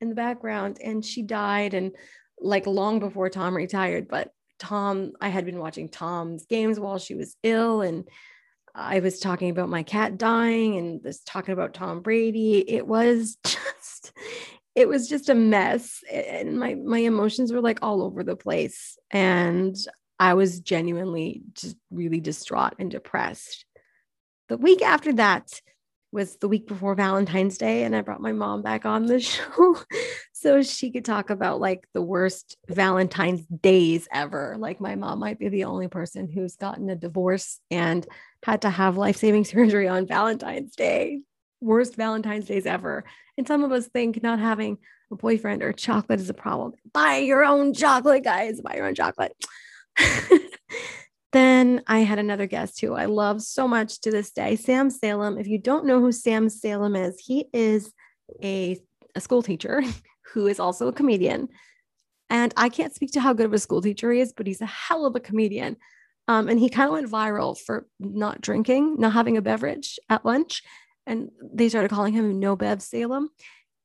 in 0.00 0.08
the 0.08 0.14
background. 0.14 0.78
And 0.82 1.04
she 1.04 1.22
died 1.22 1.74
and 1.74 1.92
like 2.40 2.66
long 2.66 3.00
before 3.00 3.28
Tom 3.28 3.56
retired. 3.56 4.08
But 4.08 4.30
Tom, 4.58 5.12
I 5.20 5.28
had 5.28 5.44
been 5.44 5.58
watching 5.58 5.88
Tom's 5.88 6.46
games 6.46 6.78
while 6.78 6.98
she 6.98 7.14
was 7.14 7.36
ill. 7.42 7.82
And 7.82 8.08
I 8.74 9.00
was 9.00 9.20
talking 9.20 9.50
about 9.50 9.68
my 9.68 9.82
cat 9.82 10.16
dying 10.16 10.76
and 10.78 11.02
this 11.02 11.22
talking 11.24 11.52
about 11.52 11.74
Tom 11.74 12.00
Brady. 12.00 12.64
It 12.68 12.86
was 12.86 13.36
just, 13.44 14.12
it 14.74 14.88
was 14.88 15.08
just 15.08 15.28
a 15.28 15.34
mess. 15.34 16.02
And 16.10 16.58
my 16.58 16.74
my 16.74 16.98
emotions 16.98 17.52
were 17.52 17.60
like 17.60 17.80
all 17.82 18.02
over 18.02 18.22
the 18.22 18.36
place. 18.36 18.98
And 19.10 19.76
I 20.18 20.34
was 20.34 20.60
genuinely 20.60 21.42
just 21.52 21.76
really 21.90 22.20
distraught 22.20 22.74
and 22.78 22.90
depressed. 22.90 23.66
The 24.48 24.56
week 24.56 24.82
after 24.82 25.12
that 25.14 25.60
was 26.12 26.36
the 26.36 26.48
week 26.48 26.68
before 26.68 26.94
Valentine's 26.94 27.56
Day, 27.56 27.84
and 27.84 27.96
I 27.96 28.02
brought 28.02 28.20
my 28.20 28.32
mom 28.32 28.62
back 28.62 28.84
on 28.84 29.06
the 29.06 29.18
show 29.20 29.76
so 30.32 30.62
she 30.62 30.90
could 30.90 31.04
talk 31.04 31.30
about 31.30 31.60
like 31.60 31.88
the 31.94 32.02
worst 32.02 32.56
Valentine's 32.68 33.44
days 33.46 34.06
ever. 34.12 34.56
Like, 34.58 34.80
my 34.80 34.94
mom 34.94 35.18
might 35.18 35.38
be 35.38 35.48
the 35.48 35.64
only 35.64 35.88
person 35.88 36.28
who's 36.28 36.56
gotten 36.56 36.90
a 36.90 36.96
divorce 36.96 37.58
and 37.70 38.06
had 38.42 38.62
to 38.62 38.70
have 38.70 38.96
life 38.96 39.16
saving 39.16 39.44
surgery 39.46 39.88
on 39.88 40.06
Valentine's 40.06 40.76
Day. 40.76 41.20
Worst 41.60 41.94
Valentine's 41.94 42.46
days 42.46 42.66
ever. 42.66 43.04
And 43.38 43.46
some 43.46 43.64
of 43.64 43.72
us 43.72 43.86
think 43.86 44.22
not 44.22 44.40
having 44.40 44.78
a 45.10 45.16
boyfriend 45.16 45.62
or 45.62 45.72
chocolate 45.72 46.20
is 46.20 46.28
a 46.28 46.34
problem. 46.34 46.72
Buy 46.92 47.18
your 47.18 47.44
own 47.44 47.72
chocolate, 47.72 48.24
guys. 48.24 48.60
Buy 48.60 48.74
your 48.76 48.86
own 48.86 48.94
chocolate. 48.94 49.32
then 51.32 51.82
I 51.86 52.00
had 52.00 52.18
another 52.18 52.46
guest 52.46 52.80
who 52.80 52.94
I 52.94 53.06
love 53.06 53.42
so 53.42 53.66
much 53.66 54.00
to 54.02 54.10
this 54.10 54.30
day, 54.32 54.56
Sam 54.56 54.90
Salem. 54.90 55.38
If 55.38 55.46
you 55.46 55.58
don't 55.58 55.86
know 55.86 56.00
who 56.00 56.12
Sam 56.12 56.48
Salem 56.48 56.94
is, 56.94 57.18
he 57.18 57.46
is 57.52 57.92
a, 58.42 58.78
a 59.14 59.20
school 59.20 59.42
teacher 59.42 59.82
who 60.32 60.46
is 60.46 60.60
also 60.60 60.88
a 60.88 60.92
comedian. 60.92 61.48
And 62.28 62.52
I 62.56 62.68
can't 62.68 62.94
speak 62.94 63.12
to 63.12 63.20
how 63.20 63.32
good 63.32 63.46
of 63.46 63.52
a 63.52 63.58
school 63.58 63.82
teacher 63.82 64.12
he 64.12 64.20
is, 64.20 64.32
but 64.32 64.46
he's 64.46 64.60
a 64.60 64.66
hell 64.66 65.06
of 65.06 65.16
a 65.16 65.20
comedian. 65.20 65.76
Um, 66.28 66.48
and 66.48 66.58
he 66.58 66.68
kind 66.68 66.88
of 66.88 66.92
went 66.92 67.10
viral 67.10 67.58
for 67.58 67.86
not 67.98 68.40
drinking, 68.40 68.96
not 68.98 69.12
having 69.12 69.36
a 69.36 69.42
beverage 69.42 69.98
at 70.08 70.24
lunch. 70.24 70.62
And 71.06 71.30
they 71.42 71.68
started 71.68 71.90
calling 71.90 72.12
him 72.12 72.38
No 72.40 72.56
Bev 72.56 72.80
Salem. 72.82 73.30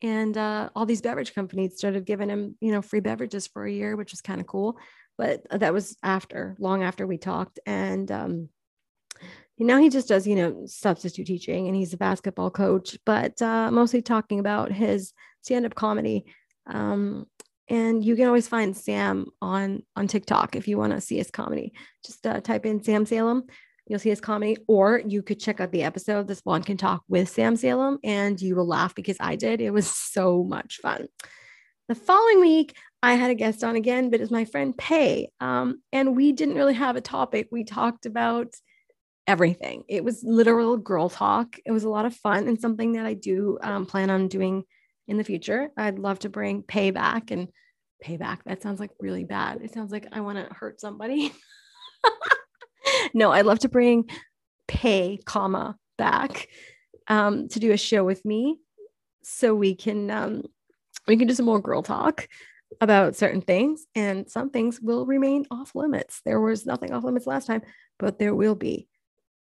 And 0.01 0.37
uh, 0.37 0.69
all 0.75 0.85
these 0.85 1.01
beverage 1.01 1.33
companies 1.33 1.77
started 1.77 2.05
giving 2.05 2.29
him, 2.29 2.55
you 2.61 2.71
know, 2.71 2.81
free 2.81 2.99
beverages 2.99 3.47
for 3.47 3.65
a 3.65 3.71
year, 3.71 3.95
which 3.95 4.13
is 4.13 4.21
kind 4.21 4.39
of 4.39 4.47
cool 4.47 4.77
but 5.17 5.45
that 5.49 5.73
was 5.73 5.97
after 6.03 6.55
long 6.59 6.83
after 6.83 7.07
we 7.07 7.17
talked 7.17 7.59
and 7.65 8.11
um 8.11 8.49
now 9.59 9.79
he 9.79 9.89
just 9.89 10.07
does 10.07 10.27
you 10.27 10.35
know 10.35 10.63
substitute 10.65 11.25
teaching 11.25 11.67
and 11.67 11.75
he's 11.75 11.93
a 11.93 11.97
basketball 11.97 12.51
coach 12.51 12.97
but 13.05 13.41
uh, 13.41 13.71
mostly 13.71 14.01
talking 14.01 14.39
about 14.39 14.71
his 14.71 15.13
stand-up 15.41 15.75
comedy 15.75 16.25
um, 16.67 17.25
and 17.69 18.03
you 18.03 18.15
can 18.15 18.27
always 18.27 18.47
find 18.47 18.75
sam 18.75 19.25
on 19.41 19.83
on 19.95 20.07
tiktok 20.07 20.55
if 20.55 20.67
you 20.67 20.77
want 20.77 20.93
to 20.93 21.01
see 21.01 21.17
his 21.17 21.31
comedy. 21.31 21.73
Just 22.05 22.25
uh, 22.25 22.39
type 22.41 22.65
in 22.65 22.83
sam 22.83 23.05
salem 23.05 23.43
you'll 23.87 23.99
see 23.99 24.09
his 24.09 24.21
comedy 24.21 24.57
or 24.67 25.01
you 25.05 25.23
could 25.23 25.39
check 25.39 25.61
out 25.61 25.71
the 25.71 25.83
episode 25.83 26.27
this 26.27 26.41
blonde 26.41 26.65
can 26.65 26.77
talk 26.77 27.03
with 27.07 27.29
sam 27.29 27.55
salem 27.55 27.97
and 28.03 28.41
you 28.41 28.55
will 28.55 28.67
laugh 28.67 28.93
because 28.93 29.17
i 29.19 29.35
did. 29.35 29.61
It 29.61 29.71
was 29.71 29.89
so 29.89 30.43
much 30.43 30.77
fun. 30.81 31.07
The 31.87 31.95
following 31.95 32.41
week 32.41 32.75
I 33.03 33.13
had 33.13 33.29
a 33.29 33.35
guest 33.35 33.63
on 33.63 33.75
again, 33.75 34.09
but 34.09 34.21
it's 34.21 34.31
my 34.31 34.45
friend 34.45 34.75
Pay. 34.77 35.31
Um, 35.39 35.81
and 35.91 36.15
we 36.15 36.31
didn't 36.31 36.55
really 36.55 36.73
have 36.73 36.95
a 36.95 37.01
topic. 37.01 37.47
We 37.51 37.63
talked 37.63 38.05
about 38.05 38.53
everything. 39.27 39.83
It 39.87 40.03
was 40.03 40.23
literal 40.23 40.77
girl 40.77 41.09
talk. 41.09 41.57
It 41.65 41.71
was 41.71 41.83
a 41.83 41.89
lot 41.89 42.05
of 42.05 42.15
fun 42.15 42.47
and 42.47 42.59
something 42.59 42.93
that 42.93 43.05
I 43.05 43.13
do 43.13 43.59
um, 43.61 43.85
plan 43.85 44.09
on 44.09 44.27
doing 44.27 44.63
in 45.07 45.17
the 45.17 45.23
future. 45.23 45.69
I'd 45.77 45.99
love 45.99 46.19
to 46.19 46.29
bring 46.29 46.63
Pay 46.63 46.91
back 46.91 47.29
and 47.29 47.49
payback. 48.03 48.39
That 48.45 48.61
sounds 48.61 48.79
like 48.79 48.91
really 48.99 49.23
bad. 49.23 49.61
It 49.61 49.73
sounds 49.73 49.91
like 49.91 50.07
I 50.11 50.21
want 50.21 50.37
to 50.37 50.53
hurt 50.53 50.79
somebody. 50.79 51.33
no, 53.13 53.31
I'd 53.31 53.45
love 53.45 53.59
to 53.59 53.69
bring 53.69 54.09
Pay, 54.67 55.19
comma 55.25 55.77
back 55.97 56.47
um, 57.07 57.47
to 57.49 57.59
do 57.59 57.71
a 57.71 57.77
show 57.77 58.03
with 58.03 58.25
me, 58.25 58.59
so 59.23 59.55
we 59.55 59.75
can 59.75 60.11
um, 60.11 60.43
we 61.07 61.15
can 61.15 61.27
do 61.27 61.33
some 61.33 61.45
more 61.45 61.61
girl 61.61 61.81
talk 61.81 62.27
about 62.81 63.15
certain 63.15 63.41
things, 63.41 63.85
and 63.95 64.29
some 64.29 64.49
things 64.49 64.79
will 64.81 65.05
remain 65.05 65.45
off 65.51 65.75
limits. 65.75 66.21
There 66.25 66.39
was 66.39 66.65
nothing 66.65 66.93
off 66.93 67.03
limits 67.03 67.27
last 67.27 67.47
time, 67.47 67.61
but 67.99 68.19
there 68.19 68.35
will 68.35 68.55
be. 68.55 68.87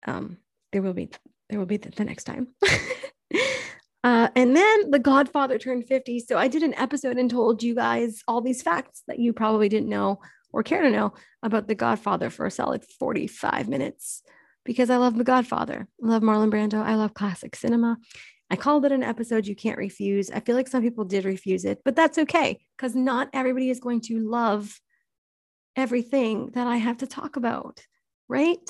Um, 0.07 0.39
there 0.73 0.83
will 0.83 0.95
be. 0.95 1.11
There 1.49 1.59
will 1.59 1.66
be 1.66 1.77
the, 1.77 1.91
the 1.91 2.05
next 2.05 2.25
time. 2.25 2.49
uh, 4.05 4.29
and 4.35 4.57
then 4.57 4.91
The 4.91 4.99
Godfather 4.99 5.59
turned 5.59 5.87
50. 5.87 6.20
So 6.20 6.39
I 6.39 6.49
did 6.49 6.62
an 6.62 6.75
episode 6.75 7.18
and 7.18 7.31
told 7.31 7.62
you 7.62 7.75
guys 7.75 8.23
all 8.27 8.41
these 8.41 8.62
facts 8.62 9.03
that 9.07 9.18
you 9.18 9.33
probably 9.33 9.68
didn't 9.68 9.89
know 9.89 10.20
or 10.53 10.62
care 10.62 10.83
to 10.83 10.91
know 10.91 11.12
about 11.43 11.68
The 11.68 11.75
Godfather 11.75 12.31
for 12.31 12.47
a 12.47 12.51
solid 12.51 12.85
45 12.99 13.68
minutes 13.68 14.23
because 14.64 14.91
I 14.91 14.97
love 14.97 15.16
The 15.18 15.25
Godfather. 15.25 15.89
I 16.03 16.07
love 16.07 16.23
Marlon 16.23 16.51
Brando. 16.51 16.83
I 16.83 16.95
love 16.95 17.14
classic 17.14 17.55
cinema. 17.55 17.99
I 18.53 18.57
called 18.57 18.85
it 18.85 18.93
an 18.93 19.03
episode 19.03 19.47
you 19.47 19.57
can't 19.57 19.79
refuse. 19.79 20.31
I 20.31 20.41
feel 20.41 20.55
like 20.55 20.69
some 20.69 20.83
people 20.83 21.07
did 21.07 21.25
refuse 21.25 21.65
it, 21.65 21.81
but 21.87 21.97
that's 21.97 22.19
okay 22.19 22.61
because 22.77 22.95
not 22.95 23.31
everybody 23.33 23.71
is 23.71 23.81
going 23.81 24.03
to 24.03 24.19
love 24.19 24.79
everything 25.75 26.51
that 26.53 26.67
I 26.67 26.77
have 26.77 26.99
to 26.99 27.07
talk 27.07 27.37
about, 27.37 27.81
right? 28.29 28.61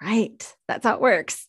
Right. 0.00 0.50
That's 0.68 0.86
how 0.86 0.94
it 0.94 1.02
works. 1.02 1.46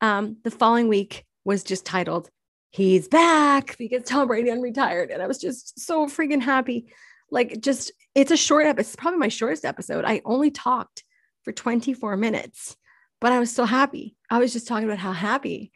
Um, 0.00 0.36
the 0.44 0.52
following 0.52 0.86
week 0.86 1.24
was 1.44 1.64
just 1.64 1.84
titled, 1.84 2.30
He's 2.70 3.08
Back 3.08 3.76
because 3.78 4.04
Tom 4.04 4.28
Brady 4.28 4.50
unretired. 4.50 5.12
And 5.12 5.20
I 5.20 5.26
was 5.26 5.38
just 5.38 5.80
so 5.80 6.06
freaking 6.06 6.40
happy. 6.40 6.86
Like, 7.32 7.60
just 7.60 7.90
it's 8.14 8.30
a 8.30 8.36
short 8.36 8.66
episode. 8.66 8.90
It's 8.90 8.96
probably 8.96 9.18
my 9.18 9.26
shortest 9.26 9.64
episode. 9.64 10.04
I 10.04 10.22
only 10.24 10.52
talked 10.52 11.02
for 11.42 11.50
24 11.50 12.16
minutes, 12.16 12.76
but 13.20 13.32
I 13.32 13.40
was 13.40 13.52
so 13.52 13.64
happy. 13.64 14.14
I 14.30 14.38
was 14.38 14.52
just 14.52 14.68
talking 14.68 14.86
about 14.86 14.98
how 14.98 15.12
happy 15.12 15.72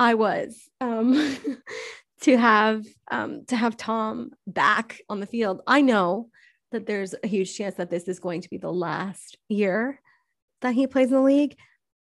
I 0.00 0.14
was 0.14 0.68
um, 0.80 1.36
to 2.22 2.36
have 2.38 2.86
um, 3.10 3.44
to 3.48 3.56
have 3.56 3.76
Tom 3.76 4.30
back 4.46 5.02
on 5.10 5.20
the 5.20 5.26
field. 5.26 5.60
I 5.66 5.82
know 5.82 6.30
that 6.72 6.86
there's 6.86 7.14
a 7.22 7.26
huge 7.28 7.54
chance 7.54 7.74
that 7.74 7.90
this 7.90 8.08
is 8.08 8.18
going 8.18 8.40
to 8.40 8.48
be 8.48 8.56
the 8.56 8.72
last 8.72 9.36
year 9.48 10.00
that 10.62 10.74
he 10.74 10.86
plays 10.86 11.08
in 11.08 11.14
the 11.14 11.20
league, 11.20 11.54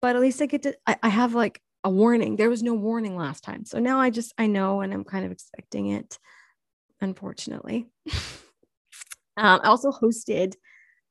but 0.01 0.15
at 0.15 0.21
least 0.21 0.41
I 0.41 0.47
get 0.47 0.63
to. 0.63 0.75
I, 0.87 0.97
I 1.03 1.09
have 1.09 1.35
like 1.35 1.61
a 1.83 1.89
warning. 1.89 2.35
There 2.35 2.49
was 2.49 2.63
no 2.63 2.73
warning 2.73 3.15
last 3.15 3.43
time, 3.43 3.63
so 3.63 3.77
now 3.77 3.99
I 3.99 4.09
just 4.09 4.33
I 4.39 4.47
know, 4.47 4.81
and 4.81 4.91
I'm 4.91 5.03
kind 5.03 5.23
of 5.23 5.31
expecting 5.31 5.89
it. 5.89 6.17
Unfortunately, 6.99 7.85
um, 9.37 9.61
I 9.63 9.67
also 9.67 9.91
hosted 9.91 10.55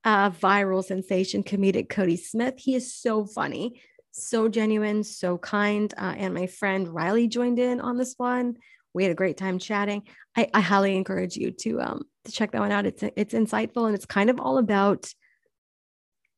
viral 0.05 0.85
sensation 0.85 1.45
comedic 1.45 1.89
Cody 1.89 2.17
Smith. 2.17 2.55
He 2.59 2.75
is 2.75 2.93
so 2.93 3.25
funny 3.25 3.81
so 4.13 4.49
genuine, 4.49 5.03
so 5.03 5.39
kind. 5.39 5.93
Uh, 5.97 6.15
and 6.17 6.35
my 6.35 6.47
friend 6.47 6.89
Riley 6.89 7.29
joined 7.29 7.59
in 7.59 7.81
on 7.81 7.97
this 7.97 8.15
one. 8.17 8.57
We 8.95 9.03
had 9.03 9.13
a 9.13 9.17
great 9.17 9.39
time 9.39 9.59
chatting. 9.59 10.03
I, 10.37 10.49
I 10.53 10.61
highly 10.61 10.97
encourage 10.97 11.37
you 11.37 11.51
to 11.51 11.81
um, 11.81 12.03
to 12.25 12.33
check 12.33 12.53
that 12.53 12.61
one 12.61 12.73
out. 12.73 12.87
It's 12.87 13.03
it's 13.17 13.35
insightful 13.35 13.87
and 13.87 13.95
it's 13.95 14.07
kind 14.07 14.31
of 14.31 14.39
all 14.39 14.59
about 14.59 15.07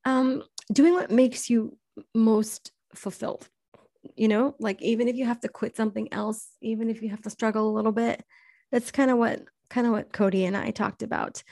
um, 0.05 0.43
doing 0.73 0.95
what 0.95 1.11
makes 1.11 1.51
you 1.51 1.77
most 2.15 2.73
fulfilled. 2.95 3.49
You 4.17 4.29
know, 4.29 4.55
like 4.59 4.81
even 4.83 5.09
if 5.09 5.17
you 5.17 5.25
have 5.27 5.41
to 5.41 5.49
quit 5.49 5.77
something 5.77 6.13
else, 6.13 6.49
even 6.61 6.91
if 6.91 7.03
you 7.03 7.09
have 7.09 7.23
to 7.23 7.31
struggle 7.31 7.69
a 7.69 7.75
little 7.75 7.93
bit, 7.93 8.23
that's 8.71 8.91
kind 8.91 9.11
of 9.11 9.19
what 9.19 9.43
kind 9.71 9.87
of 9.87 9.93
what 9.93 10.13
Cody 10.13 10.45
and 10.45 10.57
I 10.57 10.71
talked 10.71 11.03
about. 11.03 11.43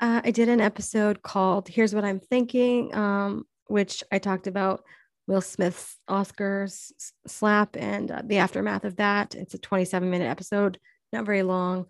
Uh, 0.00 0.20
I 0.24 0.30
did 0.30 0.48
an 0.48 0.60
episode 0.60 1.22
called 1.22 1.68
"Here's 1.68 1.94
What 1.94 2.04
I'm 2.04 2.20
Thinking," 2.20 2.94
um, 2.94 3.44
which 3.66 4.02
I 4.12 4.18
talked 4.18 4.46
about 4.46 4.84
Will 5.28 5.42
Smith's 5.42 5.94
Oscars 6.08 6.90
slap 7.26 7.76
and 7.76 8.10
uh, 8.10 8.22
the 8.24 8.38
aftermath 8.38 8.84
of 8.84 8.96
that. 8.96 9.34
It's 9.34 9.52
a 9.52 9.58
27 9.58 10.08
minute 10.08 10.24
episode, 10.24 10.78
not 11.12 11.26
very 11.26 11.42
long. 11.42 11.84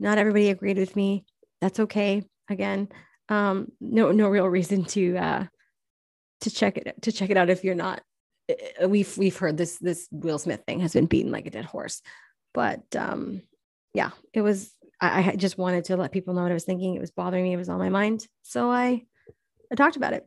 Not 0.00 0.18
everybody 0.18 0.50
agreed 0.50 0.78
with 0.78 0.96
me. 0.96 1.24
That's 1.60 1.78
okay. 1.78 2.24
Again, 2.50 2.88
um, 3.28 3.70
no 3.80 4.10
no 4.10 4.28
real 4.28 4.48
reason 4.48 4.84
to 4.86 5.16
uh, 5.16 5.44
to 6.40 6.50
check 6.50 6.76
it 6.76 7.00
to 7.02 7.12
check 7.12 7.30
it 7.30 7.36
out 7.36 7.50
if 7.50 7.62
you're 7.62 7.76
not. 7.76 8.02
Uh, 8.50 8.88
we've 8.88 9.16
we've 9.16 9.38
heard 9.38 9.56
this 9.56 9.78
this 9.78 10.08
Will 10.10 10.38
Smith 10.38 10.64
thing 10.66 10.80
has 10.80 10.92
been 10.92 11.06
beaten 11.06 11.30
like 11.30 11.46
a 11.46 11.50
dead 11.50 11.64
horse, 11.64 12.02
but 12.52 12.82
um, 12.96 13.42
yeah, 13.94 14.10
it 14.34 14.42
was. 14.42 14.74
I, 15.00 15.30
I 15.30 15.36
just 15.36 15.56
wanted 15.56 15.84
to 15.84 15.96
let 15.96 16.10
people 16.10 16.34
know 16.34 16.42
what 16.42 16.50
I 16.50 16.54
was 16.54 16.64
thinking. 16.64 16.96
It 16.96 17.00
was 17.00 17.12
bothering 17.12 17.44
me. 17.44 17.52
It 17.52 17.58
was 17.58 17.68
on 17.68 17.78
my 17.78 17.90
mind, 17.90 18.26
so 18.42 18.72
I 18.72 19.04
I 19.70 19.76
talked 19.76 19.96
about 19.96 20.14
it. 20.14 20.26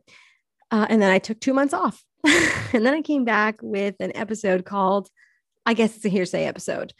Uh, 0.70 0.86
and 0.88 1.00
then 1.00 1.12
I 1.12 1.18
took 1.18 1.38
two 1.38 1.52
months 1.52 1.74
off. 1.74 2.02
and 2.72 2.84
then 2.84 2.94
I 2.94 3.02
came 3.02 3.24
back 3.24 3.58
with 3.62 3.94
an 4.00 4.12
episode 4.16 4.64
called, 4.64 5.08
I 5.64 5.74
guess 5.74 5.96
it's 5.96 6.04
a 6.04 6.10
hearsay 6.10 6.44
episode. 6.44 6.92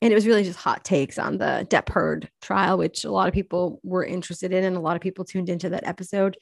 and 0.00 0.10
it 0.10 0.14
was 0.14 0.26
really 0.26 0.42
just 0.42 0.58
hot 0.58 0.84
takes 0.84 1.18
on 1.18 1.38
the 1.38 1.66
Depp 1.70 1.88
Heard 1.88 2.28
trial, 2.40 2.76
which 2.76 3.04
a 3.04 3.10
lot 3.10 3.28
of 3.28 3.34
people 3.34 3.80
were 3.84 4.04
interested 4.04 4.52
in, 4.52 4.64
and 4.64 4.76
a 4.76 4.80
lot 4.80 4.96
of 4.96 5.02
people 5.02 5.24
tuned 5.24 5.48
into 5.48 5.70
that 5.70 5.86
episode 5.86 6.36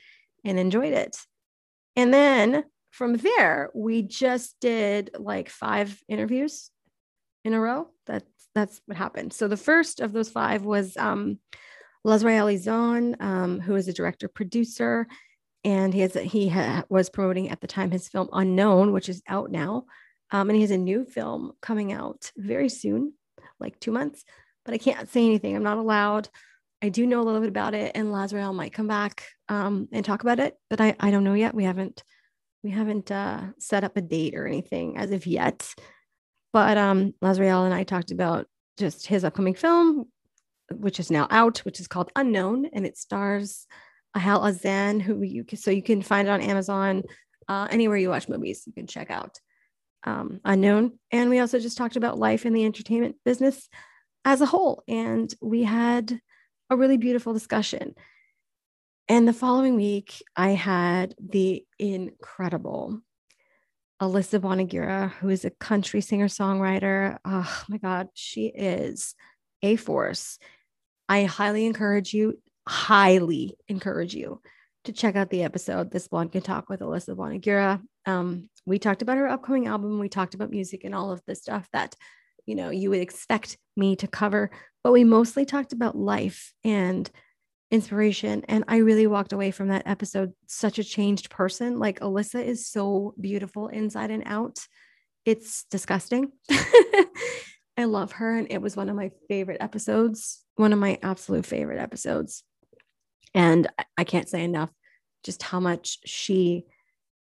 and 0.45 0.59
enjoyed 0.59 0.95
it. 0.95 1.17
And 1.97 2.13
then 2.15 2.65
from 2.91 3.17
there, 3.17 3.71
we 3.75 4.03
just 4.03 4.57
did 4.61 5.11
like 5.19 5.49
five 5.51 6.01
interviews 6.09 6.71
in 7.45 7.53
a 7.53 7.61
row. 7.61 7.89
That's 8.07 8.25
that's 8.55 8.81
what 8.87 8.97
happened. 8.97 9.33
So 9.33 9.47
the 9.47 9.57
first 9.57 10.01
of 10.01 10.13
those 10.13 10.31
five 10.31 10.65
was 10.65 10.97
um, 10.97 11.39
Izon, 12.07 13.21
um, 13.21 13.61
who 13.61 13.77
is 13.77 13.89
a 13.89 13.93
director 13.93 14.29
producer, 14.29 15.07
and 15.65 15.93
he 15.93 16.01
has 16.01 16.15
he 16.15 16.49
ha- 16.49 16.85
was 16.89 17.11
promoting 17.11 17.51
at 17.51 17.61
the 17.61 17.67
time 17.67 17.91
his 17.91 18.09
film 18.09 18.29
Unknown, 18.33 18.93
which 18.93 19.09
is 19.09 19.23
out 19.29 19.51
now, 19.51 19.85
um, 20.31 20.49
and 20.49 20.57
he 20.57 20.63
has 20.63 20.71
a 20.71 20.79
new 20.79 21.05
film 21.05 21.53
coming 21.61 21.93
out 21.93 22.31
very 22.37 22.69
soon 22.69 23.15
like 23.59 23.79
two 23.79 23.93
months, 23.93 24.25
but 24.65 24.75
I 24.75 24.79
can't 24.79 25.09
say 25.09 25.25
anything. 25.25 25.55
I'm 25.55 25.63
not 25.63 25.79
allowed. 25.79 26.29
I 26.83 26.89
do 26.89 27.07
know 27.07 27.21
a 27.21 27.25
little 27.25 27.41
bit 27.41 27.51
about 27.51 27.75
it, 27.75 27.93
and 27.95 28.09
Lasriel 28.09 28.55
might 28.55 28.73
come 28.73 28.87
back 28.87 29.25
um, 29.49 29.89
and 29.93 30.05
talk 30.05 30.23
about 30.23 30.41
it, 30.41 30.57
but 30.71 30.81
I, 30.81 30.97
I 30.99 31.11
don't 31.11 31.25
know 31.25 31.35
yet. 31.35 31.55
We 31.55 31.65
haven't 31.65 32.03
we 32.63 32.71
haven't 32.71 33.11
uh, 33.11 33.43
set 33.59 33.85
up 33.85 33.97
a 33.97 34.03
date 34.03 34.35
or 34.35 34.47
anything 34.47 34.97
as 34.97 35.11
of 35.11 35.27
yet. 35.27 35.75
But 36.53 36.77
um, 36.77 37.15
and 37.23 37.75
I 37.75 37.85
talked 37.85 38.11
about 38.11 38.47
just 38.79 39.07
his 39.07 39.25
upcoming 39.25 39.55
film, 39.55 40.07
which 40.73 41.01
is 41.01 41.11
now 41.11 41.27
out, 41.31 41.59
which 41.59 41.81
is 41.81 41.89
called 41.89 42.11
Unknown, 42.17 42.67
and 42.73 42.87
it 42.87 42.99
stars 42.99 43.67
Ahel 44.17 44.47
Azan, 44.47 45.01
who 45.01 45.23
you 45.23 45.45
can, 45.45 45.59
so 45.59 45.71
you 45.71 45.83
can 45.83 46.03
find 46.03 46.29
it 46.29 46.31
on 46.31 46.41
Amazon, 46.41 47.03
uh, 47.49 47.69
anywhere 47.71 47.97
you 47.97 48.09
watch 48.09 48.29
movies, 48.29 48.65
you 48.67 48.73
can 48.73 48.87
check 48.87 49.11
out 49.11 49.39
um, 50.05 50.41
unknown. 50.45 50.99
And 51.11 51.31
we 51.31 51.39
also 51.39 51.59
just 51.59 51.77
talked 51.77 51.97
about 51.97 52.19
life 52.19 52.47
in 52.47 52.53
the 52.53 52.65
entertainment 52.65 53.17
business 53.25 53.69
as 54.25 54.41
a 54.41 54.47
whole. 54.47 54.83
And 54.89 55.33
we 55.41 55.65
had 55.65 56.21
a 56.71 56.77
really 56.77 56.97
beautiful 56.97 57.33
discussion. 57.33 57.95
And 59.09 59.27
the 59.27 59.33
following 59.33 59.75
week, 59.75 60.23
I 60.37 60.51
had 60.51 61.15
the 61.19 61.65
incredible 61.79 63.01
Alyssa 64.01 64.41
Bonagura, 64.41 65.11
who 65.15 65.29
is 65.29 65.45
a 65.45 65.51
country 65.51 66.01
singer 66.01 66.29
songwriter. 66.29 67.19
Oh 67.25 67.65
my 67.69 67.79
God, 67.79 68.09
she 68.15 68.47
is 68.47 69.15
a 69.63 69.77
force. 69.77 70.39
I 71.09 71.25
highly 71.25 71.67
encourage 71.67 72.15
you, 72.15 72.39
highly 72.67 73.57
encourage 73.69 74.15
you 74.15 74.41
to 74.85 74.93
check 74.93 75.17
out 75.17 75.31
the 75.31 75.43
episode 75.43 75.91
This 75.91 76.09
Blonde 76.09 76.33
Can 76.33 76.43
Talk 76.43 76.69
with 76.69 76.81
Alyssa 76.81 77.15
Bonagura. 77.15 77.83
Um, 78.07 78.49
we 78.65 78.79
talked 78.79 79.03
about 79.03 79.19
her 79.19 79.29
upcoming 79.29 79.67
album. 79.67 79.99
We 79.99 80.09
talked 80.09 80.35
about 80.35 80.51
music 80.51 80.85
and 80.85 80.95
all 80.95 81.11
of 81.11 81.23
the 81.27 81.35
stuff 81.35 81.69
that, 81.73 81.95
you 82.47 82.55
know, 82.55 82.71
you 82.71 82.91
would 82.91 83.01
expect 83.01 83.59
me 83.77 83.97
to 83.97 84.07
cover, 84.07 84.51
but 84.83 84.93
we 84.93 85.05
mostly 85.05 85.45
talked 85.45 85.73
about 85.73 85.97
life 85.97 86.53
and 86.65 87.11
inspiration. 87.71 88.45
And 88.49 88.65
I 88.69 88.79
really 88.79 89.07
walked 89.07 89.33
away 89.33 89.51
from 89.51 89.69
that 89.69 89.87
episode 89.87 90.33
such 90.47 90.79
a 90.79 90.85
changed 90.85 91.31
person. 91.31 91.79
Like 91.79 92.01
Alyssa 92.01 92.43
is 92.43 92.67
so 92.67 93.15
beautiful 93.21 93.69
inside 93.69 94.11
and 94.11 94.25
out. 94.27 94.59
It's 95.25 95.65
disgusting. 95.71 96.33
I 96.51 97.85
love 97.85 98.13
her. 98.13 98.37
And 98.37 98.49
it 98.51 98.61
was 98.61 98.77
one 98.77 98.89
of 98.89 98.97
my 98.97 99.11
favorite 99.29 99.61
episodes, 99.61 100.45
one 100.57 100.73
of 100.73 100.79
my 100.79 100.99
absolute 101.03 101.47
favorite 101.47 101.81
episodes. 101.81 102.43
And 103.35 103.69
I 103.97 104.05
can't 104.05 104.29
say 104.29 104.43
enough 104.43 104.71
just 105.23 105.43
how 105.43 105.61
much 105.61 105.99
she 106.05 106.65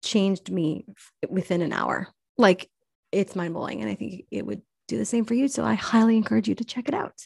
changed 0.04 0.52
me 0.52 0.86
within 1.30 1.62
an 1.62 1.74
hour. 1.74 2.08
Like 2.38 2.70
it's 3.12 3.36
mind 3.36 3.54
blowing. 3.54 3.82
And 3.82 3.90
I 3.90 3.96
think 3.96 4.26
it 4.32 4.46
would 4.46 4.62
do 4.88 4.98
the 4.98 5.06
same 5.06 5.26
for 5.26 5.34
you. 5.34 5.48
So 5.48 5.64
I 5.64 5.74
highly 5.74 6.18
encourage 6.18 6.48
you 6.48 6.56
to 6.56 6.66
check 6.66 6.88
it 6.88 6.94
out. 6.94 7.26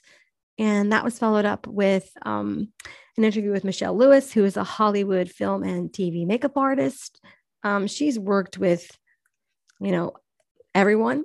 And 0.57 0.91
that 0.91 1.03
was 1.03 1.19
followed 1.19 1.45
up 1.45 1.67
with 1.67 2.09
um, 2.25 2.69
an 3.17 3.23
interview 3.23 3.51
with 3.51 3.63
Michelle 3.63 3.97
Lewis, 3.97 4.31
who 4.31 4.45
is 4.45 4.57
a 4.57 4.63
Hollywood 4.63 5.29
film 5.29 5.63
and 5.63 5.91
TV 5.91 6.25
makeup 6.25 6.57
artist. 6.57 7.21
Um, 7.63 7.87
she's 7.87 8.17
worked 8.17 8.57
with, 8.57 8.89
you 9.79 9.91
know, 9.91 10.13
everyone, 10.73 11.23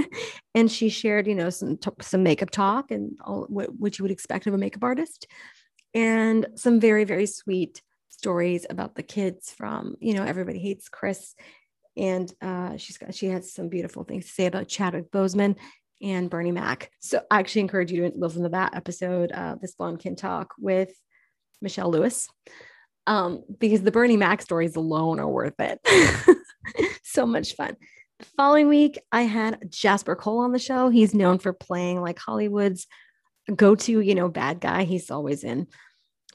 and 0.54 0.70
she 0.70 0.88
shared, 0.88 1.26
you 1.26 1.34
know, 1.34 1.50
some 1.50 1.78
some 2.00 2.22
makeup 2.22 2.50
talk 2.50 2.90
and 2.90 3.12
all, 3.24 3.46
what, 3.48 3.74
what 3.78 3.98
you 3.98 4.02
would 4.02 4.10
expect 4.10 4.46
of 4.46 4.54
a 4.54 4.58
makeup 4.58 4.82
artist, 4.82 5.26
and 5.96 6.46
some 6.54 6.78
very 6.78 7.04
very 7.04 7.26
sweet 7.26 7.82
stories 8.08 8.66
about 8.68 8.94
the 8.94 9.02
kids 9.02 9.50
from 9.50 9.96
you 9.98 10.14
know 10.14 10.22
everybody 10.22 10.60
hates 10.60 10.88
chris. 10.88 11.34
And 11.98 12.30
uh, 12.42 12.76
she's 12.76 12.98
got 12.98 13.14
she 13.14 13.28
has 13.28 13.54
some 13.54 13.70
beautiful 13.70 14.04
things 14.04 14.26
to 14.26 14.30
say 14.30 14.46
about 14.46 14.68
chadwick 14.68 15.10
boseman 15.10 15.56
and 16.02 16.28
bernie 16.28 16.52
mac. 16.52 16.90
So 17.00 17.22
i 17.30 17.40
actually 17.40 17.62
encourage 17.62 17.90
you 17.90 18.08
to 18.08 18.16
listen 18.16 18.42
to 18.42 18.50
that 18.50 18.74
episode 18.74 19.32
uh, 19.32 19.56
this 19.60 19.74
blonde 19.74 20.00
can 20.00 20.14
talk 20.14 20.52
with 20.58 20.90
michelle 21.62 21.90
lewis 21.90 22.28
um, 23.06 23.42
because 23.58 23.82
the 23.82 23.90
bernie 23.90 24.18
mac 24.18 24.42
stories 24.42 24.76
alone 24.76 25.18
are 25.18 25.28
worth 25.28 25.58
it. 25.58 25.80
So 27.04 27.24
much 27.24 27.54
fun. 27.54 27.76
The 28.18 28.26
following 28.36 28.68
week 28.68 28.98
i 29.10 29.22
had 29.22 29.70
jasper 29.70 30.16
cole 30.16 30.40
on 30.40 30.52
the 30.52 30.58
show. 30.58 30.90
He's 30.90 31.14
known 31.14 31.38
for 31.38 31.54
playing 31.54 32.02
like 32.02 32.18
hollywood's 32.18 32.86
go-to 33.54 34.00
you 34.00 34.14
know 34.14 34.28
bad 34.28 34.60
guy. 34.60 34.84
He's 34.84 35.10
always 35.10 35.44
in 35.44 35.68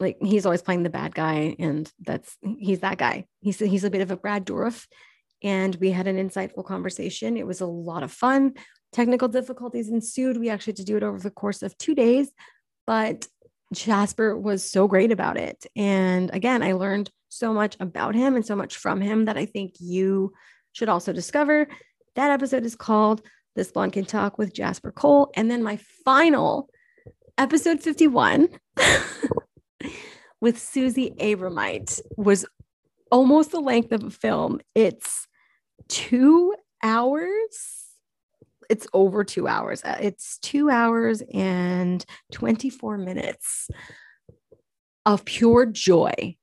like 0.02 0.18
he's 0.22 0.46
always 0.46 0.62
playing 0.62 0.84
the 0.84 0.90
bad 0.90 1.16
guy 1.16 1.56
and 1.60 1.92
that's 2.00 2.38
he's 2.60 2.80
that 2.80 2.98
guy. 2.98 3.26
He's 3.40 3.60
he's 3.60 3.84
a 3.84 3.90
bit 3.90 4.02
of 4.02 4.12
a 4.12 4.18
brad 4.18 4.46
dourif 4.46 4.88
and 5.44 5.76
we 5.76 5.92
had 5.92 6.08
an 6.08 6.18
insightful 6.18 6.66
conversation. 6.66 7.38
It 7.38 7.48
was 7.48 7.62
a 7.62 7.66
lot 7.66 8.04
of 8.04 8.12
fun. 8.12 8.56
Technical 8.92 9.28
difficulties 9.28 9.90
ensued. 9.90 10.38
We 10.38 10.50
actually 10.50 10.72
had 10.72 10.78
to 10.78 10.86
do 10.86 10.98
it 10.98 11.04
over 11.04 11.20
the 11.20 11.32
course 11.32 11.62
of 11.62 11.78
two 11.78 11.96
days 11.96 12.32
but 12.88 13.28
jasper 13.74 14.38
was 14.38 14.70
so 14.70 14.88
great 14.88 15.12
about 15.12 15.38
it. 15.38 15.66
And 15.76 16.30
again 16.34 16.64
i 16.64 16.74
learned 16.74 17.10
so 17.30 17.54
much 17.54 17.78
about 17.80 18.16
him 18.16 18.36
and 18.36 18.46
so 18.46 18.56
much 18.58 18.76
from 18.76 19.00
him 19.00 19.26
that 19.26 19.38
i 19.38 19.46
think 19.46 19.76
you 19.80 20.34
should 20.74 20.90
also 20.90 21.14
discover. 21.14 21.68
That 22.16 22.32
episode 22.32 22.66
is 22.66 22.76
called 22.76 23.22
this 23.56 23.72
blonde 23.72 23.94
can 23.94 24.06
talk 24.06 24.38
with 24.38 24.54
jasper 24.54 24.92
cole. 24.92 25.32
And 25.36 25.50
then 25.52 25.64
my 25.64 25.78
final 26.06 26.70
episode 27.38 27.82
51 27.82 28.50
with 30.42 30.60
Susie 30.60 31.12
Abromeit 31.20 32.02
was 32.18 32.46
almost 33.12 33.52
the 33.52 33.60
length 33.60 33.92
of 33.92 34.04
a 34.04 34.10
film. 34.10 34.60
It's 34.74 35.28
two 35.88 36.56
hours. 36.82 37.86
It's 38.70 38.88
over 38.94 39.24
two 39.24 39.48
hours. 39.48 39.84
Uh, 39.84 39.98
it's 40.02 40.40
two 40.40 40.70
hours 40.70 41.22
and 41.34 42.04
24 42.32 42.98
minutes 42.98 43.70
of 45.06 45.26
pure 45.26 45.66
joy. 45.66 46.38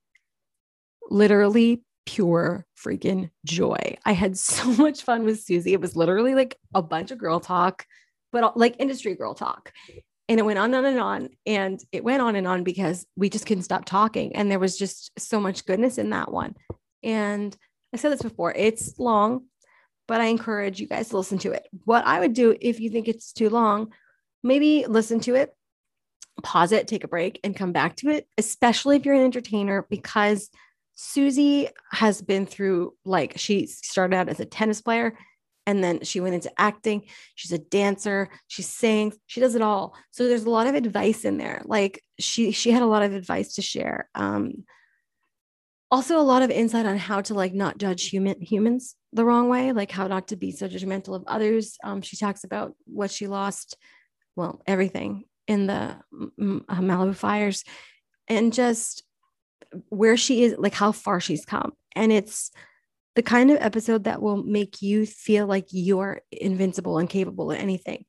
Literally 1.11 1.83
pure 2.07 2.67
freaking 2.79 3.31
joy. 3.45 3.97
I 4.05 4.13
had 4.13 4.39
so 4.39 4.71
much 4.73 5.03
fun 5.03 5.25
with 5.25 5.41
Susie. 5.41 5.73
It 5.73 5.81
was 5.81 5.97
literally 5.97 6.35
like 6.35 6.57
a 6.75 6.83
bunch 6.83 7.11
of 7.11 7.19
girl 7.19 7.41
talk, 7.41 7.87
but 8.31 8.57
like 8.57 8.77
industry 8.79 9.15
girl 9.15 9.35
talk 9.35 9.73
and 10.29 10.39
it 10.39 10.45
went 10.45 10.59
on 10.59 10.75
and 10.75 10.87
on 10.87 10.93
and 10.93 11.01
on. 11.01 11.29
And 11.47 11.81
it 11.91 12.05
went 12.05 12.23
on 12.23 12.37
and 12.37 12.47
on 12.47 12.65
because 12.65 13.07
we 13.17 13.31
just 13.31 13.47
couldn't 13.47 13.65
stop 13.65 13.85
talking. 13.85 14.37
And 14.37 14.51
there 14.51 14.59
was 14.59 14.77
just 14.77 15.11
so 15.19 15.41
much 15.41 15.65
goodness 15.65 15.99
in 15.99 16.11
that 16.11 16.31
one. 16.31 16.55
And 17.03 17.57
i 17.93 17.97
said 17.97 18.13
this 18.13 18.23
before 18.23 18.53
it's 18.55 18.99
long 18.99 19.45
but 20.07 20.21
i 20.21 20.27
encourage 20.27 20.81
you 20.81 20.87
guys 20.87 21.09
to 21.11 21.17
listen 21.17 21.39
to 21.39 21.53
it. 21.53 21.67
What 21.85 22.05
i 22.07 22.21
would 22.21 22.33
do 22.33 22.57
if 22.61 22.81
you 22.81 22.91
think 22.91 23.09
it's 23.09 23.33
too 23.33 23.51
long 23.51 23.93
maybe 24.43 24.85
listen 24.87 25.21
to 25.21 25.35
it 25.35 25.55
pause 26.43 26.73
it 26.73 26.87
take 26.87 27.05
a 27.05 27.09
break 27.09 27.41
and 27.43 27.57
come 27.57 27.73
back 27.73 27.97
to 27.97 28.09
it 28.09 28.27
especially 28.39 28.97
if 28.97 29.05
you're 29.05 29.15
an 29.15 29.25
entertainer 29.25 29.87
because 29.91 30.51
susie 30.95 31.69
has 31.91 32.23
been 32.23 32.47
through 32.47 32.95
like 33.05 33.35
she 33.37 33.67
started 33.67 34.15
out 34.15 34.29
as 34.29 34.39
a 34.39 34.45
tennis 34.45 34.81
player 34.81 35.19
and 35.69 35.85
then 35.85 36.03
she 36.03 36.19
went 36.19 36.35
into 36.35 36.51
acting. 36.59 37.03
She's 37.35 37.53
a 37.53 37.59
dancer. 37.59 38.31
She 38.47 38.63
sings. 38.63 39.19
She 39.27 39.39
does 39.39 39.55
it 39.55 39.61
all. 39.61 39.95
So 40.13 40.27
there's 40.27 40.45
a 40.45 40.51
lot 40.51 40.67
of 40.67 40.75
advice 40.75 41.27
in 41.27 41.37
there. 41.37 41.61
Like 41.67 42.03
she 42.19 42.53
she 42.53 42.71
had 42.71 42.83
a 42.83 42.87
lot 42.87 43.03
of 43.03 43.13
advice 43.13 43.57
to 43.57 43.63
share. 43.63 44.09
Um 44.15 44.65
also 45.91 46.19
a 46.19 46.23
lot 46.23 46.41
of 46.41 46.51
insight 46.51 46.87
on 46.87 46.97
how 46.97 47.21
to 47.21 47.35
like 47.35 47.53
not 47.53 47.77
judge 47.77 48.09
human 48.09 48.41
humans 48.41 48.95
the 49.13 49.25
wrong 49.25 49.49
way 49.49 49.73
like 49.73 49.91
how 49.91 50.07
not 50.07 50.29
to 50.29 50.37
be 50.37 50.53
so 50.53 50.67
judgmental 50.69 51.15
of 51.15 51.25
others. 51.27 51.77
Um 51.85 52.01
she 52.01 52.17
talks 52.17 52.45
about 52.45 52.75
what 52.87 53.11
she 53.11 53.27
lost 53.27 53.77
well 54.37 54.63
everything 54.67 55.25
in 55.47 55.67
the 55.67 55.97
uh, 56.15 56.81
malibu 56.81 57.15
fires 57.15 57.63
and 58.27 58.55
just 58.55 59.03
where 59.91 60.17
she 60.17 60.45
is 60.45 60.55
like 60.57 60.73
how 60.73 60.93
far 60.93 61.21
she's 61.21 61.45
come. 61.45 61.75
And 61.95 62.11
it's 62.11 62.53
the 63.19 63.23
kind 63.25 63.51
of 63.51 63.59
episode 63.61 64.05
that 64.05 64.23
will 64.23 64.45
make 64.45 64.81
you 64.81 65.05
feel 65.05 65.45
like 65.45 65.67
you're 65.73 66.21
invincible 66.31 66.99
and 66.99 67.11
capable 67.11 67.51
of 67.51 67.59
anything. 67.59 68.05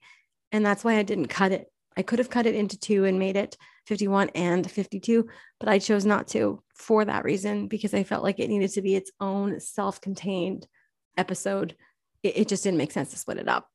And 0.51 0.64
that's 0.64 0.84
why 0.84 0.99
I 0.99 1.01
didn't 1.01 1.30
cut 1.30 1.51
it. 1.51 1.66
I 1.97 2.03
could 2.03 2.20
have 2.20 2.30
cut 2.30 2.45
it 2.45 2.53
into 2.53 2.80
two 2.80 3.05
and 3.05 3.18
made 3.18 3.36
it 3.36 3.57
51 3.88 4.30
and 4.36 4.70
52, 4.70 5.28
but 5.60 5.68
I 5.68 5.80
chose 5.80 6.05
not 6.05 6.28
to 6.28 6.62
for 6.76 7.05
that 7.05 7.24
reason 7.24 7.68
because 7.68 7.95
I 7.95 8.03
felt 8.03 8.22
like 8.22 8.38
it 8.38 8.49
needed 8.49 8.70
to 8.74 8.84
be 8.84 8.95
its 8.95 9.12
own 9.20 9.60
self 9.60 9.99
contained 9.99 10.68
episode. 11.18 11.76
It, 12.22 12.38
it 12.38 12.47
just 12.47 12.64
didn't 12.64 12.78
make 12.78 12.91
sense 12.91 13.10
to 13.10 13.18
split 13.18 13.39
it 13.39 13.47
up. 13.47 13.68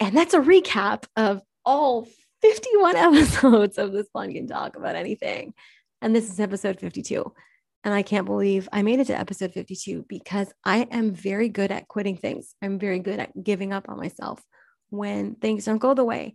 And 0.00 0.14
that's 0.14 0.34
a 0.34 0.40
recap 0.40 1.04
of 1.16 1.40
all 1.64 2.06
51 2.42 2.96
episodes 2.96 3.78
of 3.78 3.92
This 3.92 4.08
Blonde 4.12 4.34
can 4.34 4.46
talk 4.46 4.76
about 4.76 4.96
anything. 4.96 5.54
And 6.02 6.14
this 6.14 6.30
is 6.30 6.38
episode 6.38 6.78
52. 6.78 7.32
And 7.86 7.94
I 7.94 8.02
can't 8.02 8.26
believe 8.26 8.68
I 8.72 8.82
made 8.82 8.98
it 8.98 9.06
to 9.06 9.18
episode 9.18 9.52
52 9.52 10.06
because 10.08 10.52
I 10.64 10.88
am 10.90 11.12
very 11.12 11.48
good 11.48 11.70
at 11.70 11.86
quitting 11.86 12.16
things. 12.16 12.52
I'm 12.60 12.80
very 12.80 12.98
good 12.98 13.20
at 13.20 13.44
giving 13.44 13.72
up 13.72 13.88
on 13.88 13.96
myself 13.96 14.42
when 14.90 15.36
things 15.36 15.66
don't 15.66 15.78
go 15.78 15.94
the 15.94 16.04
way 16.04 16.34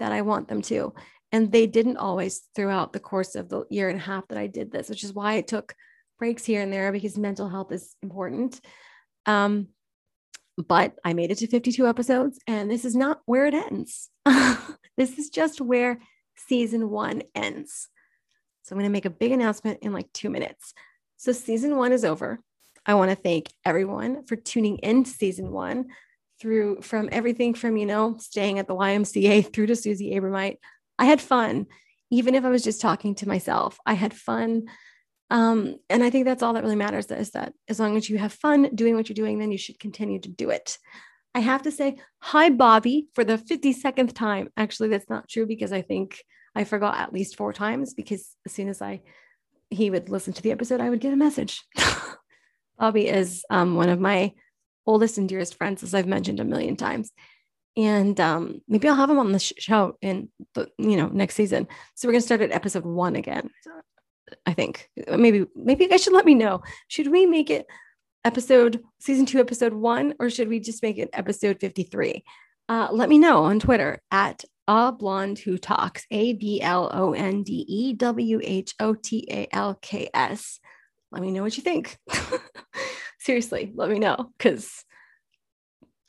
that 0.00 0.10
I 0.10 0.22
want 0.22 0.48
them 0.48 0.60
to. 0.62 0.92
And 1.30 1.52
they 1.52 1.68
didn't 1.68 1.98
always 1.98 2.48
throughout 2.56 2.92
the 2.92 2.98
course 2.98 3.36
of 3.36 3.48
the 3.48 3.64
year 3.70 3.88
and 3.88 4.00
a 4.00 4.02
half 4.02 4.26
that 4.26 4.38
I 4.38 4.48
did 4.48 4.72
this, 4.72 4.88
which 4.88 5.04
is 5.04 5.12
why 5.12 5.34
I 5.34 5.42
took 5.42 5.72
breaks 6.18 6.44
here 6.44 6.62
and 6.62 6.72
there 6.72 6.90
because 6.90 7.16
mental 7.16 7.48
health 7.48 7.70
is 7.70 7.94
important. 8.02 8.60
Um, 9.24 9.68
but 10.56 10.96
I 11.04 11.12
made 11.12 11.30
it 11.30 11.38
to 11.38 11.46
52 11.46 11.86
episodes, 11.86 12.40
and 12.48 12.68
this 12.68 12.84
is 12.84 12.96
not 12.96 13.20
where 13.24 13.46
it 13.46 13.54
ends. 13.54 14.10
this 14.96 15.16
is 15.16 15.30
just 15.30 15.60
where 15.60 16.00
season 16.48 16.90
one 16.90 17.22
ends. 17.36 17.88
So 18.68 18.74
I'm 18.74 18.78
going 18.78 18.90
to 18.90 18.92
make 18.92 19.06
a 19.06 19.10
big 19.10 19.32
announcement 19.32 19.78
in 19.80 19.92
like 19.92 20.12
two 20.12 20.28
minutes. 20.28 20.74
So 21.16 21.32
season 21.32 21.76
one 21.76 21.92
is 21.92 22.04
over. 22.04 22.38
I 22.84 22.94
want 22.94 23.10
to 23.10 23.16
thank 23.16 23.50
everyone 23.64 24.26
for 24.26 24.36
tuning 24.36 24.76
in 24.78 25.04
to 25.04 25.10
season 25.10 25.50
one 25.50 25.86
through 26.38 26.82
from 26.82 27.08
everything 27.10 27.54
from, 27.54 27.78
you 27.78 27.86
know, 27.86 28.16
staying 28.18 28.58
at 28.58 28.68
the 28.68 28.74
YMCA 28.74 29.52
through 29.52 29.66
to 29.66 29.76
Susie 29.76 30.12
Abromeit. 30.12 30.58
I 30.98 31.06
had 31.06 31.20
fun, 31.20 31.66
even 32.10 32.34
if 32.34 32.44
I 32.44 32.50
was 32.50 32.62
just 32.62 32.80
talking 32.80 33.14
to 33.16 33.28
myself. 33.28 33.78
I 33.86 33.94
had 33.94 34.12
fun 34.12 34.66
um, 35.30 35.76
and 35.90 36.02
I 36.02 36.10
think 36.10 36.24
that's 36.24 36.42
all 36.42 36.54
that 36.54 36.62
really 36.62 36.76
matters 36.76 37.06
is 37.06 37.30
that 37.32 37.52
as 37.68 37.78
long 37.78 37.96
as 37.96 38.08
you 38.08 38.18
have 38.18 38.32
fun 38.32 38.74
doing 38.74 38.96
what 38.96 39.08
you're 39.08 39.14
doing, 39.14 39.38
then 39.38 39.52
you 39.52 39.58
should 39.58 39.78
continue 39.78 40.18
to 40.20 40.28
do 40.28 40.50
it. 40.50 40.78
I 41.34 41.40
have 41.40 41.62
to 41.62 41.70
say 41.70 41.96
hi, 42.20 42.50
Bobby, 42.50 43.08
for 43.14 43.24
the 43.24 43.36
52nd 43.36 44.14
time. 44.14 44.48
Actually, 44.56 44.88
that's 44.88 45.10
not 45.10 45.28
true 45.28 45.46
because 45.46 45.72
I 45.72 45.82
think 45.82 46.22
I 46.58 46.64
forgot 46.64 46.98
at 46.98 47.12
least 47.12 47.36
four 47.36 47.52
times 47.52 47.94
because 47.94 48.34
as 48.44 48.52
soon 48.52 48.68
as 48.68 48.82
I 48.82 49.00
he 49.70 49.90
would 49.90 50.08
listen 50.08 50.32
to 50.32 50.42
the 50.42 50.50
episode, 50.50 50.80
I 50.80 50.90
would 50.90 51.00
get 51.00 51.12
a 51.12 51.16
message. 51.16 51.62
Bobby 52.78 53.06
is 53.06 53.44
um, 53.48 53.76
one 53.76 53.90
of 53.90 54.00
my 54.00 54.32
oldest 54.84 55.18
and 55.18 55.28
dearest 55.28 55.54
friends, 55.54 55.82
as 55.82 55.94
I've 55.94 56.06
mentioned 56.06 56.40
a 56.40 56.44
million 56.44 56.74
times. 56.74 57.12
And 57.76 58.18
um, 58.18 58.60
maybe 58.66 58.88
I'll 58.88 58.96
have 58.96 59.10
him 59.10 59.20
on 59.20 59.30
the 59.30 59.38
show 59.38 59.96
in 60.02 60.30
the 60.54 60.68
you 60.78 60.96
know 60.96 61.06
next 61.06 61.36
season. 61.36 61.68
So 61.94 62.08
we're 62.08 62.12
gonna 62.12 62.22
start 62.22 62.40
at 62.40 62.50
episode 62.50 62.84
one 62.84 63.14
again. 63.14 63.50
I 64.44 64.52
think 64.52 64.90
maybe 65.16 65.46
maybe 65.54 65.84
you 65.84 65.90
guys 65.90 66.02
should 66.02 66.12
let 66.12 66.26
me 66.26 66.34
know. 66.34 66.62
Should 66.88 67.08
we 67.08 67.24
make 67.24 67.50
it 67.50 67.66
episode 68.24 68.82
season 68.98 69.26
two, 69.26 69.38
episode 69.38 69.74
one, 69.74 70.14
or 70.18 70.28
should 70.28 70.48
we 70.48 70.58
just 70.58 70.82
make 70.82 70.98
it 70.98 71.10
episode 71.12 71.60
53? 71.60 72.24
Uh, 72.68 72.88
let 72.90 73.08
me 73.08 73.18
know 73.18 73.44
on 73.44 73.60
Twitter 73.60 74.02
at 74.10 74.44
a 74.68 74.92
blonde 74.92 75.38
who 75.38 75.56
talks, 75.56 76.06
A 76.10 76.34
B 76.34 76.60
L 76.60 76.90
O 76.92 77.14
N 77.14 77.42
D 77.42 77.64
E 77.66 77.94
W 77.94 78.40
H 78.44 78.74
O 78.78 78.94
T 78.94 79.26
A 79.30 79.48
L 79.50 79.78
K 79.80 80.10
S. 80.12 80.60
Let 81.10 81.22
me 81.22 81.32
know 81.32 81.42
what 81.42 81.56
you 81.56 81.62
think. 81.62 81.98
Seriously, 83.18 83.72
let 83.74 83.88
me 83.88 83.98
know 83.98 84.30
because 84.36 84.84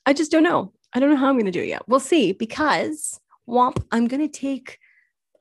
I 0.05 0.14
just 0.14 0.30
don't 0.30 0.43
know. 0.43 0.74
I 0.93 0.99
don't 0.99 1.10
know 1.10 1.16
how 1.16 1.30
I'm 1.30 1.36
going 1.36 1.45
to 1.45 1.51
do 1.51 1.62
it 1.62 1.70
yet. 1.70 1.88
We'll 1.88 1.99
see 1.99 2.34
because 2.34 3.20
womp, 3.47 3.82
I'm 3.91 4.07
going 4.07 4.28
to 4.28 4.39
take 4.39 4.78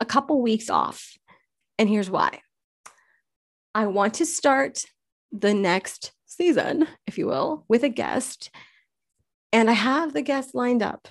a 0.01 0.05
couple 0.05 0.41
weeks 0.41 0.71
off. 0.71 1.17
And 1.79 1.89
here's 1.89 2.11
why 2.11 2.41
I 3.75 3.87
want 3.87 4.15
to 4.15 4.27
start 4.27 4.85
the 5.33 5.55
next 5.55 6.13
season, 6.27 6.87
if 7.07 7.19
you 7.19 7.27
will, 7.27 7.65
with 7.69 7.83
a 7.83 7.89
guest. 7.89 8.51
And 9.53 9.69
I 9.69 9.75
have 9.75 10.13
the 10.13 10.23
guest 10.23 10.55
lined 10.55 10.83
up. 10.83 11.09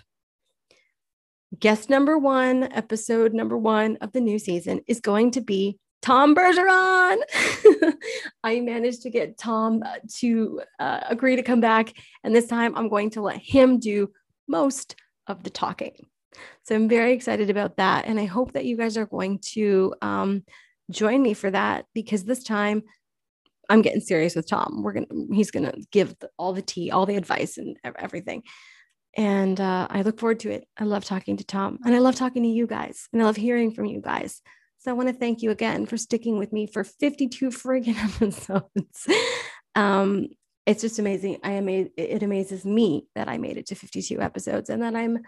Guest 1.57 1.89
number 1.89 2.17
one, 2.17 2.63
episode 2.73 3.33
number 3.33 3.57
one 3.57 3.97
of 4.01 4.11
the 4.11 4.19
new 4.19 4.37
season 4.37 4.81
is 4.87 4.99
going 4.99 5.31
to 5.31 5.41
be 5.41 5.79
Tom 6.01 6.35
Bergeron. 6.35 7.17
I 8.43 8.59
managed 8.59 9.01
to 9.03 9.09
get 9.09 9.37
Tom 9.37 9.81
uh, 9.83 9.95
to 10.17 10.61
uh, 10.79 10.99
agree 11.07 11.37
to 11.37 11.43
come 11.43 11.61
back. 11.61 11.93
And 12.23 12.35
this 12.35 12.47
time 12.47 12.75
I'm 12.75 12.89
going 12.89 13.11
to 13.11 13.21
let 13.21 13.37
him 13.37 13.79
do 13.79 14.11
most 14.47 14.95
of 15.27 15.43
the 15.43 15.49
talking. 15.49 16.07
So 16.63 16.75
I'm 16.75 16.89
very 16.89 17.13
excited 17.13 17.49
about 17.49 17.77
that. 17.77 18.05
And 18.07 18.19
I 18.19 18.25
hope 18.25 18.51
that 18.51 18.65
you 18.65 18.75
guys 18.75 18.97
are 18.97 19.05
going 19.05 19.39
to 19.53 19.95
um, 20.01 20.43
join 20.91 21.21
me 21.21 21.33
for 21.33 21.49
that 21.49 21.85
because 21.93 22.25
this 22.25 22.43
time 22.43 22.83
I'm 23.69 23.81
getting 23.81 24.01
serious 24.01 24.35
with 24.35 24.47
Tom. 24.47 24.81
We're 24.83 24.93
gonna 24.93 25.07
he's 25.33 25.51
gonna 25.51 25.73
give 25.91 26.15
all 26.37 26.53
the 26.53 26.61
tea, 26.61 26.91
all 26.91 27.05
the 27.05 27.17
advice, 27.17 27.57
and 27.57 27.77
everything. 27.83 28.43
And 29.17 29.59
uh, 29.59 29.87
I 29.89 30.03
look 30.03 30.19
forward 30.19 30.39
to 30.41 30.51
it. 30.51 30.67
I 30.77 30.83
love 30.83 31.03
talking 31.03 31.37
to 31.37 31.43
Tom, 31.43 31.79
and 31.83 31.95
I 31.95 31.99
love 31.99 32.15
talking 32.15 32.43
to 32.43 32.49
you 32.49 32.67
guys, 32.67 33.09
and 33.11 33.21
I 33.21 33.25
love 33.25 33.35
hearing 33.35 33.71
from 33.71 33.85
you 33.85 33.99
guys. 33.99 34.41
So 34.77 34.91
I 34.91 34.93
want 34.93 35.09
to 35.09 35.15
thank 35.15 35.41
you 35.41 35.49
again 35.49 35.87
for 35.87 35.97
sticking 35.97 36.37
with 36.37 36.53
me 36.53 36.67
for 36.67 36.83
52 36.83 37.49
friggin' 37.49 37.97
episodes. 38.15 39.07
um, 39.75 40.27
it's 40.67 40.81
just 40.81 40.99
amazing. 40.99 41.39
I 41.43 41.53
am 41.53 41.67
it 41.67 42.21
amazes 42.21 42.63
me 42.63 43.07
that 43.15 43.27
I 43.27 43.37
made 43.39 43.57
it 43.57 43.67
to 43.67 43.75
52 43.75 44.21
episodes, 44.21 44.69
and 44.69 44.83
that 44.83 44.95
I'm 44.95 45.19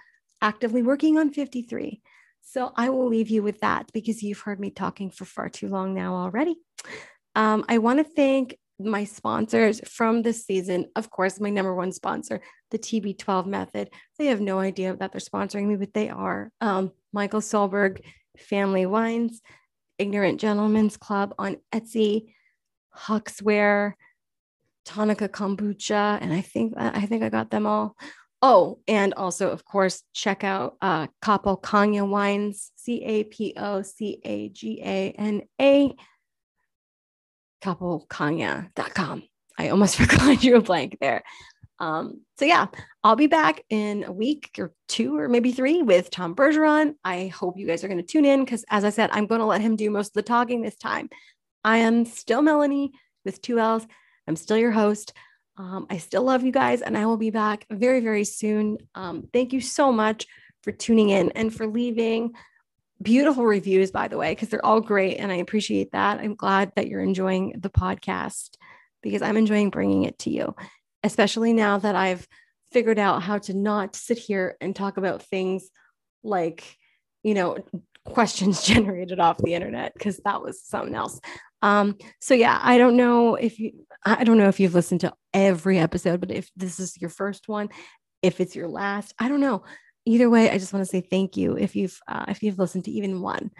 actively 0.42 0.84
working 0.84 1.18
on 1.18 1.32
53. 1.32 2.02
So 2.42 2.72
I 2.76 2.90
will 2.90 3.08
leave 3.08 3.30
you 3.30 3.44
with 3.44 3.60
that 3.62 3.92
because 3.94 4.22
you've 4.22 4.40
heard 4.40 4.60
me 4.60 4.70
talking 4.70 5.10
for 5.10 5.26
far 5.26 5.50
too 5.50 5.68
long 5.68 5.94
now 5.94 6.16
already. 6.16 6.56
Um, 7.36 7.66
I 7.68 7.78
want 7.80 8.00
to 8.00 8.04
thank 8.04 8.58
my 8.80 9.04
sponsors 9.04 9.82
from 9.88 10.22
this 10.22 10.46
season. 10.46 10.86
Of 10.96 11.10
course, 11.10 11.40
my 11.40 11.50
number 11.50 11.76
one 11.76 11.92
sponsor, 11.92 12.42
the 12.72 12.80
TB12 12.80 13.46
method. 13.46 13.90
They 14.18 14.28
have 14.28 14.42
no 14.42 14.60
idea 14.60 14.96
that 14.96 15.12
they're 15.12 15.22
sponsoring 15.22 15.68
me, 15.68 15.76
but 15.76 15.94
they 15.94 16.10
are. 16.10 16.52
Um, 16.62 16.92
Michael 17.12 17.42
Solberg, 17.42 18.02
Family 18.38 18.86
Wines, 18.86 19.42
Ignorant 19.98 20.40
Gentlemen's 20.40 20.98
Club 20.98 21.34
on 21.38 21.58
Etsy, 21.74 22.34
Huxware, 22.96 23.94
Tonica 24.86 25.28
Kombucha, 25.30 26.18
and 26.22 26.34
I 26.34 26.42
think 26.42 26.74
I 26.78 27.06
think 27.06 27.24
I 27.24 27.30
got 27.30 27.52
them 27.52 27.68
all. 27.68 27.96
Oh, 28.42 28.80
and 28.88 29.14
also, 29.16 29.50
of 29.50 29.66
course, 29.66 30.02
check 30.14 30.46
out 30.46 30.78
uh, 30.82 31.08
Capo 31.22 31.58
Cagna 31.58 32.06
Wines, 32.06 32.72
C 32.76 33.04
A 33.04 33.24
P 33.26 33.54
O 33.58 33.82
C 33.82 34.20
A 34.24 34.50
G 34.50 34.82
A 34.84 35.12
N 35.12 35.42
A, 35.62 35.94
capocagna.com. 37.62 39.24
I 39.57 39.70
almost 39.70 39.95
forgot 39.97 40.43
you 40.43 40.55
a 40.55 40.62
blank 40.62 40.97
there. 40.99 41.24
Um, 41.80 42.22
so, 42.38 42.45
yeah, 42.45 42.68
I'll 43.03 43.16
be 43.16 43.28
back 43.28 43.64
in 43.70 44.03
a 44.03 44.12
week 44.12 44.51
or 44.57 44.74
two 44.88 45.18
or 45.18 45.30
maybe 45.30 45.51
three 45.51 45.82
with 45.82 46.10
Tom 46.12 46.36
Bergeron. 46.36 46.95
I 47.03 47.28
hope 47.28 47.57
you 47.57 47.66
guys 47.66 47.84
are 47.84 47.88
going 47.88 48.01
to 48.01 48.05
tune 48.05 48.26
in 48.26 48.43
because, 48.43 48.66
as 48.70 48.84
I 48.84 48.89
said, 48.89 49.10
I'm 49.14 49.28
going 49.28 49.39
to 49.39 49.45
let 49.45 49.62
him 49.62 49.76
do 49.76 49.89
most 49.89 50.10
of 50.10 50.14
the 50.14 50.24
talking 50.24 50.62
this 50.62 50.76
time. 50.76 51.10
I 51.64 51.78
am 51.78 52.05
still 52.05 52.41
Mellanie 52.41 52.89
with 53.24 53.41
two 53.41 53.60
L's. 53.60 53.86
I'm 54.28 54.36
still 54.36 54.57
your 54.57 54.72
host. 54.72 55.14
Um, 55.57 55.88
I 55.89 55.97
still 55.97 56.24
love 56.24 56.43
you 56.43 56.51
guys, 56.51 56.82
and 56.82 56.97
I 56.97 57.05
will 57.05 57.18
be 57.18 57.32
back 57.32 57.66
very, 57.70 57.99
very 57.99 58.24
soon. 58.24 58.78
Um, 58.95 59.28
thank 59.34 59.51
you 59.51 59.62
so 59.62 59.91
much 59.91 60.26
for 60.64 60.72
tuning 60.72 61.10
in 61.10 61.32
and 61.32 61.53
for 61.53 61.68
leaving 61.68 62.34
beautiful 63.02 63.45
reviews, 63.45 63.91
by 63.91 64.08
the 64.08 64.18
way, 64.18 64.32
because 64.32 64.50
they're 64.50 64.66
all 64.66 64.82
great. 64.82 65.18
And 65.18 65.32
I 65.32 65.36
appreciate 65.36 65.91
that. 65.91 66.20
I'm 66.20 66.36
glad 66.36 66.72
that 66.76 66.88
you're 66.88 67.02
enjoying 67.02 67.56
the 67.60 67.70
podcast 67.70 68.56
because 69.02 69.22
I'm 69.22 69.38
enjoying 69.38 69.70
bringing 69.70 70.04
it 70.04 70.20
to 70.20 70.30
you, 70.30 70.56
especially 71.04 71.54
now 71.54 71.78
that 71.80 71.95
I've 71.95 72.28
figured 72.72 73.00
out 73.00 73.24
how 73.24 73.38
to 73.39 73.54
not 73.54 73.95
sit 73.95 74.18
here 74.18 74.58
and 74.62 74.76
talk 74.76 74.97
about 74.97 75.24
things 75.24 75.70
like, 76.24 76.76
you 77.24 77.34
know, 77.34 77.58
questions 78.06 78.64
generated 78.66 79.20
off 79.20 79.38
the 79.38 79.54
internet, 79.54 79.93
because 79.93 80.20
that 80.26 80.41
was 80.41 80.62
something 80.64 80.95
else. 80.95 81.20
Um, 81.62 81.97
so 82.20 82.34
yeah, 82.34 82.60
I 82.62 82.78
don't 82.78 82.97
know 82.97 83.36
if 83.36 83.60
you 83.60 83.86
I 84.06 84.24
don't 84.24 84.38
know 84.38 84.47
if 84.47 84.62
you've 84.62 84.76
listened 84.76 85.02
to 85.02 85.14
every 85.34 85.78
episode, 85.78 86.22
but 86.22 86.32
if 86.32 86.50
this 86.56 86.80
is 86.80 87.00
your 87.02 87.10
first 87.10 87.50
one, 87.50 87.70
if 88.22 88.39
it's 88.39 88.56
your 88.56 88.68
last, 88.68 89.14
I 89.20 89.28
don't 89.28 89.41
know. 89.41 89.64
Either 90.10 90.28
way, 90.28 90.49
I 90.49 90.57
just 90.57 90.74
want 90.74 90.84
to 90.84 90.89
say 90.89 91.01
thank 91.01 91.38
you 91.38 91.55
if 91.55 91.76
you've 91.76 91.99
uh, 92.07 92.26
if 92.28 92.41
you've 92.41 92.57
listened 92.57 92.86
to 92.86 92.91
even 92.91 93.22
one. 93.22 93.51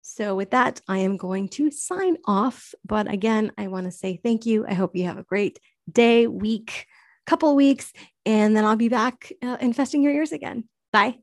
So 0.00 0.36
with 0.36 0.52
that, 0.52 0.80
I 0.86 0.98
am 0.98 1.16
going 1.16 1.48
to 1.50 1.72
sign 1.72 2.18
off. 2.24 2.72
But 2.86 3.10
again, 3.12 3.50
I 3.58 3.66
want 3.66 3.86
to 3.86 3.90
say 3.90 4.20
thank 4.22 4.46
you. 4.46 4.64
I 4.64 4.74
hope 4.74 4.94
you 4.94 5.06
have 5.06 5.18
a 5.18 5.24
great 5.24 5.58
day, 5.90 6.28
week, 6.28 6.86
couple 7.26 7.56
weeks, 7.56 7.92
and 8.24 8.56
then 8.56 8.64
I'll 8.64 8.76
be 8.76 8.88
back 8.88 9.32
uh, 9.42 9.56
infesting 9.60 10.04
your 10.04 10.12
ears 10.12 10.30
again. 10.30 10.68
Bye. 10.92 11.18